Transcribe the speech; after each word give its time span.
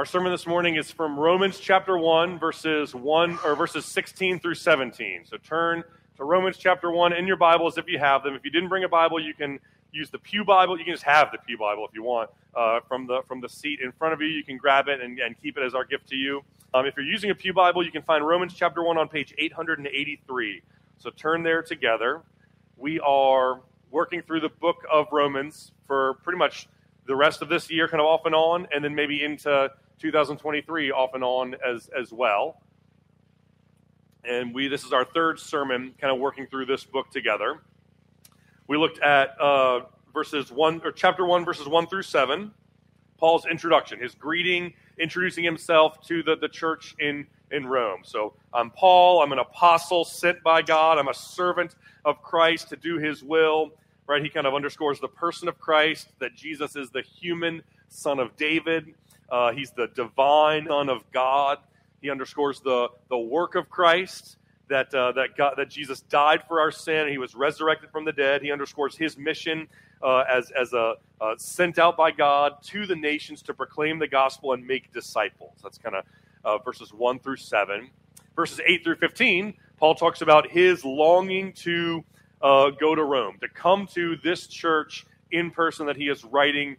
Our 0.00 0.06
sermon 0.06 0.32
this 0.32 0.46
morning 0.46 0.76
is 0.76 0.90
from 0.90 1.20
Romans 1.20 1.60
chapter 1.60 1.98
1 1.98 2.38
verses 2.38 2.94
1 2.94 3.38
or 3.44 3.54
verses 3.54 3.84
16 3.84 4.40
through 4.40 4.54
17. 4.54 5.26
So 5.26 5.36
turn 5.36 5.84
to 6.16 6.24
Romans 6.24 6.56
chapter 6.56 6.90
1 6.90 7.12
in 7.12 7.26
your 7.26 7.36
Bibles 7.36 7.76
if 7.76 7.86
you 7.86 7.98
have 7.98 8.22
them. 8.22 8.34
If 8.34 8.42
you 8.42 8.50
didn't 8.50 8.70
bring 8.70 8.84
a 8.84 8.88
Bible, 8.88 9.22
you 9.22 9.34
can 9.34 9.60
use 9.92 10.08
the 10.08 10.18
Pew 10.18 10.42
Bible. 10.42 10.78
You 10.78 10.86
can 10.86 10.94
just 10.94 11.04
have 11.04 11.30
the 11.32 11.36
Pew 11.36 11.58
Bible 11.58 11.86
if 11.86 11.94
you 11.94 12.02
want 12.02 12.30
uh, 12.54 12.80
from 12.88 13.06
the 13.06 13.20
from 13.28 13.42
the 13.42 13.48
seat 13.50 13.80
in 13.84 13.92
front 13.92 14.14
of 14.14 14.22
you. 14.22 14.28
You 14.28 14.42
can 14.42 14.56
grab 14.56 14.88
it 14.88 15.02
and, 15.02 15.18
and 15.18 15.38
keep 15.42 15.58
it 15.58 15.62
as 15.62 15.74
our 15.74 15.84
gift 15.84 16.08
to 16.08 16.16
you. 16.16 16.40
Um, 16.72 16.86
if 16.86 16.96
you're 16.96 17.04
using 17.04 17.28
a 17.30 17.34
Pew 17.34 17.52
Bible, 17.52 17.84
you 17.84 17.92
can 17.92 18.00
find 18.00 18.26
Romans 18.26 18.54
chapter 18.56 18.82
1 18.82 18.96
on 18.96 19.06
page 19.06 19.34
883. 19.36 20.62
So 20.96 21.10
turn 21.10 21.42
there 21.42 21.60
together. 21.60 22.22
We 22.78 23.00
are 23.00 23.60
working 23.90 24.22
through 24.22 24.40
the 24.40 24.48
book 24.48 24.82
of 24.90 25.08
Romans 25.12 25.72
for 25.86 26.14
pretty 26.22 26.38
much 26.38 26.68
the 27.06 27.16
rest 27.16 27.42
of 27.42 27.50
this 27.50 27.70
year, 27.70 27.86
kind 27.86 28.00
of 28.00 28.06
off 28.06 28.24
and 28.24 28.34
on, 28.34 28.66
and 28.72 28.82
then 28.82 28.94
maybe 28.94 29.22
into 29.22 29.70
2023 30.00 30.90
off 30.90 31.14
and 31.14 31.22
on 31.22 31.54
as, 31.66 31.88
as 31.98 32.12
well. 32.12 32.60
And 34.24 34.54
we 34.54 34.68
this 34.68 34.84
is 34.84 34.92
our 34.92 35.04
third 35.04 35.38
sermon, 35.38 35.94
kind 36.00 36.12
of 36.12 36.18
working 36.18 36.46
through 36.46 36.66
this 36.66 36.84
book 36.84 37.10
together. 37.10 37.60
We 38.66 38.76
looked 38.76 39.00
at 39.00 39.40
uh, 39.40 39.82
verses 40.12 40.50
one 40.50 40.80
or 40.84 40.92
chapter 40.92 41.24
one, 41.24 41.44
verses 41.44 41.68
one 41.68 41.86
through 41.86 42.02
seven. 42.02 42.52
Paul's 43.18 43.46
introduction, 43.46 43.98
his 43.98 44.14
greeting, 44.14 44.72
introducing 44.98 45.44
himself 45.44 46.00
to 46.06 46.22
the, 46.22 46.36
the 46.36 46.48
church 46.48 46.94
in, 46.98 47.26
in 47.50 47.66
Rome. 47.66 48.00
So 48.02 48.34
I'm 48.54 48.70
Paul, 48.70 49.22
I'm 49.22 49.32
an 49.32 49.38
apostle 49.38 50.04
sent 50.04 50.42
by 50.42 50.62
God, 50.62 50.98
I'm 50.98 51.08
a 51.08 51.14
servant 51.14 51.76
of 52.04 52.22
Christ 52.22 52.70
to 52.70 52.76
do 52.76 52.96
his 52.96 53.22
will 53.22 53.72
right? 54.10 54.24
He 54.24 54.28
kind 54.28 54.44
of 54.44 54.56
underscores 54.56 54.98
the 54.98 55.06
person 55.06 55.46
of 55.46 55.56
Christ, 55.60 56.08
that 56.18 56.34
Jesus 56.34 56.74
is 56.74 56.90
the 56.90 57.02
human 57.02 57.62
son 57.90 58.18
of 58.18 58.36
David. 58.36 58.92
Uh, 59.30 59.52
he's 59.52 59.70
the 59.70 59.88
divine 59.88 60.66
son 60.66 60.88
of 60.88 61.04
God. 61.12 61.58
He 62.00 62.10
underscores 62.10 62.60
the, 62.60 62.88
the 63.08 63.18
work 63.18 63.54
of 63.54 63.68
Christ, 63.68 64.38
that, 64.70 64.94
uh, 64.94 65.12
that, 65.12 65.36
God, 65.36 65.54
that 65.58 65.68
Jesus 65.68 66.00
died 66.02 66.44
for 66.48 66.60
our 66.60 66.70
sin, 66.70 67.08
he 67.08 67.18
was 67.18 67.34
resurrected 67.34 67.90
from 67.90 68.04
the 68.04 68.12
dead. 68.12 68.40
He 68.40 68.50
underscores 68.50 68.96
his 68.96 69.18
mission 69.18 69.68
uh, 70.02 70.24
as, 70.30 70.50
as 70.52 70.72
a 70.72 70.94
uh, 71.20 71.34
sent 71.36 71.78
out 71.78 71.96
by 71.96 72.10
God 72.10 72.54
to 72.62 72.86
the 72.86 72.96
nations 72.96 73.42
to 73.42 73.52
proclaim 73.52 73.98
the 73.98 74.08
gospel 74.08 74.54
and 74.54 74.66
make 74.66 74.90
disciples. 74.92 75.58
That's 75.62 75.76
kind 75.76 75.96
of 75.96 76.04
uh, 76.44 76.58
verses 76.58 76.94
1 76.94 77.18
through 77.18 77.36
7. 77.36 77.90
Verses 78.34 78.60
8 78.64 78.84
through 78.84 78.96
15, 78.96 79.54
Paul 79.76 79.94
talks 79.94 80.22
about 80.22 80.50
his 80.50 80.84
longing 80.84 81.52
to 81.54 82.02
uh, 82.40 82.70
go 82.70 82.94
to 82.94 83.04
Rome, 83.04 83.36
to 83.40 83.48
come 83.48 83.86
to 83.88 84.16
this 84.22 84.46
church 84.46 85.04
in 85.30 85.50
person 85.50 85.86
that 85.86 85.96
he 85.96 86.08
is 86.08 86.24
writing 86.24 86.76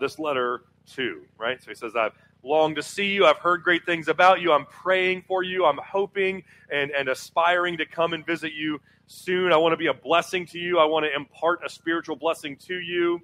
this 0.00 0.18
letter 0.18 0.64
to, 0.94 1.22
right? 1.38 1.62
So 1.62 1.70
he 1.70 1.74
says, 1.74 1.96
I've 1.96 2.12
longed 2.42 2.76
to 2.76 2.82
see 2.82 3.12
you. 3.12 3.26
I've 3.26 3.38
heard 3.38 3.62
great 3.62 3.84
things 3.84 4.08
about 4.08 4.40
you. 4.40 4.52
I'm 4.52 4.66
praying 4.66 5.24
for 5.28 5.42
you. 5.42 5.66
I'm 5.66 5.78
hoping 5.78 6.42
and, 6.70 6.90
and 6.90 7.08
aspiring 7.08 7.76
to 7.78 7.86
come 7.86 8.12
and 8.12 8.24
visit 8.24 8.52
you 8.52 8.80
soon. 9.06 9.52
I 9.52 9.56
want 9.56 9.72
to 9.72 9.76
be 9.76 9.88
a 9.88 9.94
blessing 9.94 10.46
to 10.46 10.58
you. 10.58 10.78
I 10.78 10.84
want 10.84 11.04
to 11.04 11.14
impart 11.14 11.60
a 11.64 11.68
spiritual 11.68 12.16
blessing 12.16 12.56
to 12.68 12.74
you. 12.74 13.20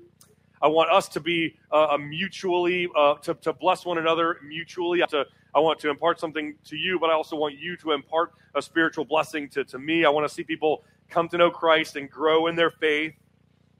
I 0.60 0.68
want 0.68 0.90
us 0.90 1.08
to 1.10 1.20
be 1.20 1.56
uh, 1.70 1.88
a 1.92 1.98
mutually, 1.98 2.88
uh, 2.96 3.14
to, 3.16 3.34
to 3.34 3.52
bless 3.52 3.84
one 3.84 3.98
another 3.98 4.38
mutually. 4.42 5.02
To, 5.08 5.26
I 5.54 5.60
want 5.60 5.78
to 5.80 5.90
impart 5.90 6.18
something 6.18 6.54
to 6.64 6.76
you, 6.76 6.98
but 6.98 7.10
I 7.10 7.12
also 7.12 7.36
want 7.36 7.58
you 7.58 7.76
to 7.78 7.92
impart 7.92 8.32
a 8.54 8.62
spiritual 8.62 9.04
blessing 9.04 9.48
to, 9.50 9.64
to 9.64 9.78
me. 9.78 10.04
I 10.04 10.08
want 10.08 10.26
to 10.26 10.34
see 10.34 10.44
people 10.44 10.84
come 11.08 11.28
to 11.28 11.38
know 11.38 11.50
Christ 11.50 11.96
and 11.96 12.10
grow 12.10 12.46
in 12.46 12.56
their 12.56 12.70
faith, 12.70 13.14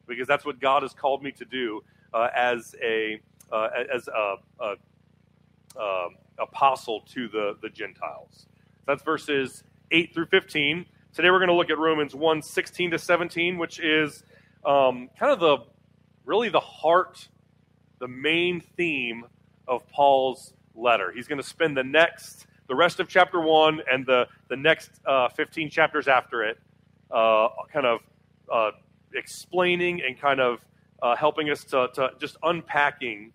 because 0.06 0.28
that's 0.28 0.44
what 0.44 0.60
God 0.60 0.82
has 0.82 0.92
called 0.92 1.22
me 1.22 1.32
to 1.32 1.44
do 1.44 1.82
uh, 2.12 2.28
as 2.34 2.74
a 2.82 3.20
uh, 3.52 3.68
as 3.94 4.08
a, 4.08 4.36
a, 4.60 4.74
a, 5.78 5.82
um, 5.82 6.16
apostle 6.38 7.00
to 7.12 7.28
the 7.28 7.56
the 7.62 7.68
Gentiles. 7.68 8.46
That's 8.86 9.02
verses 9.02 9.64
eight 9.90 10.14
through 10.14 10.26
fifteen. 10.26 10.86
Today 11.16 11.30
we're 11.30 11.38
going 11.38 11.48
to 11.48 11.54
look 11.54 11.70
at 11.70 11.78
Romans 11.78 12.14
1, 12.14 12.42
16 12.42 12.90
to 12.90 12.98
17, 12.98 13.56
which 13.56 13.80
is 13.80 14.22
um, 14.66 15.08
kind 15.18 15.32
of 15.32 15.40
the 15.40 15.56
really 16.26 16.50
the 16.50 16.60
heart, 16.60 17.26
the 18.00 18.08
main 18.08 18.60
theme 18.60 19.24
of 19.66 19.88
Paul's 19.88 20.52
letter. 20.74 21.12
He's 21.12 21.26
going 21.26 21.40
to 21.40 21.46
spend 21.46 21.74
the 21.74 21.84
next, 21.84 22.46
the 22.68 22.74
rest 22.74 23.00
of 23.00 23.08
chapter 23.08 23.40
1 23.40 23.80
and 23.90 24.04
the, 24.04 24.26
the 24.48 24.56
next 24.56 24.90
uh, 25.06 25.30
15 25.30 25.70
chapters 25.70 26.06
after 26.06 26.44
it 26.44 26.58
uh, 27.10 27.48
kind 27.72 27.86
of 27.86 28.00
uh, 28.52 28.72
explaining 29.14 30.02
and 30.02 30.20
kind 30.20 30.40
of 30.40 30.60
uh, 31.02 31.16
helping 31.16 31.48
us 31.48 31.64
to, 31.64 31.88
to 31.94 32.10
just 32.20 32.36
unpacking 32.42 33.32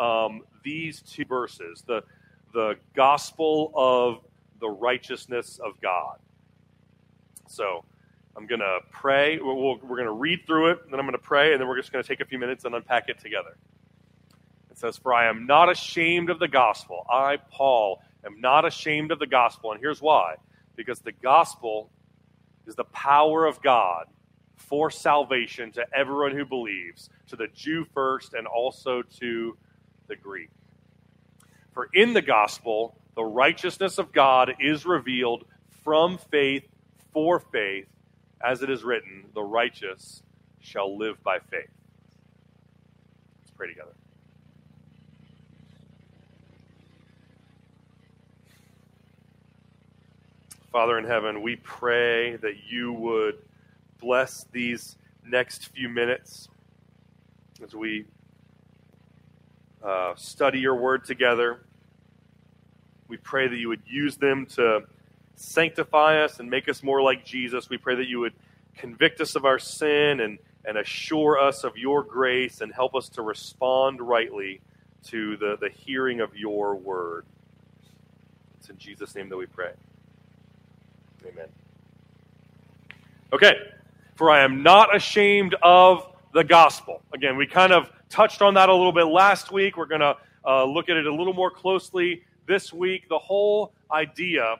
um, 0.00 0.42
these 0.64 1.02
two 1.02 1.24
verses 1.24 1.84
the, 1.86 2.02
the 2.52 2.76
gospel 2.94 3.72
of 3.74 4.24
the 4.60 4.68
righteousness 4.68 5.60
of 5.64 5.80
God. 5.80 6.18
So 7.48 7.84
I'm 8.36 8.46
going 8.46 8.60
to 8.60 8.78
pray. 8.90 9.38
we 9.38 9.52
we 9.52 9.72
are 9.72 9.78
going 9.78 10.04
to 10.04 10.12
read 10.12 10.46
through 10.46 10.70
it, 10.70 10.90
then 10.90 10.98
I'm 10.98 11.06
going 11.06 11.12
to 11.12 11.18
pray, 11.18 11.52
and 11.52 11.60
then 11.60 11.68
we're 11.68 11.76
just 11.76 11.92
going 11.92 12.02
to 12.02 12.08
take 12.08 12.20
a 12.20 12.24
few 12.24 12.38
minutes 12.38 12.64
and 12.64 12.74
unpack 12.74 13.08
it 13.08 13.18
together. 13.18 13.56
It 14.70 14.78
says, 14.78 14.96
For 14.96 15.12
I 15.12 15.28
am 15.28 15.46
not 15.46 15.70
ashamed 15.70 16.30
of 16.30 16.38
the 16.38 16.48
gospel. 16.48 17.06
I, 17.10 17.38
Paul, 17.50 18.02
am 18.24 18.40
not 18.40 18.64
ashamed 18.64 19.10
of 19.10 19.18
the 19.18 19.26
gospel. 19.26 19.72
And 19.72 19.80
here's 19.80 20.00
why 20.00 20.36
because 20.76 21.00
the 21.00 21.12
gospel 21.12 21.90
is 22.66 22.74
the 22.74 22.84
power 22.84 23.44
of 23.44 23.60
God 23.60 24.06
for 24.56 24.90
salvation 24.90 25.72
to 25.72 25.84
everyone 25.94 26.34
who 26.34 26.44
believes, 26.44 27.10
to 27.26 27.36
the 27.36 27.48
Jew 27.48 27.84
first 27.92 28.34
and 28.34 28.46
also 28.46 29.02
to 29.02 29.56
the 30.10 30.16
Greek. 30.16 30.50
For 31.72 31.88
in 31.94 32.12
the 32.12 32.20
gospel, 32.20 32.94
the 33.14 33.24
righteousness 33.24 33.96
of 33.96 34.12
God 34.12 34.56
is 34.60 34.84
revealed 34.84 35.44
from 35.82 36.18
faith 36.18 36.64
for 37.14 37.40
faith, 37.40 37.86
as 38.44 38.62
it 38.62 38.68
is 38.68 38.84
written, 38.84 39.24
the 39.34 39.42
righteous 39.42 40.22
shall 40.60 40.98
live 40.98 41.22
by 41.22 41.38
faith. 41.38 41.70
Let's 43.40 43.52
pray 43.56 43.68
together. 43.68 43.92
Father 50.72 50.98
in 50.98 51.04
heaven, 51.04 51.42
we 51.42 51.56
pray 51.56 52.36
that 52.36 52.64
you 52.68 52.92
would 52.92 53.38
bless 54.00 54.44
these 54.52 54.96
next 55.24 55.68
few 55.68 55.88
minutes 55.88 56.48
as 57.62 57.74
we 57.74 58.04
uh, 59.82 60.14
study 60.16 60.60
your 60.60 60.76
word 60.76 61.04
together. 61.04 61.60
We 63.08 63.16
pray 63.16 63.48
that 63.48 63.56
you 63.56 63.68
would 63.68 63.82
use 63.86 64.16
them 64.16 64.46
to 64.54 64.84
sanctify 65.36 66.22
us 66.22 66.38
and 66.38 66.50
make 66.50 66.68
us 66.68 66.82
more 66.82 67.02
like 67.02 67.24
Jesus. 67.24 67.68
We 67.70 67.78
pray 67.78 67.96
that 67.96 68.06
you 68.06 68.20
would 68.20 68.34
convict 68.76 69.20
us 69.20 69.34
of 69.34 69.44
our 69.44 69.58
sin 69.58 70.20
and, 70.20 70.38
and 70.64 70.78
assure 70.78 71.38
us 71.38 71.64
of 71.64 71.76
your 71.76 72.02
grace 72.02 72.60
and 72.60 72.72
help 72.72 72.94
us 72.94 73.08
to 73.10 73.22
respond 73.22 74.00
rightly 74.00 74.60
to 75.04 75.36
the, 75.38 75.56
the 75.60 75.70
hearing 75.70 76.20
of 76.20 76.36
your 76.36 76.76
word. 76.76 77.24
It's 78.58 78.68
in 78.68 78.76
Jesus' 78.76 79.14
name 79.14 79.28
that 79.30 79.36
we 79.36 79.46
pray. 79.46 79.72
Amen. 81.26 81.48
Okay, 83.32 83.54
for 84.16 84.30
I 84.30 84.44
am 84.44 84.62
not 84.62 84.94
ashamed 84.94 85.54
of 85.62 86.06
the 86.32 86.44
gospel. 86.44 87.00
Again, 87.14 87.36
we 87.36 87.46
kind 87.46 87.72
of 87.72 87.90
touched 88.10 88.42
on 88.42 88.54
that 88.54 88.68
a 88.68 88.74
little 88.74 88.92
bit 88.92 89.04
last 89.04 89.50
week. 89.50 89.76
We're 89.76 89.86
going 89.86 90.00
to 90.02 90.16
uh, 90.46 90.64
look 90.64 90.88
at 90.88 90.96
it 90.96 91.06
a 91.06 91.14
little 91.14 91.32
more 91.32 91.50
closely 91.50 92.22
this 92.46 92.72
week. 92.72 93.08
The 93.08 93.18
whole 93.18 93.72
idea, 93.90 94.56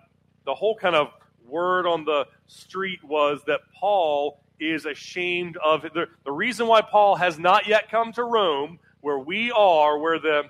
the 0.47 0.55
whole 0.55 0.75
kind 0.75 0.97
of 0.97 1.09
word 1.47 1.87
on 1.87 2.05
the 2.05 2.27
street 2.47 3.03
was 3.05 3.43
that 3.47 3.61
Paul 3.75 4.41
is 4.61 4.87
ashamed 4.87 5.57
of. 5.59 5.83
The, 5.83 6.07
the 6.25 6.33
reason 6.33 6.67
why 6.67 6.81
Paul 6.81 7.17
has 7.17 7.39
not 7.39 7.67
yet 7.67 7.91
come 7.91 8.13
to 8.13 8.25
Rome, 8.25 8.79
where 9.01 9.19
we 9.19 9.51
are, 9.51 9.99
where 9.99 10.19
the 10.19 10.45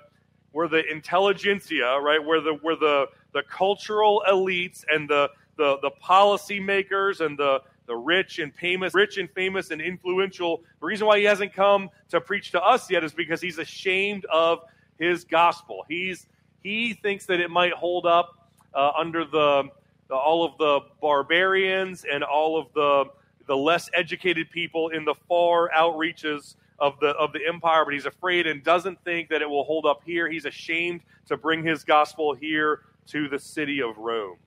where 0.51 0.67
the 0.67 0.83
intelligentsia, 0.91 1.99
right, 1.99 2.23
where 2.23 2.41
the 2.41 2.53
where 2.61 2.75
the 2.75 3.07
the 3.33 3.43
cultural 3.43 4.23
elites 4.29 4.83
and 4.93 5.09
the 5.09 5.29
the, 5.57 5.77
the 5.81 5.91
policy 5.91 6.59
makers 6.59 7.21
and 7.21 7.37
the, 7.37 7.61
the 7.91 7.97
rich 7.97 8.39
and 8.39 8.55
famous, 8.55 8.93
rich 8.93 9.17
and 9.17 9.29
famous 9.31 9.69
and 9.69 9.81
influential. 9.81 10.63
The 10.79 10.85
reason 10.85 11.07
why 11.07 11.19
he 11.19 11.25
hasn't 11.25 11.51
come 11.51 11.89
to 12.07 12.21
preach 12.21 12.51
to 12.51 12.61
us 12.61 12.89
yet 12.89 13.03
is 13.03 13.11
because 13.11 13.41
he's 13.41 13.57
ashamed 13.57 14.23
of 14.31 14.63
his 14.97 15.25
gospel. 15.25 15.83
He's 15.89 16.25
he 16.63 16.93
thinks 16.93 17.25
that 17.25 17.41
it 17.41 17.49
might 17.49 17.73
hold 17.73 18.05
up 18.05 18.49
uh, 18.73 18.91
under 18.97 19.25
the, 19.25 19.63
the, 20.07 20.15
all 20.15 20.45
of 20.45 20.57
the 20.57 20.79
barbarians 21.01 22.05
and 22.09 22.23
all 22.23 22.57
of 22.57 22.67
the 22.73 23.11
the 23.47 23.57
less 23.57 23.89
educated 23.93 24.49
people 24.51 24.87
in 24.89 25.03
the 25.03 25.15
far 25.27 25.69
outreaches 25.75 26.55
of 26.79 26.97
the 27.01 27.09
of 27.09 27.33
the 27.33 27.45
empire, 27.45 27.83
but 27.83 27.93
he's 27.93 28.05
afraid 28.05 28.47
and 28.47 28.63
doesn't 28.63 29.03
think 29.03 29.27
that 29.27 29.41
it 29.41 29.49
will 29.49 29.65
hold 29.65 29.85
up 29.85 30.01
here. 30.05 30.29
He's 30.29 30.45
ashamed 30.45 31.01
to 31.25 31.35
bring 31.35 31.61
his 31.61 31.83
gospel 31.83 32.33
here 32.33 32.83
to 33.07 33.27
the 33.27 33.37
city 33.37 33.81
of 33.81 33.97
Rome. 33.97 34.37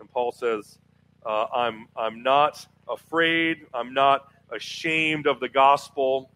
And 0.00 0.10
Paul 0.10 0.32
says, 0.32 0.80
uh, 1.24 1.46
I'm, 1.54 1.86
I'm 1.96 2.24
not 2.24 2.66
afraid, 2.88 3.66
I'm 3.74 3.92
not 3.94 4.28
ashamed 4.50 5.26
of 5.26 5.40
the 5.40 5.48
gospel. 5.48 6.30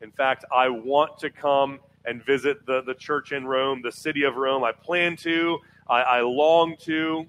In 0.00 0.10
fact, 0.10 0.44
I 0.54 0.68
want 0.68 1.18
to 1.18 1.30
come 1.30 1.80
and 2.04 2.24
visit 2.24 2.64
the, 2.66 2.82
the 2.82 2.94
church 2.94 3.32
in 3.32 3.46
Rome, 3.46 3.82
the 3.82 3.92
city 3.92 4.22
of 4.22 4.36
Rome. 4.36 4.64
I 4.64 4.72
plan 4.72 5.16
to, 5.18 5.58
I, 5.88 6.00
I 6.00 6.20
long 6.20 6.76
to, 6.84 7.26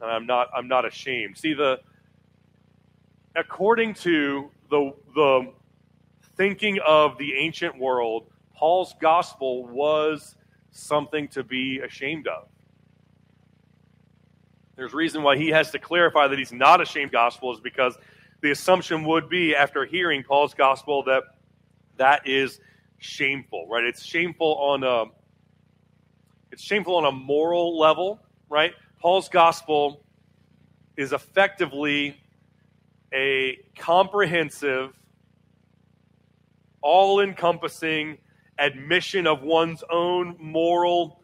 and 0.00 0.10
I'm 0.10 0.26
not, 0.26 0.48
I'm 0.54 0.68
not 0.68 0.84
ashamed. 0.84 1.38
See, 1.38 1.54
the, 1.54 1.80
according 3.34 3.94
to 3.94 4.50
the, 4.70 4.92
the 5.14 5.52
thinking 6.36 6.78
of 6.86 7.16
the 7.18 7.34
ancient 7.34 7.78
world, 7.78 8.26
Paul's 8.54 8.94
gospel 9.00 9.66
was 9.66 10.36
something 10.70 11.28
to 11.28 11.42
be 11.42 11.80
ashamed 11.80 12.28
of. 12.28 12.49
There's 14.80 14.94
reason 14.94 15.22
why 15.22 15.36
he 15.36 15.48
has 15.48 15.70
to 15.72 15.78
clarify 15.78 16.26
that 16.26 16.38
he's 16.38 16.54
not 16.54 16.80
ashamed 16.80 17.12
gospel 17.12 17.52
is 17.52 17.60
because 17.60 17.98
the 18.40 18.50
assumption 18.50 19.04
would 19.04 19.28
be 19.28 19.54
after 19.54 19.84
hearing 19.84 20.22
Paul's 20.22 20.54
gospel 20.54 21.02
that 21.02 21.22
that 21.98 22.26
is 22.26 22.60
shameful, 22.96 23.66
right? 23.68 23.84
It's 23.84 24.02
shameful 24.02 24.56
on 24.56 24.82
a 24.82 25.04
it's 26.50 26.62
shameful 26.62 26.96
on 26.96 27.04
a 27.04 27.12
moral 27.12 27.78
level, 27.78 28.22
right? 28.48 28.72
Paul's 28.98 29.28
gospel 29.28 30.02
is 30.96 31.12
effectively 31.12 32.18
a 33.12 33.58
comprehensive, 33.76 34.94
all 36.80 37.20
encompassing 37.20 38.16
admission 38.58 39.26
of 39.26 39.42
one's 39.42 39.84
own 39.90 40.36
moral 40.40 41.19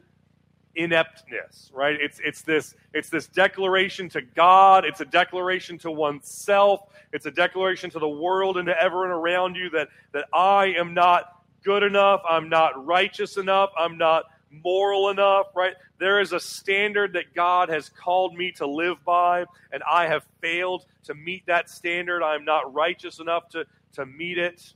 ineptness 0.77 1.71
right? 1.75 1.97
It's 2.01 2.21
it's 2.25 2.43
this 2.43 2.75
it's 2.95 3.11
this 3.11 3.27
declaration 3.27 4.09
to 4.11 4.21
god. 4.23 4.85
It's 4.85 5.01
a 5.01 5.05
declaration 5.05 5.79
to 5.79 5.91
oneself. 5.91 6.89
It's 7.13 7.27
a 7.27 7.31
declaration 7.31 7.91
to 7.91 7.99
the 7.99 8.09
world 8.09 8.59
and 8.59 8.67
to 8.67 8.81
everyone 8.81 9.11
around 9.11 9.57
you 9.57 9.71
that 9.71 9.89
that 10.13 10.27
i 10.35 10.67
am 10.67 10.95
not 10.95 11.43
good 11.65 11.83
enough. 11.83 12.23
I'm 12.29 12.49
not 12.49 12.87
righteous 12.87 13.37
enough. 13.39 13.71
I'm 13.79 13.99
not 13.99 14.25
moral 14.51 15.11
enough 15.11 15.47
right? 15.55 15.75
There 15.99 16.21
is 16.21 16.33
a 16.33 16.41
standard 16.41 17.13
that 17.15 17.35
god 17.35 17.69
has 17.69 17.89
called 17.89 18.35
me 18.35 18.53
to 18.53 18.67
live 18.67 19.03
by 19.05 19.45
and 19.73 19.83
i 19.91 20.07
have 20.07 20.25
failed 20.41 20.87
to 21.05 21.15
meet 21.15 21.45
that 21.47 21.71
standard. 21.71 22.23
I'm 22.23 22.45
not 22.45 22.73
righteous 22.73 23.19
enough 23.19 23.49
to 23.51 23.67
to 23.95 24.07
meet 24.07 24.39
it. 24.39 24.75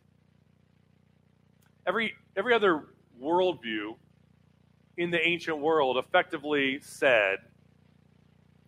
Every 1.87 2.15
every 2.37 2.55
other 2.55 2.85
worldview 3.23 3.97
in 4.97 5.11
the 5.11 5.21
ancient 5.21 5.59
world 5.59 5.97
effectively 5.97 6.81
said, 6.83 7.39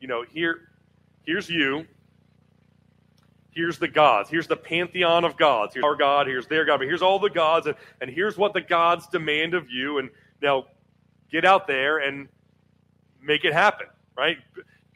you 0.01 0.09
know, 0.09 0.25
here, 0.29 0.69
here's 1.25 1.49
you, 1.49 1.87
here's 3.51 3.79
the 3.79 3.89
gods, 3.89 4.31
here's 4.31 4.47
the 4.47 4.57
pantheon 4.57 5.25
of 5.25 5.37
gods, 5.37 5.75
here's 5.75 5.85
our 5.85 5.95
God, 5.95 6.27
here's 6.27 6.47
their 6.47 6.65
God, 6.65 6.79
but 6.79 6.87
here's 6.87 7.03
all 7.03 7.19
the 7.19 7.31
gods, 7.31 7.67
and, 7.67 7.77
and 8.01 8.11
here's 8.11 8.37
what 8.37 8.53
the 8.53 8.61
gods 8.61 9.07
demand 9.07 9.55
of 9.55 9.71
you, 9.71 9.99
and 9.99 10.11
now 10.41 10.65
get 11.31 11.45
out 11.45 11.67
there 11.67 11.99
and 11.99 12.29
make 13.23 13.45
it 13.45 13.53
happen, 13.53 13.87
right? 14.17 14.39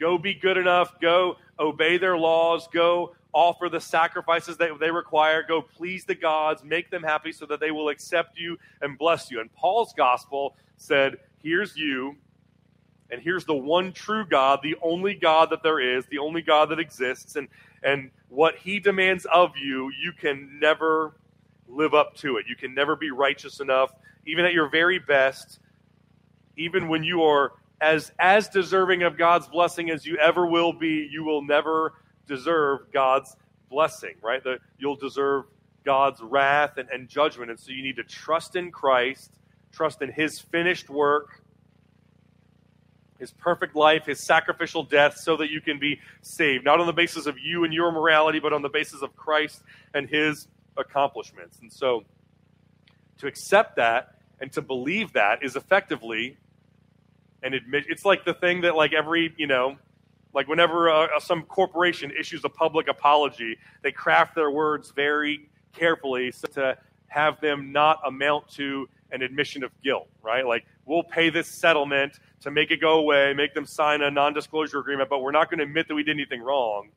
Go 0.01 0.19
be 0.19 0.35
good 0.35 0.57
enough, 0.57 0.99
go 1.01 1.37
obey 1.59 1.99
their 1.99 2.19
laws, 2.19 2.69
go 2.73 3.15
offer 3.37 3.69
the 3.69 3.79
sacrifices 3.79 4.57
that 4.57 4.71
they 4.81 4.91
require, 4.91 5.43
go 5.47 5.61
please 5.61 6.07
the 6.07 6.15
gods, 6.15 6.65
make 6.65 6.91
them 6.91 7.03
happy 7.03 7.31
so 7.31 7.45
that 7.45 7.61
they 7.61 7.71
will 7.71 7.91
accept 7.91 8.39
you 8.39 8.57
and 8.81 8.97
bless 8.97 9.31
you. 9.31 9.41
And 9.41 9.53
Paul's 9.53 9.93
gospel 9.93 10.57
said, 10.79 11.19
here's 11.43 11.77
you, 11.77 12.17
and 13.11 13.21
here's 13.21 13.45
the 13.45 13.55
one 13.55 13.93
true 13.93 14.25
God, 14.25 14.61
the 14.63 14.75
only 14.81 15.15
God 15.15 15.51
that 15.51 15.63
there 15.63 15.81
is, 15.81 16.07
the 16.07 16.17
only 16.17 16.41
God 16.41 16.71
that 16.71 16.81
exists, 16.81 17.37
and 17.37 17.47
and 17.83 18.11
what 18.31 18.57
he 18.57 18.81
demands 18.81 19.27
of 19.27 19.55
you, 19.55 19.93
you 20.03 20.13
can 20.13 20.59
never 20.59 21.15
live 21.69 21.93
up 21.93 22.17
to 22.17 22.39
it. 22.39 22.47
You 22.49 22.57
can 22.57 22.75
never 22.75 22.97
be 22.97 23.11
righteous 23.11 23.61
enough, 23.61 23.93
even 24.25 24.47
at 24.47 24.55
your 24.55 24.71
very 24.71 24.99
best, 24.99 25.61
even 26.57 26.89
when 26.89 27.05
you 27.05 27.23
are 27.23 27.53
as 27.83 28.13
as 28.19 28.49
deserving 28.49 29.03
of 29.03 29.19
God's 29.19 29.47
blessing 29.47 29.91
as 29.91 30.07
you 30.07 30.17
ever 30.17 30.47
will 30.47 30.73
be, 30.73 31.07
you 31.13 31.23
will 31.23 31.43
never 31.43 31.93
deserve 32.27 32.93
God's 32.93 33.37
blessing, 33.71 34.15
right? 34.23 34.43
The, 34.43 34.59
you'll 34.79 34.97
deserve 34.97 35.45
God's 35.85 36.21
wrath 36.21 36.79
and, 36.79 36.89
and 36.91 37.09
judgment. 37.09 37.51
And 37.51 37.59
so 37.59 37.73
you 37.73 37.83
need 37.83 37.97
to 37.97 38.05
trust 38.05 38.57
in 38.57 38.71
Christ 38.71 39.31
trust 39.77 40.01
in 40.01 40.11
his 40.11 40.41
finished 40.41 40.89
work, 40.89 41.43
his 43.19 43.31
perfect 43.31 43.77
life, 43.77 44.07
his 44.07 44.19
sacrificial 44.19 44.83
death, 44.83 45.19
so 45.19 45.37
that 45.37 45.51
you 45.51 45.61
can 45.61 45.79
be 45.79 46.01
saved, 46.23 46.65
not 46.65 46.81
on 46.81 46.87
the 46.87 46.93
basis 46.93 47.27
of 47.27 47.39
you 47.39 47.65
and 47.65 47.73
your 47.73 47.93
morality, 47.93 48.41
but 48.41 48.53
on 48.53 48.63
the 48.63 48.69
basis 48.71 49.03
of 49.03 49.15
Christ 49.17 49.63
and 49.93 50.09
his 50.09 50.49
accomplishments. 50.77 51.59
And 51.61 51.71
so 51.71 52.05
to 53.19 53.27
accept 53.27 53.77
that 53.77 54.17
and 54.41 54.51
to 54.53 54.63
believe 54.63 55.13
that 55.13 55.43
is 55.43 55.57
effectively 55.57 56.37
an 57.43 57.53
admit 57.53 57.85
it's 57.89 58.05
like 58.05 58.25
the 58.25 58.35
thing 58.35 58.63
that 58.63 58.75
like 58.75 58.93
every 58.95 59.33
you 59.37 59.47
know 59.47 59.77
like 60.37 60.47
whenever 60.47 60.89
uh, 60.89 61.09
some 61.19 61.43
corporation 61.43 62.13
issues 62.13 62.45
a 62.45 62.49
public 62.49 62.87
apology 62.87 63.59
they 63.83 63.91
craft 63.91 64.37
their 64.37 64.53
words 64.53 64.93
very 64.95 65.49
carefully 65.73 66.31
so 66.31 66.47
to 66.47 66.79
have 67.09 67.41
them 67.41 67.73
not 67.73 67.99
amount 68.05 68.49
to 68.49 68.89
an 69.11 69.23
admission 69.23 69.65
of 69.65 69.71
guilt, 69.83 70.09
right? 70.23 70.47
Like, 70.47 70.67
we'll 70.85 71.03
pay 71.03 71.31
this 71.31 71.49
settlement 71.49 72.19
to 72.41 72.51
make 72.51 72.71
it 72.71 72.81
go 72.81 72.99
away, 72.99 73.33
make 73.35 73.55
them 73.55 73.67
sign 73.67 74.03
a 74.03 74.11
non 74.11 74.35
disclosure 74.35 74.79
agreement, 74.79 75.09
but 75.09 75.21
we're 75.21 75.33
not 75.33 75.51
going 75.51 75.59
to 75.59 75.65
admit 75.65 75.89
that 75.89 75.95
we 75.95 76.03
did 76.03 76.17
anything 76.17 76.43
wrong. 76.43 76.91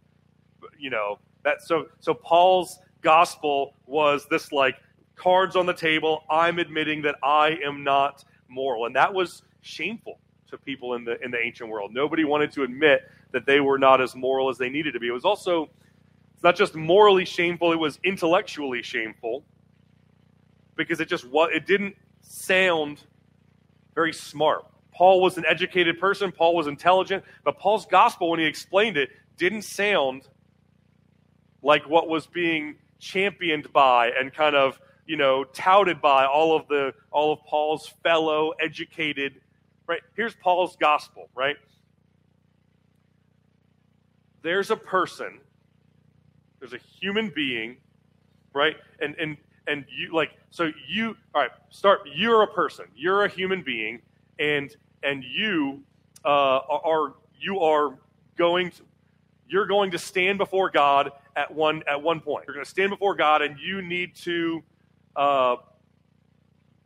You 0.77 0.89
know, 0.89 1.19
that 1.43 1.61
so 1.61 1.87
so 1.99 2.13
Paul's 2.13 2.79
gospel 3.01 3.75
was 3.85 4.27
this 4.29 4.51
like 4.51 4.75
cards 5.15 5.55
on 5.55 5.65
the 5.65 5.73
table, 5.73 6.23
I'm 6.29 6.59
admitting 6.59 7.01
that 7.03 7.15
I 7.23 7.57
am 7.63 7.83
not 7.83 8.23
moral. 8.47 8.85
And 8.85 8.95
that 8.95 9.13
was 9.13 9.43
shameful 9.61 10.19
to 10.49 10.57
people 10.57 10.93
in 10.93 11.03
the 11.03 11.21
in 11.23 11.31
the 11.31 11.39
ancient 11.39 11.69
world. 11.69 11.93
Nobody 11.93 12.23
wanted 12.23 12.51
to 12.53 12.63
admit 12.63 13.09
that 13.31 13.45
they 13.45 13.59
were 13.59 13.77
not 13.77 14.01
as 14.01 14.15
moral 14.15 14.49
as 14.49 14.57
they 14.57 14.69
needed 14.69 14.93
to 14.93 14.99
be. 14.99 15.07
It 15.07 15.11
was 15.11 15.25
also 15.25 15.69
it's 16.33 16.43
not 16.43 16.55
just 16.55 16.75
morally 16.75 17.25
shameful, 17.25 17.71
it 17.73 17.79
was 17.79 17.99
intellectually 18.03 18.81
shameful 18.81 19.43
because 20.75 20.99
it 20.99 21.09
just 21.09 21.25
it 21.33 21.65
didn't 21.65 21.95
sound 22.21 23.03
very 23.93 24.13
smart. 24.13 24.65
Paul 24.93 25.21
was 25.21 25.37
an 25.37 25.45
educated 25.45 25.99
person, 25.99 26.31
Paul 26.31 26.55
was 26.55 26.67
intelligent, 26.67 27.23
but 27.43 27.57
Paul's 27.57 27.85
gospel, 27.85 28.29
when 28.29 28.39
he 28.39 28.45
explained 28.45 28.97
it, 28.97 29.09
didn't 29.37 29.63
sound 29.63 30.27
like 31.61 31.87
what 31.87 32.07
was 32.07 32.27
being 32.27 32.75
championed 32.99 33.71
by 33.71 34.11
and 34.11 34.33
kind 34.33 34.55
of 34.55 34.79
you 35.05 35.17
know 35.17 35.43
touted 35.43 36.01
by 36.01 36.25
all 36.25 36.55
of 36.55 36.67
the 36.67 36.93
all 37.11 37.33
of 37.33 37.43
Paul's 37.45 37.87
fellow 38.03 38.51
educated 38.61 39.41
right? 39.89 40.01
Here's 40.15 40.35
Paul's 40.35 40.77
gospel 40.77 41.29
right? 41.35 41.57
There's 44.43 44.71
a 44.71 44.77
person 44.77 45.41
there's 46.59 46.73
a 46.73 46.79
human 46.99 47.29
being 47.29 47.77
right? 48.53 48.77
And 49.01 49.15
and 49.19 49.37
and 49.67 49.85
you 49.89 50.13
like 50.13 50.31
so 50.51 50.71
you 50.87 51.17
all 51.35 51.41
right 51.41 51.51
start 51.69 52.01
you're 52.13 52.43
a 52.43 52.47
person 52.47 52.85
you're 52.95 53.25
a 53.25 53.29
human 53.29 53.61
being 53.63 54.01
and 54.39 54.75
and 55.03 55.23
you 55.23 55.83
uh, 56.25 56.59
are 56.67 57.13
you 57.39 57.59
are 57.59 57.97
going 58.37 58.71
to 58.71 58.83
you're 59.49 59.65
going 59.65 59.91
to 59.91 59.97
stand 59.97 60.37
before 60.37 60.69
God 60.69 61.11
at 61.35 61.53
one 61.53 61.83
at 61.87 62.01
one 62.01 62.19
point. 62.19 62.45
You're 62.47 62.53
going 62.53 62.65
to 62.65 62.69
stand 62.69 62.91
before 62.91 63.15
God, 63.15 63.41
and 63.41 63.59
you 63.59 63.81
need 63.81 64.15
to 64.17 64.63
uh, 65.15 65.55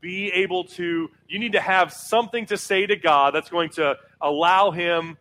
be 0.03 0.29
able 0.33 0.65
to. 0.65 1.09
You 1.27 1.39
need 1.39 1.53
to 1.53 1.61
have 1.61 1.91
something 1.91 2.45
to 2.47 2.57
say 2.57 2.85
to 2.85 2.95
God 2.95 3.33
that's 3.33 3.49
going 3.49 3.69
to 3.71 3.95
allow 4.21 4.69
Him, 4.69 5.17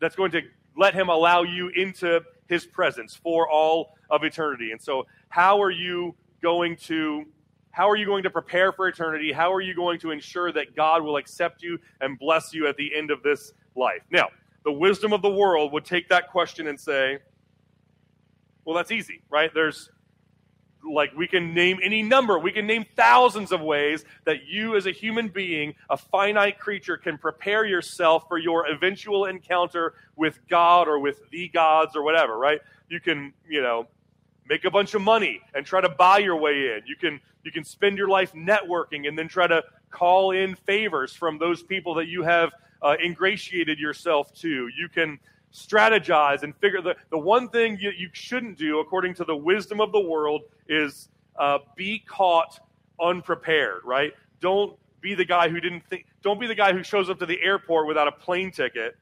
that's 0.00 0.16
going 0.16 0.32
to 0.32 0.42
let 0.76 0.92
Him 0.92 1.08
allow 1.08 1.44
you 1.44 1.68
into 1.68 2.20
His 2.48 2.66
presence 2.66 3.14
for 3.14 3.48
all 3.48 3.94
of 4.10 4.24
eternity. 4.24 4.72
And 4.72 4.82
so, 4.82 5.06
how 5.28 5.62
are 5.62 5.70
you 5.70 6.14
going 6.42 6.76
to 6.76 7.24
how 7.70 7.90
are 7.90 7.96
you 7.96 8.06
going 8.06 8.22
to 8.22 8.30
prepare 8.30 8.72
for 8.72 8.86
eternity? 8.86 9.32
How 9.32 9.52
are 9.52 9.60
you 9.60 9.74
going 9.74 9.98
to 10.00 10.12
ensure 10.12 10.52
that 10.52 10.76
God 10.76 11.02
will 11.02 11.16
accept 11.16 11.60
you 11.60 11.78
and 12.00 12.16
bless 12.16 12.54
you 12.54 12.68
at 12.68 12.76
the 12.76 12.94
end 12.94 13.10
of 13.10 13.20
this 13.24 13.52
life? 13.74 14.02
Now, 14.12 14.28
the 14.64 14.70
wisdom 14.70 15.12
of 15.12 15.22
the 15.22 15.30
world 15.30 15.72
would 15.72 15.84
take 15.84 16.08
that 16.10 16.30
question 16.30 16.68
and 16.68 16.78
say, 16.78 17.18
well, 18.64 18.76
that's 18.76 18.92
easy, 18.92 19.22
right? 19.28 19.50
There's 19.52 19.90
like 20.92 21.14
we 21.16 21.26
can 21.26 21.54
name 21.54 21.78
any 21.82 22.02
number, 22.02 22.38
we 22.38 22.52
can 22.52 22.66
name 22.66 22.84
thousands 22.96 23.52
of 23.52 23.60
ways 23.60 24.04
that 24.24 24.46
you, 24.46 24.76
as 24.76 24.86
a 24.86 24.90
human 24.90 25.28
being, 25.28 25.74
a 25.90 25.96
finite 25.96 26.58
creature, 26.58 26.96
can 26.96 27.18
prepare 27.18 27.64
yourself 27.64 28.24
for 28.28 28.38
your 28.38 28.66
eventual 28.66 29.26
encounter 29.26 29.94
with 30.16 30.38
God 30.48 30.88
or 30.88 30.98
with 30.98 31.20
the 31.30 31.48
gods 31.48 31.96
or 31.96 32.02
whatever, 32.02 32.36
right? 32.36 32.60
You 32.88 33.00
can, 33.00 33.32
you 33.48 33.62
know, 33.62 33.88
make 34.46 34.64
a 34.64 34.70
bunch 34.70 34.94
of 34.94 35.02
money 35.02 35.40
and 35.54 35.64
try 35.64 35.80
to 35.80 35.88
buy 35.88 36.18
your 36.18 36.36
way 36.36 36.76
in. 36.76 36.82
You 36.86 36.96
can 36.96 37.20
you 37.44 37.52
can 37.52 37.64
spend 37.64 37.98
your 37.98 38.08
life 38.08 38.32
networking 38.32 39.06
and 39.06 39.18
then 39.18 39.28
try 39.28 39.46
to 39.46 39.62
call 39.90 40.30
in 40.30 40.54
favors 40.54 41.12
from 41.12 41.38
those 41.38 41.62
people 41.62 41.94
that 41.94 42.06
you 42.06 42.22
have 42.22 42.52
uh, 42.82 42.96
ingratiated 43.02 43.78
yourself 43.78 44.32
to. 44.34 44.68
You 44.68 44.88
can 44.88 45.18
strategize 45.54 46.42
and 46.42 46.54
figure 46.56 46.82
the, 46.82 46.96
the 47.10 47.18
one 47.18 47.48
thing 47.48 47.78
you, 47.80 47.90
you 47.96 48.08
shouldn't 48.12 48.58
do 48.58 48.80
according 48.80 49.14
to 49.14 49.24
the 49.24 49.36
wisdom 49.36 49.80
of 49.80 49.92
the 49.92 50.00
world 50.00 50.42
is 50.68 51.08
uh, 51.38 51.58
be 51.76 52.00
caught 52.00 52.58
unprepared, 53.00 53.80
right? 53.84 54.12
Don't 54.40 54.76
be 55.00 55.14
the 55.14 55.24
guy 55.24 55.48
who 55.48 55.60
didn't 55.60 55.86
think, 55.88 56.06
don't 56.22 56.40
be 56.40 56.48
the 56.48 56.54
guy 56.54 56.72
who 56.72 56.82
shows 56.82 57.08
up 57.08 57.18
to 57.20 57.26
the 57.26 57.40
airport 57.40 57.86
without 57.86 58.08
a 58.08 58.12
plane 58.12 58.50
ticket 58.50 58.96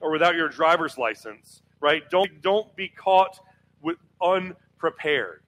or 0.00 0.10
without 0.10 0.34
your 0.34 0.48
driver's 0.48 0.98
license, 0.98 1.62
right? 1.80 2.08
Don't, 2.10 2.42
don't 2.42 2.74
be 2.76 2.88
caught 2.88 3.40
with 3.80 3.96
unprepared. 4.20 5.40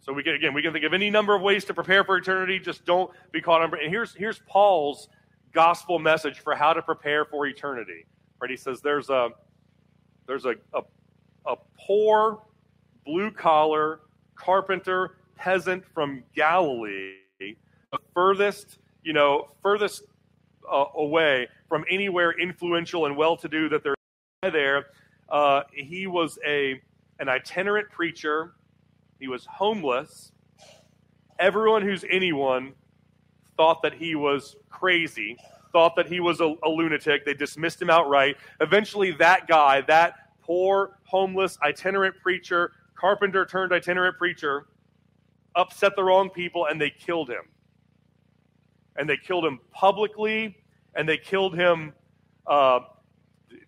So 0.00 0.12
we 0.12 0.22
can 0.22 0.34
again 0.34 0.52
we 0.52 0.60
can 0.60 0.74
think 0.74 0.84
of 0.84 0.92
any 0.92 1.08
number 1.08 1.34
of 1.34 1.40
ways 1.40 1.64
to 1.64 1.72
prepare 1.72 2.04
for 2.04 2.18
eternity. 2.18 2.58
Just 2.58 2.84
don't 2.84 3.10
be 3.32 3.40
caught 3.40 3.62
unprepared 3.62 3.86
And 3.86 3.90
here's 3.90 4.14
here's 4.14 4.38
Paul's 4.40 5.08
gospel 5.54 5.98
message 5.98 6.40
for 6.40 6.54
how 6.54 6.74
to 6.74 6.82
prepare 6.82 7.24
for 7.24 7.46
eternity. 7.46 8.04
Right? 8.40 8.50
He 8.50 8.56
says 8.56 8.80
there's 8.80 9.10
a 9.10 9.30
there's 10.26 10.44
a 10.44 10.54
a, 10.72 10.82
a 11.46 11.56
poor 11.78 12.42
blue 13.04 13.30
collar 13.30 14.00
carpenter 14.34 15.16
peasant 15.36 15.84
from 15.92 16.22
Galilee, 16.34 17.14
the 17.38 17.56
furthest 18.12 18.78
you 19.02 19.12
know 19.12 19.50
furthest 19.62 20.04
uh, 20.70 20.86
away 20.96 21.48
from 21.68 21.84
anywhere 21.90 22.32
influential 22.38 23.06
and 23.06 23.16
well 23.16 23.36
to 23.36 23.48
do 23.48 23.68
that 23.68 23.82
there 23.82 23.94
there. 24.42 24.86
Uh, 25.28 25.62
he 25.72 26.06
was 26.06 26.38
a 26.46 26.80
an 27.18 27.28
itinerant 27.28 27.88
preacher 27.90 28.54
he 29.24 29.28
was 29.28 29.46
homeless. 29.46 30.32
Everyone 31.38 31.82
who's 31.82 32.04
anyone 32.10 32.74
thought 33.56 33.82
that 33.82 33.94
he 33.94 34.14
was 34.14 34.56
crazy, 34.68 35.38
thought 35.74 35.96
that 35.96 36.06
he 36.06 36.20
was 36.20 36.40
a, 36.40 36.54
a 36.62 36.68
lunatic. 36.68 37.26
They 37.26 37.34
dismissed 37.34 37.82
him 37.82 37.90
outright. 37.90 38.36
Eventually, 38.60 39.10
that 39.18 39.48
guy, 39.48 39.82
that 39.82 40.14
poor, 40.40 40.98
homeless, 41.02 41.58
itinerant 41.62 42.14
preacher, 42.22 42.72
carpenter 42.94 43.44
turned 43.44 43.72
itinerant 43.72 44.16
preacher, 44.16 44.68
upset 45.56 45.96
the 45.96 46.04
wrong 46.04 46.30
people 46.30 46.66
and 46.66 46.80
they 46.80 46.90
killed 46.90 47.28
him. 47.28 47.42
And 48.96 49.08
they 49.10 49.16
killed 49.16 49.44
him 49.44 49.58
publicly 49.72 50.56
and 50.94 51.08
they 51.08 51.18
killed 51.18 51.56
him 51.56 51.92
uh, 52.46 52.80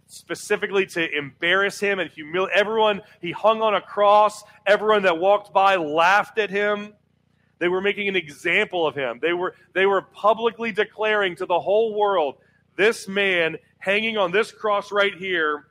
specifically 0.06 0.86
to 0.86 1.10
embarrass 1.16 1.80
him 1.80 1.98
and 1.98 2.08
humiliate 2.08 2.54
everyone. 2.54 3.02
He 3.20 3.32
hung 3.32 3.62
on 3.62 3.74
a 3.74 3.80
cross. 3.80 4.44
Everyone 4.64 5.02
that 5.02 5.18
walked 5.18 5.52
by 5.52 5.74
laughed 5.74 6.38
at 6.38 6.50
him. 6.50 6.94
They 7.58 7.68
were 7.68 7.80
making 7.80 8.08
an 8.08 8.16
example 8.16 8.86
of 8.86 8.94
him. 8.94 9.18
They 9.20 9.32
were, 9.32 9.54
they 9.72 9.86
were 9.86 10.02
publicly 10.02 10.72
declaring 10.72 11.36
to 11.36 11.46
the 11.46 11.58
whole 11.58 11.94
world 11.94 12.36
this 12.76 13.08
man 13.08 13.56
hanging 13.78 14.18
on 14.18 14.30
this 14.30 14.52
cross 14.52 14.92
right 14.92 15.14
here, 15.14 15.66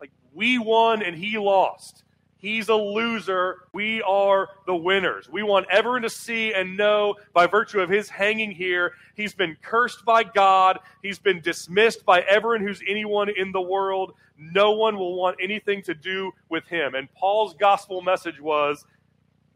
like 0.00 0.10
we 0.34 0.58
won 0.58 1.02
and 1.02 1.16
he 1.16 1.38
lost. 1.38 2.02
He's 2.38 2.68
a 2.68 2.74
loser. 2.74 3.62
We 3.72 4.02
are 4.02 4.48
the 4.66 4.76
winners. 4.76 5.28
We 5.28 5.42
want 5.42 5.66
everyone 5.70 6.02
to 6.02 6.10
see 6.10 6.52
and 6.52 6.76
know 6.76 7.16
by 7.32 7.46
virtue 7.46 7.80
of 7.80 7.88
his 7.88 8.08
hanging 8.08 8.50
here, 8.50 8.92
he's 9.14 9.34
been 9.34 9.56
cursed 9.62 10.04
by 10.04 10.22
God. 10.22 10.78
He's 11.02 11.18
been 11.18 11.40
dismissed 11.40 12.04
by 12.04 12.20
everyone 12.20 12.60
who's 12.66 12.82
anyone 12.86 13.30
in 13.30 13.52
the 13.52 13.60
world. 13.60 14.12
No 14.38 14.72
one 14.72 14.98
will 14.98 15.16
want 15.16 15.38
anything 15.40 15.82
to 15.84 15.94
do 15.94 16.32
with 16.48 16.66
him. 16.66 16.94
And 16.94 17.12
Paul's 17.14 17.54
gospel 17.54 18.02
message 18.02 18.40
was 18.40 18.84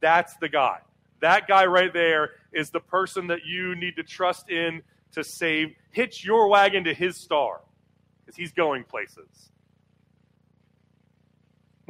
that's 0.01 0.37
the 0.37 0.49
guy. 0.49 0.79
That 1.21 1.47
guy 1.47 1.67
right 1.67 1.93
there 1.93 2.31
is 2.53 2.71
the 2.71 2.81
person 2.81 3.29
that 3.29 3.45
you 3.45 3.75
need 3.75 3.97
to 3.97 4.03
trust 4.03 4.51
in 4.51 4.83
to 5.13 5.25
save. 5.25 5.75
Hitch 5.91 6.25
your 6.25 6.49
wagon 6.49 6.85
to 6.85 6.95
his 6.95 7.17
star 7.17 7.61
because 8.25 8.37
he's 8.37 8.53
going 8.53 8.85
places 8.85 9.51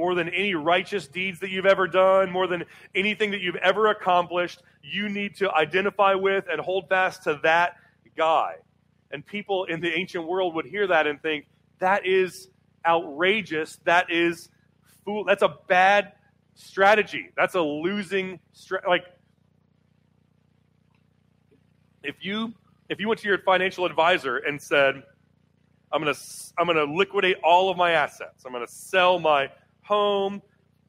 more 0.01 0.15
than 0.15 0.31
any 0.31 0.55
righteous 0.55 1.07
deeds 1.07 1.41
that 1.41 1.51
you've 1.51 1.67
ever 1.67 1.87
done, 1.87 2.31
more 2.31 2.47
than 2.47 2.65
anything 2.95 3.33
that 3.33 3.43
you've 3.43 3.57
ever 3.57 3.89
accomplished, 3.89 4.63
you 4.83 5.11
need 5.11 5.37
to 5.37 5.53
identify 5.53 6.15
with 6.15 6.47
and 6.51 6.59
hold 6.59 6.89
fast 6.89 7.25
to 7.25 7.39
that 7.43 7.77
guy. 8.17 8.55
And 9.11 9.25
people 9.25 9.65
in 9.65 9.83
the 9.83 9.93
ancient 9.93 10.27
world 10.27 10.55
would 10.55 10.65
hear 10.65 10.87
that 10.87 11.07
and 11.07 11.21
think, 11.21 11.49
that 11.81 12.07
is 12.07 12.49
outrageous. 12.87 13.79
That 13.85 14.11
is 14.11 14.49
fool. 15.05 15.25
That's 15.25 15.43
a 15.43 15.55
bad 15.69 16.13
strategy. 16.55 17.29
That's 17.37 17.55
a 17.55 17.61
losing 17.61 18.41
stra- 18.53 18.89
like 18.89 19.05
if 22.03 22.17
you 22.21 22.53
if 22.89 23.01
you 23.01 23.09
went 23.09 23.21
to 23.21 23.29
your 23.29 23.39
financial 23.39 23.85
advisor 23.85 24.39
and 24.39 24.61
said, 24.61 25.03
I'm 25.93 26.03
going 26.03 26.15
to 26.15 26.21
I'm 26.59 26.67
going 26.67 26.77
to 26.77 26.93
liquidate 26.93 27.37
all 27.43 27.71
of 27.71 27.77
my 27.77 27.93
assets. 27.93 28.45
I'm 28.45 28.53
going 28.53 28.67
to 28.67 28.73
sell 28.73 29.19
my 29.19 29.51
home, 29.83 30.43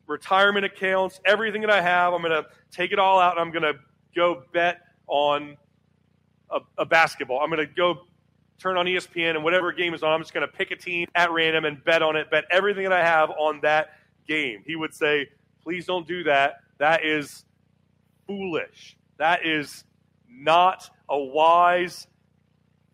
retirement 0.08 0.66
accounts, 0.66 1.20
everything 1.26 1.62
that 1.62 1.70
I 1.70 1.82
have. 1.82 2.14
I'm 2.14 2.22
going 2.22 2.44
to 2.44 2.48
take 2.72 2.92
it 2.92 3.00
all 3.00 3.20
out 3.20 3.38
and 3.38 3.42
I'm 3.42 3.52
going 3.52 3.74
to 3.74 3.80
go 4.16 4.44
bet 4.52 4.82
on 5.08 5.58
a, 6.50 6.60
a 6.78 6.86
basketball. 6.86 7.40
I'm 7.40 7.50
going 7.50 7.66
to 7.66 7.74
go 7.74 8.02
turn 8.62 8.78
on 8.78 8.86
ESPN 8.86 9.32
and 9.32 9.44
whatever 9.44 9.72
game 9.72 9.94
is 9.94 10.04
on, 10.04 10.14
I'm 10.14 10.22
just 10.22 10.34
going 10.34 10.48
to 10.48 10.54
pick 10.54 10.70
a 10.72 10.76
team 10.76 11.08
at 11.16 11.32
random 11.32 11.66
and 11.66 11.84
bet 11.84 12.04
on 12.04 12.16
it, 12.16 12.30
bet 12.30 12.46
everything 12.52 12.84
that 12.84 12.94
I 12.94 13.04
have 13.04 13.32
on 13.32 13.60
that 13.62 13.96
game. 14.28 14.64
He 14.66 14.76
would 14.76 14.94
say, 14.94 15.30
please 15.64 15.86
don't 15.86 16.08
do 16.08 16.24
that. 16.26 16.62
That 16.78 17.04
is 17.04 17.44
foolish. 18.28 18.96
That 19.18 19.46
is 19.46 19.84
not 20.30 20.90
a 21.12 21.20
wise, 21.20 22.08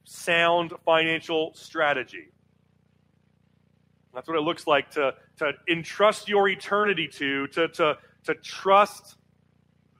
sound 0.03 0.73
financial 0.83 1.53
strategy. 1.53 2.29
That's 4.13 4.27
what 4.27 4.35
it 4.35 4.41
looks 4.41 4.65
like 4.65 4.89
to, 4.91 5.13
to 5.37 5.53
entrust 5.69 6.27
your 6.27 6.49
eternity 6.49 7.07
to, 7.07 7.47
to, 7.47 7.67
to, 7.67 7.97
to 8.23 8.33
trust 8.33 9.15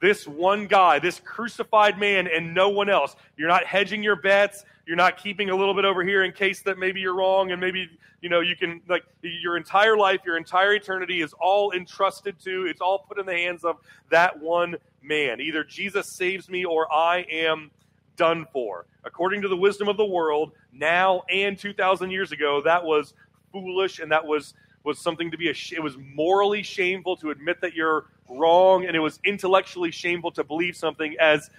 this 0.02 0.28
one 0.28 0.66
guy, 0.66 0.98
this 0.98 1.20
crucified 1.20 2.00
man, 2.00 2.28
and 2.28 2.54
no 2.54 2.70
one 2.70 2.90
else. 2.90 3.16
You're 3.38 3.48
not 3.48 3.66
hedging 3.66 4.02
your 4.02 4.16
bets. 4.16 4.66
You're 4.88 4.98
not 4.98 5.18
keeping 5.18 5.52
a 5.52 5.56
little 5.56 5.76
bit 5.76 5.86
over 5.86 6.04
here 6.04 6.24
in 6.24 6.32
case 6.32 6.62
that 6.62 6.80
maybe 6.80 7.00
you're 7.00 7.16
wrong 7.16 7.52
and 7.52 7.62
maybe, 7.62 7.90
you 8.22 8.30
know, 8.30 8.40
you 8.40 8.56
can, 8.56 8.82
like, 8.88 9.04
your 9.22 9.58
entire 9.58 9.98
life, 9.98 10.22
your 10.26 10.38
entire 10.38 10.74
eternity 10.74 11.22
is 11.22 11.34
all 11.34 11.72
entrusted 11.74 12.40
to, 12.40 12.66
it's 12.66 12.82
all 12.82 13.00
put 13.00 13.20
in 13.20 13.26
the 13.26 13.34
hands 13.34 13.64
of 13.64 13.78
that 14.10 14.40
one 14.40 14.78
man. 15.04 15.42
Either 15.42 15.64
Jesus 15.64 16.08
saves 16.08 16.50
me 16.50 16.66
or 16.66 16.92
I 16.92 17.20
am 17.30 17.70
done 18.18 18.46
for. 18.52 18.86
According 19.06 19.42
to 19.44 19.48
the 19.48 19.56
wisdom 19.56 19.88
of 19.88 19.96
the 19.96 20.06
world, 20.06 20.52
now 20.74 21.24
and 21.30 21.58
2,000 21.58 22.12
years 22.12 22.32
ago, 22.32 22.62
that 22.66 22.84
was 22.84 23.14
foolish 23.52 24.00
and 24.00 24.12
that 24.12 24.26
was 24.26 24.54
was 24.84 25.00
something 25.00 25.30
to 25.32 25.38
be 25.38 25.50
a 25.50 25.54
it 25.74 25.84
was 25.84 25.98
morally 25.98 26.64
shameful 26.64 27.18
to 27.18 27.30
admit 27.30 27.60
that 27.60 27.74
you're 27.74 28.06
wrong 28.30 28.86
and 28.86 28.96
it 28.96 29.00
was 29.00 29.20
intellectually 29.26 29.92
shameful 29.92 30.32
to 30.32 30.44
believe 30.44 30.76
something 30.78 31.16
as 31.20 31.50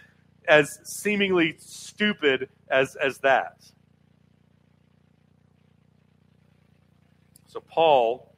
as 0.46 0.80
seemingly 0.82 1.54
stupid 1.58 2.48
as 2.70 2.96
as 2.96 3.18
that 3.18 3.62
so 7.46 7.60
paul 7.60 8.34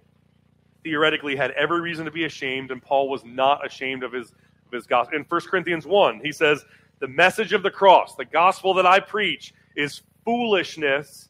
theoretically 0.83 1.37
had 1.37 1.53
every 1.53 1.81
reason 1.81 2.05
to 2.05 2.11
be 2.11 2.25
ashamed 2.25 2.73
and 2.73 2.83
paul 2.83 3.09
was 3.09 3.25
not 3.25 3.65
ashamed 3.65 4.03
of 4.03 4.13
his 4.13 4.33
of 4.67 4.73
his 4.73 4.87
gospel 4.87 5.17
in 5.17 5.25
1 5.25 5.41
corinthians 5.43 5.87
1 5.87 6.21
he 6.21 6.33
says 6.33 6.65
the 7.01 7.09
message 7.09 7.53
of 7.53 7.63
the 7.63 7.71
cross 7.71 8.15
the 8.15 8.25
gospel 8.25 8.75
that 8.75 8.87
i 8.87 9.01
preach 9.01 9.53
is 9.77 10.03
foolishness 10.25 11.29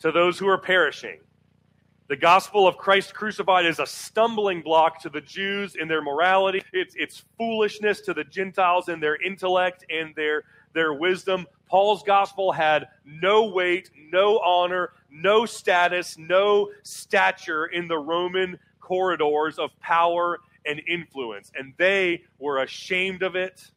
to 0.00 0.12
those 0.12 0.38
who 0.38 0.48
are 0.48 0.58
perishing 0.58 1.18
the 2.08 2.16
gospel 2.16 2.66
of 2.66 2.78
Christ 2.78 3.12
crucified 3.12 3.66
is 3.66 3.80
a 3.80 3.86
stumbling 3.86 4.62
block 4.62 4.98
to 5.02 5.10
the 5.10 5.20
Jews 5.20 5.76
in 5.76 5.88
their 5.88 6.00
morality. 6.00 6.62
It's, 6.72 6.94
it's 6.96 7.24
foolishness 7.36 8.00
to 8.02 8.14
the 8.14 8.24
Gentiles 8.24 8.88
in 8.88 8.98
their 8.98 9.20
intellect 9.20 9.84
and 9.90 10.14
their, 10.14 10.44
their 10.72 10.94
wisdom. 10.94 11.46
Paul's 11.68 12.02
gospel 12.02 12.50
had 12.50 12.88
no 13.04 13.48
weight, 13.50 13.90
no 14.10 14.38
honor, 14.38 14.92
no 15.10 15.44
status, 15.44 16.16
no 16.16 16.70
stature 16.82 17.66
in 17.66 17.86
the 17.88 17.98
Roman 17.98 18.58
corridors 18.80 19.58
of 19.58 19.78
power 19.78 20.38
and 20.64 20.80
influence. 20.88 21.52
And 21.54 21.74
they 21.76 22.22
were 22.38 22.62
ashamed 22.62 23.22
of 23.22 23.36
it, 23.36 23.70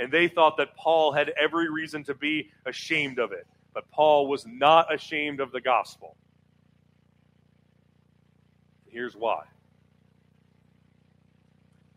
and 0.00 0.10
they 0.10 0.28
thought 0.28 0.56
that 0.56 0.74
Paul 0.76 1.12
had 1.12 1.28
every 1.30 1.70
reason 1.70 2.02
to 2.04 2.14
be 2.14 2.50
ashamed 2.64 3.18
of 3.18 3.32
it. 3.32 3.46
But 3.74 3.90
Paul 3.90 4.28
was 4.28 4.46
not 4.46 4.92
ashamed 4.92 5.40
of 5.40 5.52
the 5.52 5.60
gospel. 5.60 6.16
Here's 8.88 9.14
why. 9.14 9.44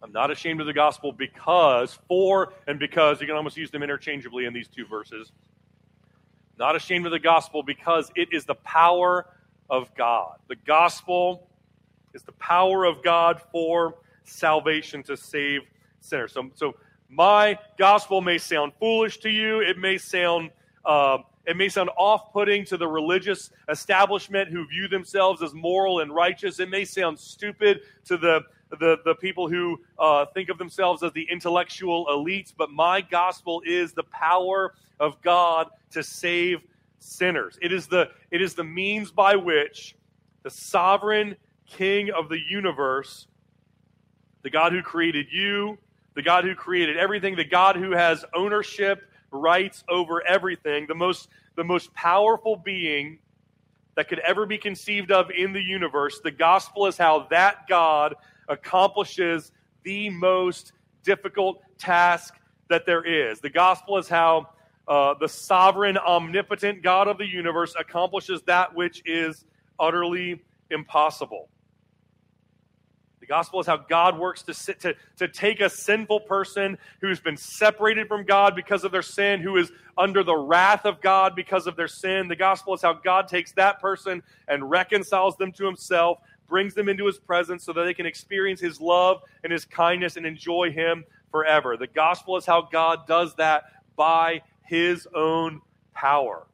I'm 0.03 0.11
not 0.11 0.31
ashamed 0.31 0.59
of 0.59 0.67
the 0.67 0.73
gospel 0.73 1.13
because, 1.13 1.97
for, 2.09 2.53
and 2.67 2.77
because, 2.77 3.21
you 3.21 3.25
can 3.27 3.37
almost 3.37 3.55
use 3.55 3.71
them 3.71 3.81
interchangeably 3.81 4.45
in 4.45 4.53
these 4.53 4.67
two 4.67 4.85
verses. 4.85 5.31
Not 6.59 6.75
ashamed 6.75 7.05
of 7.05 7.13
the 7.13 7.19
gospel 7.19 7.63
because 7.63 8.11
it 8.15 8.33
is 8.33 8.43
the 8.43 8.55
power 8.55 9.25
of 9.69 9.95
God. 9.95 10.39
The 10.49 10.57
gospel 10.57 11.47
is 12.13 12.21
the 12.23 12.33
power 12.33 12.83
of 12.83 13.01
God 13.01 13.41
for 13.51 13.95
salvation 14.25 15.03
to 15.03 15.15
save 15.15 15.61
sinners. 16.01 16.33
So, 16.33 16.51
so 16.53 16.75
my 17.09 17.57
gospel 17.77 18.21
may 18.21 18.37
sound 18.37 18.73
foolish 18.79 19.19
to 19.19 19.29
you. 19.29 19.61
It 19.61 19.77
may 19.77 19.97
sound 19.97 20.51
uh, 20.85 21.19
it 21.45 21.57
may 21.57 21.67
sound 21.67 21.89
off 21.97 22.31
putting 22.31 22.63
to 22.65 22.77
the 22.77 22.87
religious 22.87 23.51
establishment 23.69 24.49
who 24.49 24.65
view 24.67 24.87
themselves 24.87 25.41
as 25.41 25.53
moral 25.53 25.99
and 25.99 26.13
righteous. 26.13 26.59
It 26.59 26.69
may 26.69 26.85
sound 26.85 27.19
stupid 27.19 27.81
to 28.05 28.17
the 28.17 28.45
the, 28.79 28.97
the 29.05 29.15
people 29.15 29.47
who 29.47 29.79
uh, 29.99 30.25
think 30.33 30.49
of 30.49 30.57
themselves 30.57 31.03
as 31.03 31.11
the 31.13 31.27
intellectual 31.29 32.07
elites, 32.07 32.53
but 32.55 32.71
my 32.71 33.01
gospel 33.01 33.61
is 33.65 33.93
the 33.93 34.03
power 34.03 34.73
of 34.99 35.21
God 35.21 35.67
to 35.91 36.03
save 36.03 36.61
sinners. 36.99 37.57
It 37.61 37.71
is 37.71 37.87
the, 37.87 38.09
it 38.31 38.41
is 38.41 38.55
the 38.55 38.63
means 38.63 39.11
by 39.11 39.35
which 39.35 39.95
the 40.43 40.49
sovereign 40.49 41.35
king 41.67 42.09
of 42.11 42.29
the 42.29 42.39
universe, 42.39 43.27
the 44.41 44.49
God 44.49 44.71
who 44.71 44.81
created 44.81 45.27
you, 45.31 45.77
the 46.15 46.21
God 46.21 46.43
who 46.43 46.55
created 46.55 46.97
everything, 46.97 47.35
the 47.35 47.43
God 47.43 47.75
who 47.75 47.91
has 47.91 48.23
ownership, 48.33 49.03
rights 49.31 49.83
over 49.89 50.25
everything, 50.25 50.85
the 50.87 50.95
most, 50.95 51.29
the 51.55 51.63
most 51.63 51.93
powerful 51.93 52.55
being 52.55 53.19
that 53.95 54.07
could 54.07 54.19
ever 54.19 54.45
be 54.45 54.57
conceived 54.57 55.11
of 55.11 55.29
in 55.31 55.53
the 55.53 55.61
universe. 55.61 56.19
The 56.23 56.31
gospel 56.31 56.87
is 56.87 56.97
how 56.97 57.27
that 57.29 57.67
God 57.67 58.15
accomplishes 58.47 59.51
the 59.83 60.09
most 60.09 60.73
difficult 61.03 61.61
task 61.77 62.35
that 62.69 62.85
there 62.85 63.03
is. 63.03 63.39
The 63.39 63.49
gospel 63.49 63.97
is 63.97 64.07
how 64.07 64.49
uh, 64.87 65.13
the 65.19 65.27
sovereign, 65.27 65.97
omnipotent 65.97 66.81
God 66.81 67.07
of 67.07 67.17
the 67.17 67.27
universe 67.27 67.73
accomplishes 67.79 68.41
that 68.43 68.73
which 68.73 69.01
is 69.05 69.45
utterly 69.79 70.41
impossible. 70.69 71.49
The 73.23 73.27
gospel 73.27 73.61
is 73.61 73.67
how 73.67 73.77
God 73.77 74.19
works 74.19 74.41
to, 74.43 74.53
sit, 74.53 74.81
to, 74.81 74.95
to 75.15 75.29
take 75.29 75.61
a 75.61 75.69
sinful 75.69 76.19
person 76.19 76.77
who's 76.99 77.21
been 77.21 77.37
separated 77.37 78.09
from 78.09 78.25
God 78.25 78.53
because 78.53 78.83
of 78.83 78.91
their 78.91 79.01
sin, 79.01 79.39
who 79.39 79.55
is 79.55 79.71
under 79.97 80.25
the 80.25 80.35
wrath 80.35 80.85
of 80.85 80.99
God 80.99 81.33
because 81.33 81.65
of 81.65 81.77
their 81.77 81.87
sin. 81.87 82.27
The 82.27 82.35
gospel 82.35 82.73
is 82.73 82.81
how 82.81 82.91
God 82.91 83.29
takes 83.29 83.53
that 83.53 83.79
person 83.79 84.23
and 84.49 84.69
reconciles 84.69 85.37
them 85.37 85.53
to 85.53 85.65
himself, 85.65 86.17
brings 86.49 86.73
them 86.73 86.89
into 86.89 87.05
his 87.05 87.17
presence 87.17 87.63
so 87.63 87.71
that 87.71 87.85
they 87.85 87.93
can 87.93 88.05
experience 88.05 88.59
his 88.59 88.81
love 88.81 89.21
and 89.45 89.53
his 89.53 89.63
kindness 89.63 90.17
and 90.17 90.25
enjoy 90.25 90.69
him 90.69 91.05
forever. 91.31 91.77
The 91.77 91.87
gospel 91.87 92.35
is 92.35 92.45
how 92.45 92.63
God 92.63 93.07
does 93.07 93.35
that 93.35 93.71
by 93.95 94.41
his 94.63 95.07
own 95.15 95.61
power. 95.93 96.45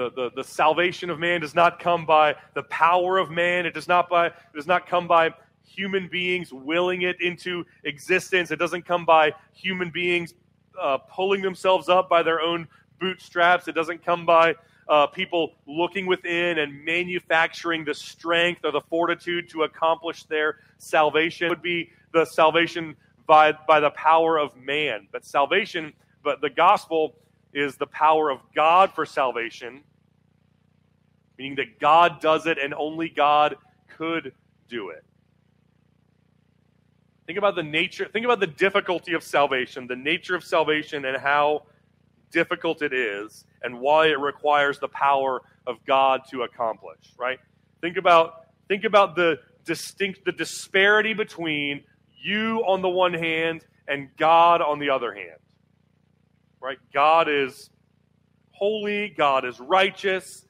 The, 0.00 0.10
the, 0.10 0.30
the 0.34 0.44
salvation 0.44 1.10
of 1.10 1.18
man 1.18 1.42
does 1.42 1.54
not 1.54 1.78
come 1.78 2.06
by 2.06 2.34
the 2.54 2.62
power 2.62 3.18
of 3.18 3.30
man. 3.30 3.66
It 3.66 3.74
does 3.74 3.86
not 3.86 4.08
by 4.08 4.28
it 4.28 4.34
does 4.54 4.66
not 4.66 4.86
come 4.86 5.06
by 5.06 5.34
human 5.62 6.08
beings 6.08 6.54
willing 6.54 7.02
it 7.02 7.20
into 7.20 7.66
existence. 7.84 8.50
It 8.50 8.58
doesn't 8.58 8.86
come 8.86 9.04
by 9.04 9.34
human 9.52 9.90
beings 9.90 10.32
uh, 10.80 10.96
pulling 10.96 11.42
themselves 11.42 11.90
up 11.90 12.08
by 12.08 12.22
their 12.22 12.40
own 12.40 12.66
bootstraps. 12.98 13.68
It 13.68 13.74
doesn't 13.74 14.02
come 14.02 14.24
by 14.24 14.54
uh, 14.88 15.06
people 15.08 15.52
looking 15.66 16.06
within 16.06 16.60
and 16.60 16.82
manufacturing 16.82 17.84
the 17.84 17.92
strength 17.92 18.64
or 18.64 18.72
the 18.72 18.80
fortitude 18.80 19.50
to 19.50 19.64
accomplish 19.64 20.24
their 20.24 20.60
salvation. 20.78 21.48
It 21.48 21.50
would 21.50 21.60
be 21.60 21.90
the 22.14 22.24
salvation 22.24 22.96
by, 23.26 23.52
by 23.52 23.80
the 23.80 23.90
power 23.90 24.38
of 24.38 24.56
man. 24.56 25.08
But 25.12 25.26
salvation, 25.26 25.92
but 26.24 26.40
the 26.40 26.48
gospel 26.48 27.16
is 27.52 27.76
the 27.76 27.86
power 27.86 28.30
of 28.30 28.38
God 28.54 28.94
for 28.94 29.04
salvation 29.04 29.82
meaning 31.40 31.54
that 31.56 31.80
God 31.80 32.20
does 32.20 32.46
it 32.46 32.58
and 32.58 32.74
only 32.74 33.08
God 33.08 33.56
could 33.96 34.34
do 34.68 34.90
it. 34.90 35.02
Think 37.26 37.38
about 37.38 37.54
the 37.54 37.62
nature, 37.62 38.06
think 38.12 38.26
about 38.26 38.40
the 38.40 38.46
difficulty 38.46 39.14
of 39.14 39.22
salvation, 39.22 39.86
the 39.86 39.96
nature 39.96 40.34
of 40.34 40.44
salvation, 40.44 41.06
and 41.06 41.16
how 41.16 41.62
difficult 42.30 42.82
it 42.82 42.92
is, 42.92 43.46
and 43.62 43.80
why 43.80 44.08
it 44.08 44.20
requires 44.20 44.78
the 44.80 44.88
power 44.88 45.40
of 45.66 45.78
God 45.86 46.20
to 46.30 46.42
accomplish, 46.42 47.14
right? 47.18 47.40
Think 47.80 47.96
about 47.96 48.44
think 48.68 48.84
about 48.84 49.16
the 49.16 49.38
distinct 49.64 50.26
the 50.26 50.32
disparity 50.32 51.14
between 51.14 51.84
you 52.22 52.62
on 52.66 52.82
the 52.82 52.90
one 52.90 53.14
hand 53.14 53.64
and 53.88 54.10
God 54.18 54.60
on 54.60 54.78
the 54.78 54.90
other 54.90 55.14
hand. 55.14 55.40
Right? 56.60 56.78
God 56.92 57.30
is 57.30 57.70
holy, 58.50 59.08
God 59.08 59.46
is 59.46 59.58
righteous, 59.58 60.44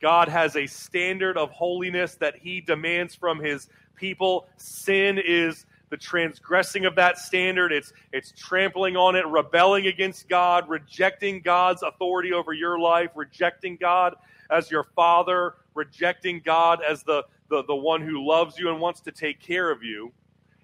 God 0.00 0.28
has 0.28 0.56
a 0.56 0.66
standard 0.66 1.36
of 1.38 1.50
holiness 1.50 2.14
that 2.16 2.36
he 2.36 2.60
demands 2.60 3.14
from 3.14 3.38
his 3.38 3.68
people. 3.94 4.48
Sin 4.56 5.18
is 5.18 5.66
the 5.88 5.96
transgressing 5.96 6.84
of 6.84 6.94
that 6.96 7.18
standard. 7.18 7.72
It's, 7.72 7.92
it's 8.12 8.32
trampling 8.32 8.96
on 8.96 9.16
it, 9.16 9.26
rebelling 9.26 9.86
against 9.86 10.28
God, 10.28 10.68
rejecting 10.68 11.40
God's 11.40 11.82
authority 11.82 12.32
over 12.32 12.52
your 12.52 12.78
life, 12.78 13.10
rejecting 13.14 13.76
God 13.76 14.14
as 14.50 14.70
your 14.70 14.84
father, 14.94 15.54
rejecting 15.74 16.40
God 16.44 16.80
as 16.86 17.02
the, 17.02 17.24
the, 17.48 17.64
the 17.64 17.76
one 17.76 18.02
who 18.02 18.26
loves 18.26 18.58
you 18.58 18.70
and 18.70 18.80
wants 18.80 19.00
to 19.02 19.12
take 19.12 19.40
care 19.40 19.70
of 19.70 19.82
you. 19.82 20.12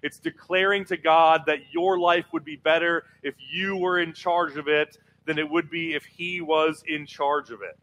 It's 0.01 0.19
declaring 0.19 0.83
to 0.85 0.97
God 0.97 1.43
that 1.47 1.59
your 1.71 1.97
life 1.97 2.25
would 2.33 2.43
be 2.43 2.57
better 2.57 3.05
if 3.23 3.35
you 3.39 3.77
were 3.77 3.99
in 3.99 4.13
charge 4.13 4.57
of 4.57 4.67
it 4.67 4.97
than 5.25 5.39
it 5.39 5.49
would 5.49 5.69
be 5.69 5.93
if 5.93 6.03
He 6.03 6.41
was 6.41 6.83
in 6.85 7.05
charge 7.05 7.49
of 7.51 7.61
it. 7.61 7.79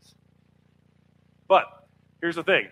But 1.51 1.65
here's 2.21 2.37
the 2.37 2.45
thing. 2.45 2.69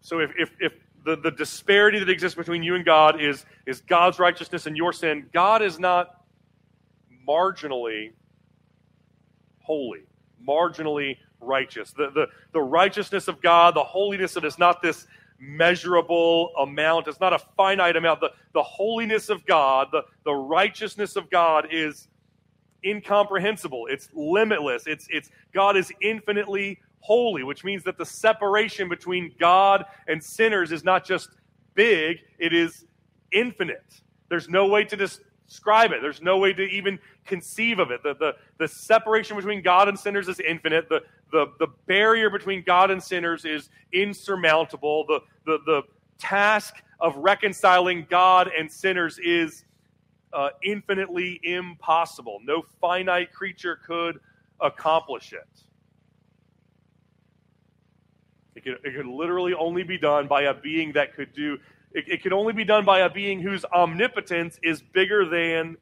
So 0.00 0.20
if, 0.20 0.30
if, 0.38 0.50
if 0.58 0.72
the, 1.04 1.16
the 1.16 1.30
disparity 1.30 1.98
that 1.98 2.08
exists 2.08 2.34
between 2.34 2.62
you 2.62 2.76
and 2.76 2.84
God 2.84 3.20
is, 3.20 3.44
is 3.66 3.82
God's 3.82 4.18
righteousness 4.18 4.64
and 4.64 4.74
your 4.74 4.94
sin, 4.94 5.28
God 5.34 5.60
is 5.60 5.78
not 5.78 6.24
marginally 7.28 8.12
holy, 9.60 10.04
marginally 10.42 11.18
righteous. 11.40 11.92
The, 11.92 12.10
the, 12.10 12.28
the 12.54 12.62
righteousness 12.62 13.28
of 13.28 13.42
God, 13.42 13.74
the 13.74 13.84
holiness 13.84 14.36
of 14.36 14.44
it 14.44 14.46
is 14.46 14.58
not 14.58 14.80
this 14.80 15.06
measurable 15.38 16.52
amount, 16.58 17.06
it's 17.06 17.20
not 17.20 17.34
a 17.34 17.38
finite 17.54 17.96
amount. 17.96 18.20
The, 18.20 18.30
the 18.54 18.62
holiness 18.62 19.28
of 19.28 19.44
God, 19.44 19.88
the, 19.92 20.04
the 20.24 20.32
righteousness 20.32 21.16
of 21.16 21.28
God 21.28 21.66
is 21.70 22.08
incomprehensible. 22.84 23.86
It's 23.88 24.08
limitless. 24.14 24.86
It's, 24.86 25.06
it's 25.10 25.30
God 25.52 25.76
is 25.76 25.92
infinitely 26.00 26.80
holy, 27.00 27.42
which 27.42 27.64
means 27.64 27.84
that 27.84 27.98
the 27.98 28.06
separation 28.06 28.88
between 28.88 29.34
God 29.38 29.84
and 30.06 30.22
sinners 30.22 30.72
is 30.72 30.84
not 30.84 31.04
just 31.04 31.30
big, 31.74 32.18
it 32.38 32.52
is 32.52 32.86
infinite. 33.32 34.00
There's 34.28 34.48
no 34.48 34.66
way 34.66 34.84
to 34.84 34.96
describe 34.96 35.92
it. 35.92 36.00
There's 36.00 36.22
no 36.22 36.38
way 36.38 36.52
to 36.52 36.62
even 36.62 36.98
conceive 37.26 37.78
of 37.78 37.90
it. 37.90 38.02
The, 38.02 38.14
the, 38.14 38.32
the 38.58 38.68
separation 38.68 39.36
between 39.36 39.62
God 39.62 39.88
and 39.88 39.98
sinners 39.98 40.28
is 40.28 40.40
infinite. 40.40 40.88
The, 40.88 41.02
the, 41.32 41.46
the 41.58 41.66
barrier 41.86 42.30
between 42.30 42.62
God 42.62 42.90
and 42.90 43.02
sinners 43.02 43.44
is 43.44 43.68
insurmountable. 43.92 45.04
The, 45.06 45.20
the, 45.44 45.58
the 45.66 45.82
task 46.18 46.76
of 47.00 47.16
reconciling 47.16 48.06
God 48.08 48.50
and 48.56 48.70
sinners 48.70 49.18
is 49.18 49.64
uh, 50.32 50.50
infinitely 50.62 51.40
impossible. 51.42 52.40
No 52.44 52.64
finite 52.80 53.32
creature 53.32 53.76
could 53.76 54.20
accomplish 54.60 55.32
it. 55.32 55.48
It 58.54 58.64
could, 58.64 58.78
it 58.84 58.94
could 58.94 59.06
literally 59.06 59.54
only 59.54 59.82
be 59.82 59.98
done 59.98 60.26
by 60.28 60.42
a 60.42 60.54
being 60.54 60.92
that 60.92 61.14
could 61.14 61.32
do, 61.32 61.58
it, 61.92 62.04
it 62.08 62.22
could 62.22 62.32
only 62.32 62.52
be 62.52 62.64
done 62.64 62.84
by 62.84 63.00
a 63.00 63.10
being 63.10 63.40
whose 63.40 63.64
omnipotence 63.64 64.58
is 64.62 64.82
bigger 64.82 65.24
than 65.24 65.76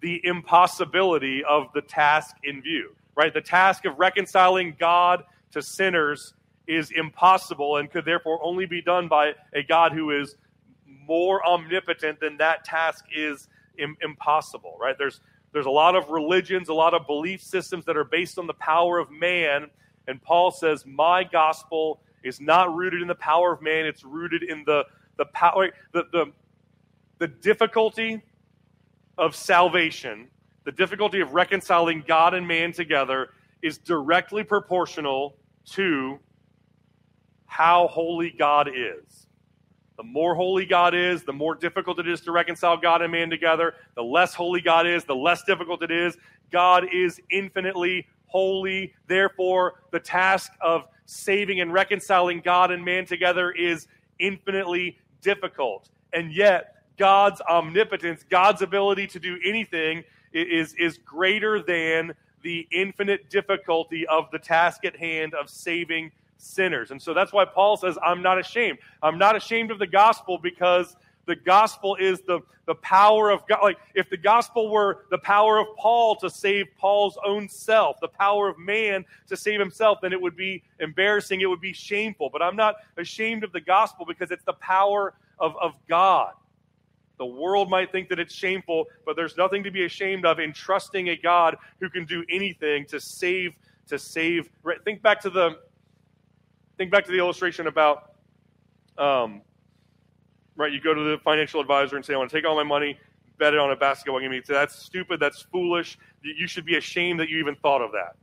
the 0.00 0.20
impossibility 0.24 1.42
of 1.44 1.68
the 1.74 1.82
task 1.82 2.36
in 2.44 2.62
view, 2.62 2.94
right? 3.14 3.32
The 3.32 3.40
task 3.40 3.84
of 3.84 3.98
reconciling 3.98 4.76
God 4.78 5.24
to 5.52 5.62
sinners 5.62 6.34
is 6.66 6.90
impossible 6.90 7.76
and 7.76 7.90
could 7.90 8.04
therefore 8.04 8.40
only 8.42 8.66
be 8.66 8.82
done 8.82 9.08
by 9.08 9.34
a 9.54 9.62
God 9.62 9.92
who 9.92 10.10
is 10.10 10.36
more 11.06 11.46
omnipotent 11.46 12.20
than 12.20 12.36
that 12.38 12.64
task 12.64 13.04
is 13.14 13.48
Im- 13.78 13.96
impossible, 14.02 14.76
right? 14.80 14.96
There's 14.98 15.20
there's 15.52 15.66
a 15.66 15.70
lot 15.70 15.96
of 15.96 16.10
religions, 16.10 16.68
a 16.68 16.74
lot 16.74 16.94
of 16.94 17.06
belief 17.06 17.42
systems 17.42 17.84
that 17.86 17.96
are 17.96 18.04
based 18.04 18.38
on 18.38 18.46
the 18.46 18.54
power 18.54 18.98
of 18.98 19.10
man, 19.10 19.70
and 20.06 20.22
Paul 20.22 20.50
says, 20.50 20.84
"My 20.86 21.24
gospel 21.24 22.00
is 22.22 22.40
not 22.40 22.74
rooted 22.74 23.02
in 23.02 23.08
the 23.08 23.14
power 23.14 23.52
of 23.52 23.62
man; 23.62 23.86
it's 23.86 24.04
rooted 24.04 24.42
in 24.42 24.64
the 24.64 24.84
the 25.16 25.26
power, 25.26 25.70
the 25.92 26.04
the, 26.12 26.32
the 27.18 27.28
difficulty 27.28 28.22
of 29.18 29.34
salvation, 29.34 30.28
the 30.64 30.72
difficulty 30.72 31.20
of 31.20 31.32
reconciling 31.34 32.04
God 32.06 32.34
and 32.34 32.46
man 32.46 32.72
together 32.72 33.30
is 33.62 33.78
directly 33.78 34.44
proportional 34.44 35.36
to 35.66 36.18
how 37.46 37.88
holy 37.88 38.30
God 38.30 38.68
is. 38.68 39.25
The 39.96 40.02
more 40.02 40.34
holy 40.34 40.66
God 40.66 40.94
is, 40.94 41.24
the 41.24 41.32
more 41.32 41.54
difficult 41.54 41.98
it 41.98 42.06
is 42.06 42.20
to 42.22 42.32
reconcile 42.32 42.76
God 42.76 43.02
and 43.02 43.10
man 43.10 43.30
together. 43.30 43.74
The 43.94 44.02
less 44.02 44.34
holy 44.34 44.60
God 44.60 44.86
is, 44.86 45.04
the 45.04 45.16
less 45.16 45.42
difficult 45.44 45.82
it 45.82 45.90
is. 45.90 46.16
God 46.52 46.84
is 46.92 47.20
infinitely 47.30 48.06
holy. 48.26 48.94
Therefore, 49.06 49.80
the 49.92 50.00
task 50.00 50.52
of 50.60 50.86
saving 51.06 51.60
and 51.60 51.72
reconciling 51.72 52.40
God 52.40 52.70
and 52.70 52.84
man 52.84 53.06
together 53.06 53.50
is 53.52 53.86
infinitely 54.18 54.98
difficult. 55.22 55.88
And 56.12 56.32
yet, 56.32 56.74
God's 56.98 57.40
omnipotence, 57.42 58.24
God's 58.28 58.62
ability 58.62 59.06
to 59.08 59.18
do 59.18 59.38
anything, 59.44 60.04
is, 60.32 60.74
is 60.74 60.98
greater 60.98 61.62
than 61.62 62.14
the 62.42 62.66
infinite 62.70 63.30
difficulty 63.30 64.06
of 64.06 64.30
the 64.30 64.38
task 64.38 64.84
at 64.84 64.96
hand 64.96 65.34
of 65.34 65.48
saving 65.48 66.12
sinners. 66.38 66.90
And 66.90 67.00
so 67.00 67.14
that's 67.14 67.32
why 67.32 67.44
Paul 67.44 67.76
says, 67.76 67.98
I'm 68.04 68.22
not 68.22 68.38
ashamed. 68.38 68.78
I'm 69.02 69.18
not 69.18 69.36
ashamed 69.36 69.70
of 69.70 69.78
the 69.78 69.86
gospel 69.86 70.38
because 70.38 70.96
the 71.26 71.36
gospel 71.36 71.96
is 71.96 72.20
the, 72.22 72.40
the 72.66 72.74
power 72.76 73.30
of 73.30 73.46
God. 73.48 73.60
Like, 73.62 73.78
if 73.94 74.08
the 74.08 74.16
gospel 74.16 74.70
were 74.70 75.06
the 75.10 75.18
power 75.18 75.58
of 75.58 75.66
Paul 75.76 76.16
to 76.16 76.30
save 76.30 76.66
Paul's 76.78 77.18
own 77.24 77.48
self, 77.48 77.98
the 78.00 78.08
power 78.08 78.48
of 78.48 78.58
man 78.58 79.04
to 79.28 79.36
save 79.36 79.58
himself, 79.58 79.98
then 80.00 80.12
it 80.12 80.20
would 80.20 80.36
be 80.36 80.62
embarrassing. 80.78 81.40
It 81.40 81.46
would 81.46 81.60
be 81.60 81.72
shameful. 81.72 82.30
But 82.30 82.42
I'm 82.42 82.56
not 82.56 82.76
ashamed 82.96 83.44
of 83.44 83.52
the 83.52 83.60
gospel 83.60 84.06
because 84.06 84.30
it's 84.30 84.44
the 84.44 84.54
power 84.54 85.14
of, 85.38 85.56
of 85.60 85.74
God. 85.88 86.32
The 87.18 87.26
world 87.26 87.70
might 87.70 87.90
think 87.90 88.08
that 88.10 88.18
it's 88.18 88.34
shameful, 88.34 88.86
but 89.04 89.16
there's 89.16 89.36
nothing 89.36 89.64
to 89.64 89.70
be 89.70 89.84
ashamed 89.84 90.26
of 90.26 90.38
in 90.38 90.52
trusting 90.52 91.08
a 91.08 91.16
God 91.16 91.56
who 91.80 91.88
can 91.88 92.04
do 92.04 92.24
anything 92.28 92.84
to 92.86 93.00
save 93.00 93.54
to 93.88 93.98
save. 93.98 94.50
Think 94.84 95.02
back 95.02 95.20
to 95.22 95.30
the 95.30 95.58
think 96.76 96.90
back 96.90 97.04
to 97.06 97.12
the 97.12 97.18
illustration 97.18 97.66
about 97.66 98.12
um, 98.98 99.42
right? 100.56 100.72
You 100.72 100.80
go 100.80 100.94
to 100.94 101.02
the 101.02 101.18
financial 101.18 101.60
advisor 101.60 101.96
and 101.96 102.04
say, 102.04 102.14
I 102.14 102.16
want 102.16 102.30
to 102.30 102.36
take 102.36 102.46
all 102.46 102.56
my 102.56 102.62
money, 102.62 102.98
bet 103.38 103.54
it 103.54 103.60
on 103.60 103.70
a 103.70 103.76
basketball 103.76 104.20
game. 104.20 104.32
You 104.32 104.42
say, 104.42 104.54
that's 104.54 104.74
stupid, 104.74 105.20
that's 105.20 105.42
foolish. 105.42 105.98
You 106.22 106.46
should 106.46 106.64
be 106.64 106.76
ashamed 106.76 107.20
that 107.20 107.28
you 107.28 107.38
even 107.38 107.54
thought 107.56 107.82
of 107.82 107.92
that. 107.92 108.16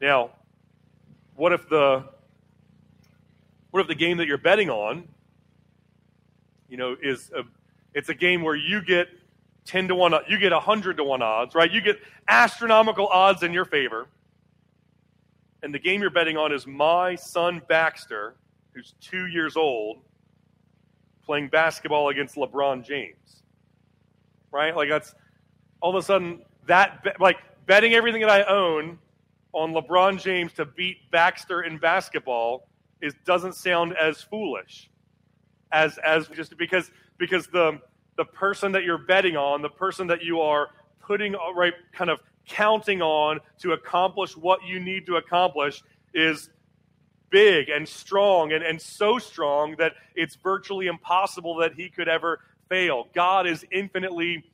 Now, 0.00 0.30
what 1.36 1.52
if 1.52 1.68
the 1.68 2.04
what 3.70 3.80
if 3.80 3.86
the 3.86 3.94
game 3.94 4.16
that 4.16 4.26
you're 4.26 4.38
betting 4.38 4.68
on, 4.68 5.06
you 6.68 6.76
know, 6.76 6.96
is 7.00 7.30
a, 7.36 7.42
it's 7.94 8.08
a 8.08 8.14
game 8.14 8.42
where 8.42 8.56
you 8.56 8.82
get 8.82 9.06
10 9.66 9.88
to 9.88 9.94
1, 9.94 10.12
you 10.28 10.38
get 10.38 10.50
100 10.50 10.96
to 10.96 11.04
1 11.04 11.22
odds, 11.22 11.54
right? 11.54 11.70
You 11.70 11.80
get 11.80 12.00
astronomical 12.26 13.06
odds 13.06 13.44
in 13.44 13.52
your 13.52 13.64
favor. 13.64 14.08
And 15.62 15.74
the 15.74 15.78
game 15.78 16.00
you're 16.00 16.10
betting 16.10 16.36
on 16.36 16.52
is 16.52 16.66
my 16.66 17.14
son 17.14 17.60
Baxter, 17.68 18.34
who's 18.72 18.94
two 19.00 19.26
years 19.26 19.56
old, 19.56 19.98
playing 21.24 21.48
basketball 21.48 22.08
against 22.08 22.36
LeBron 22.36 22.84
James. 22.84 23.42
Right? 24.52 24.74
Like 24.74 24.88
that's 24.88 25.14
all 25.80 25.90
of 25.96 26.02
a 26.02 26.04
sudden 26.04 26.42
that 26.66 27.16
like 27.20 27.38
betting 27.66 27.94
everything 27.94 28.20
that 28.22 28.30
I 28.30 28.42
own 28.44 28.98
on 29.52 29.72
LeBron 29.72 30.20
James 30.20 30.52
to 30.54 30.64
beat 30.64 31.10
Baxter 31.10 31.62
in 31.62 31.78
basketball 31.78 32.68
is 33.00 33.14
doesn't 33.24 33.54
sound 33.54 33.94
as 33.96 34.22
foolish 34.22 34.90
as 35.72 35.98
as 35.98 36.28
just 36.28 36.56
because 36.56 36.90
because 37.18 37.46
the 37.48 37.80
the 38.16 38.24
person 38.24 38.72
that 38.72 38.84
you're 38.84 38.98
betting 38.98 39.36
on, 39.36 39.62
the 39.62 39.70
person 39.70 40.06
that 40.08 40.22
you 40.22 40.40
are 40.40 40.68
putting 41.00 41.34
uh, 41.34 41.52
right 41.54 41.74
kind 41.92 42.10
of 42.10 42.20
counting 42.46 43.02
on 43.02 43.40
to 43.58 43.72
accomplish 43.72 44.36
what 44.36 44.64
you 44.64 44.80
need 44.80 45.06
to 45.06 45.16
accomplish 45.16 45.82
is 46.14 46.50
big 47.30 47.68
and 47.68 47.88
strong 47.88 48.52
and, 48.52 48.64
and 48.64 48.80
so 48.80 49.18
strong 49.18 49.76
that 49.78 49.94
it's 50.14 50.34
virtually 50.36 50.88
impossible 50.88 51.54
that 51.56 51.74
he 51.74 51.88
could 51.88 52.08
ever 52.08 52.40
fail. 52.68 53.06
God 53.14 53.46
is 53.46 53.64
infinitely 53.70 54.44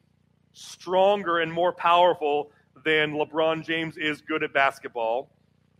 stronger 0.53 1.40
and 1.40 1.53
more 1.53 1.72
powerful 1.72 2.51
than 2.85 3.12
LeBron 3.12 3.64
James 3.64 3.96
is 3.96 4.20
good 4.20 4.42
at 4.42 4.53
basketball. 4.53 5.31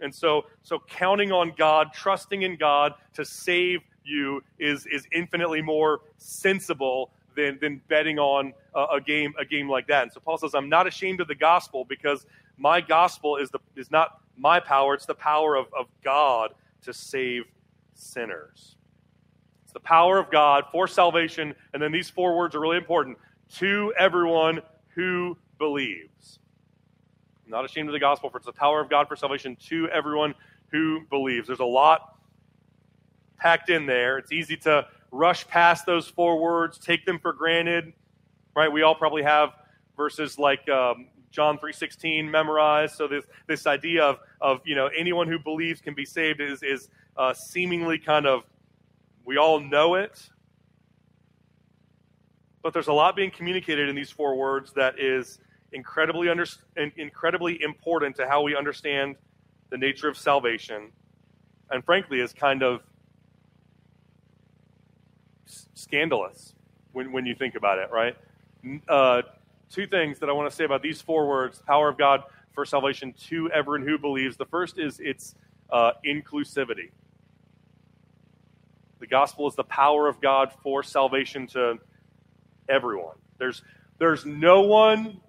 And 0.01 0.15
so, 0.15 0.47
so 0.63 0.79
counting 0.89 1.33
on 1.33 1.53
God, 1.57 1.93
trusting 1.95 2.43
in 2.43 2.57
God 2.57 2.95
to 3.15 3.25
save 3.25 3.81
you 4.05 4.43
is, 4.59 4.87
is 4.87 5.07
infinitely 5.13 5.63
more 5.63 6.01
sensible 6.19 7.11
than, 7.37 7.59
than 7.61 7.81
betting 7.89 8.19
on 8.19 8.53
a, 8.75 8.85
a, 8.95 9.01
game, 9.01 9.35
a 9.39 9.45
game 9.45 9.69
like 9.69 9.87
that. 9.89 10.05
And 10.05 10.13
so 10.13 10.21
Paul 10.21 10.39
says, 10.39 10.55
I'm 10.55 10.69
not 10.69 10.87
ashamed 10.87 11.21
of 11.21 11.29
the 11.29 11.35
gospel 11.35 11.85
because 11.85 12.27
my 12.57 12.81
gospel 12.81 13.37
is, 13.37 13.51
the, 13.51 13.61
is 13.77 13.91
not 13.91 14.21
my 14.37 14.61
power, 14.61 14.95
it's 14.95 15.07
the 15.07 15.15
power 15.15 15.55
of, 15.55 15.67
of 15.79 15.87
God 16.03 16.55
to 16.83 16.93
save 16.93 17.45
sinners. 17.95 18.77
It's 19.65 19.73
the 19.73 19.81
power 19.81 20.19
of 20.19 20.31
God 20.31 20.65
for 20.73 20.87
salvation. 20.87 21.55
And 21.73 21.83
then 21.83 21.93
these 21.93 22.11
four 22.11 22.37
words 22.37 22.55
are 22.55 22.61
really 22.61 22.77
important 22.77 23.19
to 23.57 23.93
everyone 23.99 24.63
who 24.95 25.37
believes. 25.59 26.39
I'm 27.45 27.51
not 27.51 27.65
ashamed 27.65 27.89
of 27.89 27.93
the 27.93 28.01
gospel, 28.01 28.29
for 28.31 28.39
it's 28.39 28.47
the 28.47 28.53
power 28.53 28.81
of 28.81 28.91
God 28.91 29.09
for 29.09 29.17
salvation 29.17 29.57
to 29.69 29.89
everyone 29.91 30.35
who 30.71 31.03
believes. 31.11 31.47
There's 31.47 31.61
a 31.61 31.65
lot 31.65 32.17
packed 33.39 33.71
in 33.71 33.87
there. 33.87 34.19
It's 34.19 34.33
easy 34.33 34.57
to 34.59 34.87
rush 35.11 35.47
past 35.49 35.87
those 35.87 36.09
four 36.09 36.41
words, 36.41 36.79
take 36.79 37.05
them 37.05 37.19
for 37.19 37.33
granted, 37.33 37.93
right? 38.55 38.71
We 38.71 38.83
all 38.83 38.95
probably 38.95 39.23
have 39.23 39.51
verses 39.97 40.39
like 40.39 40.69
um, 40.69 41.09
John 41.31 41.59
3.16 41.59 42.31
memorized. 42.31 42.95
So 42.97 43.09
this, 43.09 43.25
this 43.47 43.67
idea 43.67 44.05
of, 44.05 44.19
of, 44.41 44.61
you 44.65 44.75
know, 44.75 44.89
anyone 44.89 45.29
who 45.29 45.39
believes 45.39 45.81
can 45.81 45.95
be 45.95 46.05
saved 46.05 46.41
is, 46.41 46.63
is 46.63 46.89
uh, 47.17 47.35
seemingly 47.35 47.99
kind 47.99 48.27
of, 48.27 48.43
we 49.25 49.37
all 49.37 49.61
know 49.61 49.95
it. 49.95 50.31
But 52.63 52.73
there's 52.73 52.89
a 52.89 52.93
lot 52.93 53.17
being 53.17 53.31
communicated 53.31 53.89
in 53.89 53.95
these 53.95 54.11
four 54.11 54.37
words 54.37 54.73
that 54.73 54.99
is 54.99 55.39
incredibly, 55.73 56.29
under, 56.29 56.47
incredibly 56.97 57.63
important 57.63 58.17
to 58.17 58.27
how 58.27 58.43
we 58.43 58.57
understand 58.57 59.17
the 59.71 59.79
nature 59.79 60.09
of 60.09 60.17
salvation. 60.17 60.91
And 61.71 61.85
frankly, 61.85 62.21
is 62.21 62.33
kind 62.33 62.63
of 62.63 62.83
scandalous 65.47 66.55
when, 66.93 67.13
when 67.13 67.27
you 67.27 67.35
think 67.35 67.55
about 67.55 67.79
it, 67.79 67.91
right? 67.91 68.17
Uh, 68.89 69.23
two 69.71 69.87
things 69.87 70.19
that 70.19 70.29
I 70.29 70.33
want 70.33 70.51
to 70.51 70.55
say 70.55 70.65
about 70.65 70.83
these 70.83 71.01
four 71.01 71.29
words 71.29 71.61
power 71.67 71.89
of 71.89 71.99
God 71.99 72.25
for 72.53 72.65
salvation 72.65 73.15
to 73.29 73.51
everyone 73.53 73.87
who 73.87 73.99
believes. 73.99 74.37
The 74.37 74.47
first 74.47 74.79
is 74.79 74.99
its 75.01 75.35
uh, 75.71 75.93
inclusivity. 76.05 76.91
The 78.99 79.07
gospel 79.07 79.47
is 79.47 79.55
the 79.55 79.65
power 79.65 80.09
of 80.09 80.21
God 80.21 80.53
for 80.63 80.83
salvation 80.83 81.47
to 81.49 81.79
everyone. 82.69 83.17
There's, 83.39 83.63
there's 83.99 84.25
no 84.25 84.63
one 84.63 85.21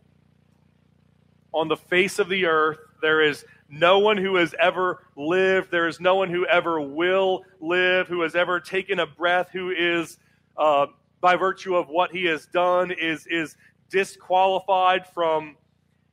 on 1.53 1.67
the 1.67 1.77
face 1.77 2.19
of 2.19 2.30
the 2.30 2.45
earth, 2.45 2.80
there 3.01 3.21
is 3.21 3.45
no 3.69 3.99
one 3.99 4.17
who 4.17 4.36
has 4.36 4.56
ever 4.60 5.03
lived, 5.15 5.71
there 5.71 5.88
is 5.88 5.99
no 5.99 6.15
one 6.15 6.30
who 6.30 6.45
ever 6.45 6.80
will 6.80 7.43
live, 7.60 8.08
who 8.08 8.21
has 8.21 8.36
ever 8.36 8.60
taken 8.60 8.99
a 8.99 9.06
breath, 9.06 9.49
who 9.51 9.71
is, 9.71 10.17
uh, 10.58 10.88
by 11.19 11.36
virtue 11.36 11.75
of 11.75 11.89
what 11.89 12.12
he 12.12 12.25
has 12.25 12.45
done, 12.47 12.91
is, 12.91 13.27
is 13.27 13.58
disqualified 13.89 15.08
from 15.08 15.58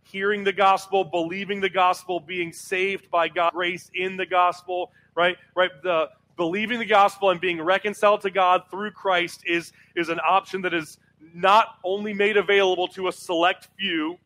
hearing 0.02 0.44
the 0.44 0.52
gospel, 0.52 1.04
believing 1.04 1.60
the 1.60 1.68
gospel, 1.68 2.20
being 2.20 2.52
saved 2.52 3.10
by 3.10 3.28
God's 3.28 3.54
grace 3.54 3.90
in 3.94 4.16
the 4.16 4.26
gospel, 4.26 4.92
right? 5.14 5.36
Right? 5.54 5.70
The 5.82 6.10
believing 6.36 6.78
the 6.78 6.86
gospel 6.86 7.30
and 7.30 7.40
being 7.40 7.60
reconciled 7.60 8.20
to 8.22 8.30
God 8.30 8.64
through 8.70 8.90
Christ 8.90 9.42
is, 9.46 9.72
is 9.94 10.08
an 10.08 10.20
option 10.26 10.62
that 10.62 10.74
is 10.74 10.98
not 11.32 11.76
only 11.84 12.12
made 12.12 12.36
available 12.36 12.88
to 12.88 13.08
a 13.08 13.12
select 13.12 13.68
few, 13.78 14.18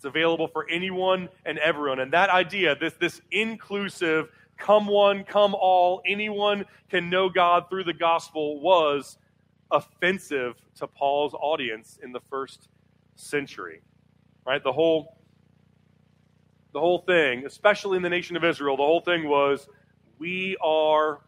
it's 0.00 0.06
available 0.06 0.48
for 0.48 0.66
anyone 0.70 1.28
and 1.44 1.58
everyone. 1.58 2.00
And 2.00 2.10
that 2.14 2.30
idea, 2.30 2.74
this, 2.74 2.94
this 2.94 3.20
inclusive, 3.30 4.30
come 4.56 4.86
one, 4.86 5.24
come 5.24 5.54
all, 5.54 6.00
anyone 6.06 6.64
can 6.88 7.10
know 7.10 7.28
God 7.28 7.68
through 7.68 7.84
the 7.84 7.92
gospel, 7.92 8.62
was 8.62 9.18
offensive 9.70 10.54
to 10.76 10.86
Paul's 10.86 11.34
audience 11.34 11.98
in 12.02 12.12
the 12.12 12.20
first 12.30 12.68
century. 13.14 13.82
Right? 14.46 14.64
The 14.64 14.72
whole 14.72 15.18
the 16.72 16.80
whole 16.80 17.00
thing, 17.00 17.44
especially 17.44 17.98
in 17.98 18.02
the 18.02 18.08
nation 18.08 18.36
of 18.36 18.44
Israel, 18.44 18.78
the 18.78 18.82
whole 18.82 19.02
thing 19.02 19.28
was 19.28 19.68
we 20.18 20.56
are 20.62 21.20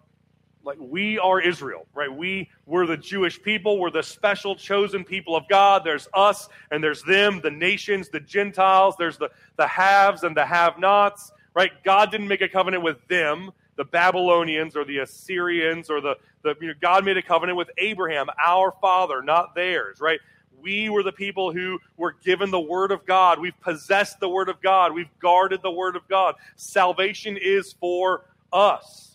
like 0.64 0.78
we 0.80 1.18
are 1.18 1.40
Israel, 1.40 1.86
right? 1.94 2.12
We 2.12 2.50
we're 2.66 2.86
the 2.86 2.96
Jewish 2.96 3.42
people, 3.42 3.78
we're 3.78 3.90
the 3.90 4.02
special 4.02 4.54
chosen 4.54 5.04
people 5.04 5.34
of 5.34 5.48
God. 5.48 5.82
There's 5.84 6.08
us 6.14 6.48
and 6.70 6.82
there's 6.82 7.02
them, 7.02 7.40
the 7.40 7.50
nations, 7.50 8.08
the 8.08 8.20
Gentiles, 8.20 8.94
there's 8.98 9.18
the, 9.18 9.30
the 9.56 9.66
haves 9.66 10.22
and 10.22 10.36
the 10.36 10.46
have-nots, 10.46 11.32
right? 11.54 11.72
God 11.84 12.10
didn't 12.10 12.28
make 12.28 12.42
a 12.42 12.48
covenant 12.48 12.82
with 12.82 12.96
them 13.08 13.52
the 13.76 13.84
Babylonians 13.84 14.76
or 14.76 14.84
the 14.84 14.98
Assyrians 14.98 15.90
or 15.90 16.00
the, 16.00 16.16
the 16.42 16.54
you 16.60 16.68
know, 16.68 16.74
God 16.80 17.04
made 17.04 17.16
a 17.16 17.22
covenant 17.22 17.56
with 17.56 17.70
Abraham, 17.78 18.26
our 18.44 18.72
father, 18.80 19.22
not 19.22 19.54
theirs, 19.54 20.00
right? 20.00 20.20
We 20.60 20.88
were 20.90 21.02
the 21.02 21.12
people 21.12 21.52
who 21.52 21.80
were 21.96 22.14
given 22.22 22.50
the 22.50 22.60
Word 22.60 22.92
of 22.92 23.04
God. 23.06 23.40
We've 23.40 23.58
possessed 23.60 24.20
the 24.20 24.28
Word 24.28 24.48
of 24.48 24.60
God. 24.62 24.92
We've 24.92 25.10
guarded 25.18 25.62
the 25.62 25.70
Word 25.70 25.96
of 25.96 26.06
God. 26.06 26.36
Salvation 26.54 27.36
is 27.36 27.72
for 27.80 28.24
us. 28.52 29.11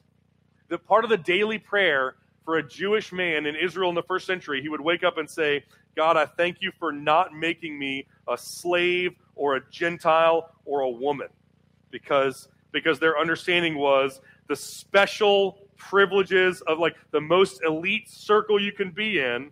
The 0.70 0.78
part 0.78 1.04
of 1.04 1.10
the 1.10 1.18
daily 1.18 1.58
prayer 1.58 2.16
for 2.44 2.58
a 2.58 2.64
Jewish 2.64 3.12
man 3.12 3.46
in 3.46 3.56
Israel 3.56 3.90
in 3.90 3.96
the 3.96 4.04
first 4.04 4.26
century, 4.26 4.62
he 4.62 4.70
would 4.70 4.82
wake 4.82 5.04
up 5.04 5.18
and 5.18 5.30
say, 5.30 5.64
God, 5.96 6.16
I 6.18 6.26
thank 6.26 6.58
you 6.62 6.72
for 6.80 6.92
not 6.92 7.34
making 7.34 7.78
me 7.78 8.08
a 8.28 8.38
slave 8.38 9.16
or 9.36 9.56
a 9.56 9.70
Gentile 9.70 10.52
or 10.66 10.82
a 10.82 10.90
woman. 10.90 11.28
Because, 11.90 12.50
because 12.72 13.00
their 13.00 13.18
understanding 13.18 13.78
was 13.78 14.22
the 14.48 14.56
special 14.56 15.68
privileges 15.78 16.62
of 16.62 16.80
like 16.80 16.96
the 17.12 17.22
most 17.22 17.62
elite 17.64 18.10
circle 18.10 18.60
you 18.60 18.72
can 18.72 18.92
be 18.92 19.20
in 19.20 19.52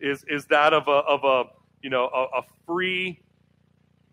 is 0.00 0.24
is 0.28 0.44
that 0.46 0.72
of 0.72 0.86
a 0.88 0.90
of 0.90 1.24
a 1.24 1.50
you 1.82 1.90
know 1.90 2.08
a, 2.14 2.38
a 2.38 2.42
free 2.66 3.20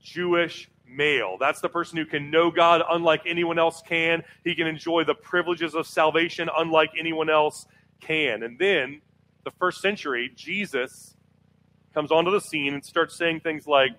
Jewish 0.02 0.70
male. 0.92 1.38
That's 1.40 1.62
the 1.62 1.70
person 1.70 1.98
who 1.98 2.06
can 2.06 2.30
know 2.30 2.52
God 2.52 2.82
unlike 2.90 3.22
anyone 3.26 3.58
else 3.58 3.82
can. 3.88 4.24
He 4.44 4.56
can 4.56 4.68
enjoy 4.68 5.04
the 5.04 5.16
privileges 5.16 5.74
of 5.74 5.88
salvation 5.88 6.50
unlike 6.56 6.92
anyone 7.00 7.30
else 7.30 7.66
can. 8.02 8.44
And 8.44 8.60
then, 8.60 9.02
the 9.44 9.52
first 9.52 9.82
century, 9.82 10.32
Jesus 10.36 11.16
comes 11.94 12.12
onto 12.12 12.32
the 12.32 12.42
scene 12.42 12.74
and 12.74 12.84
starts 12.84 13.16
saying 13.16 13.42
things 13.42 13.68
like, 13.68 13.92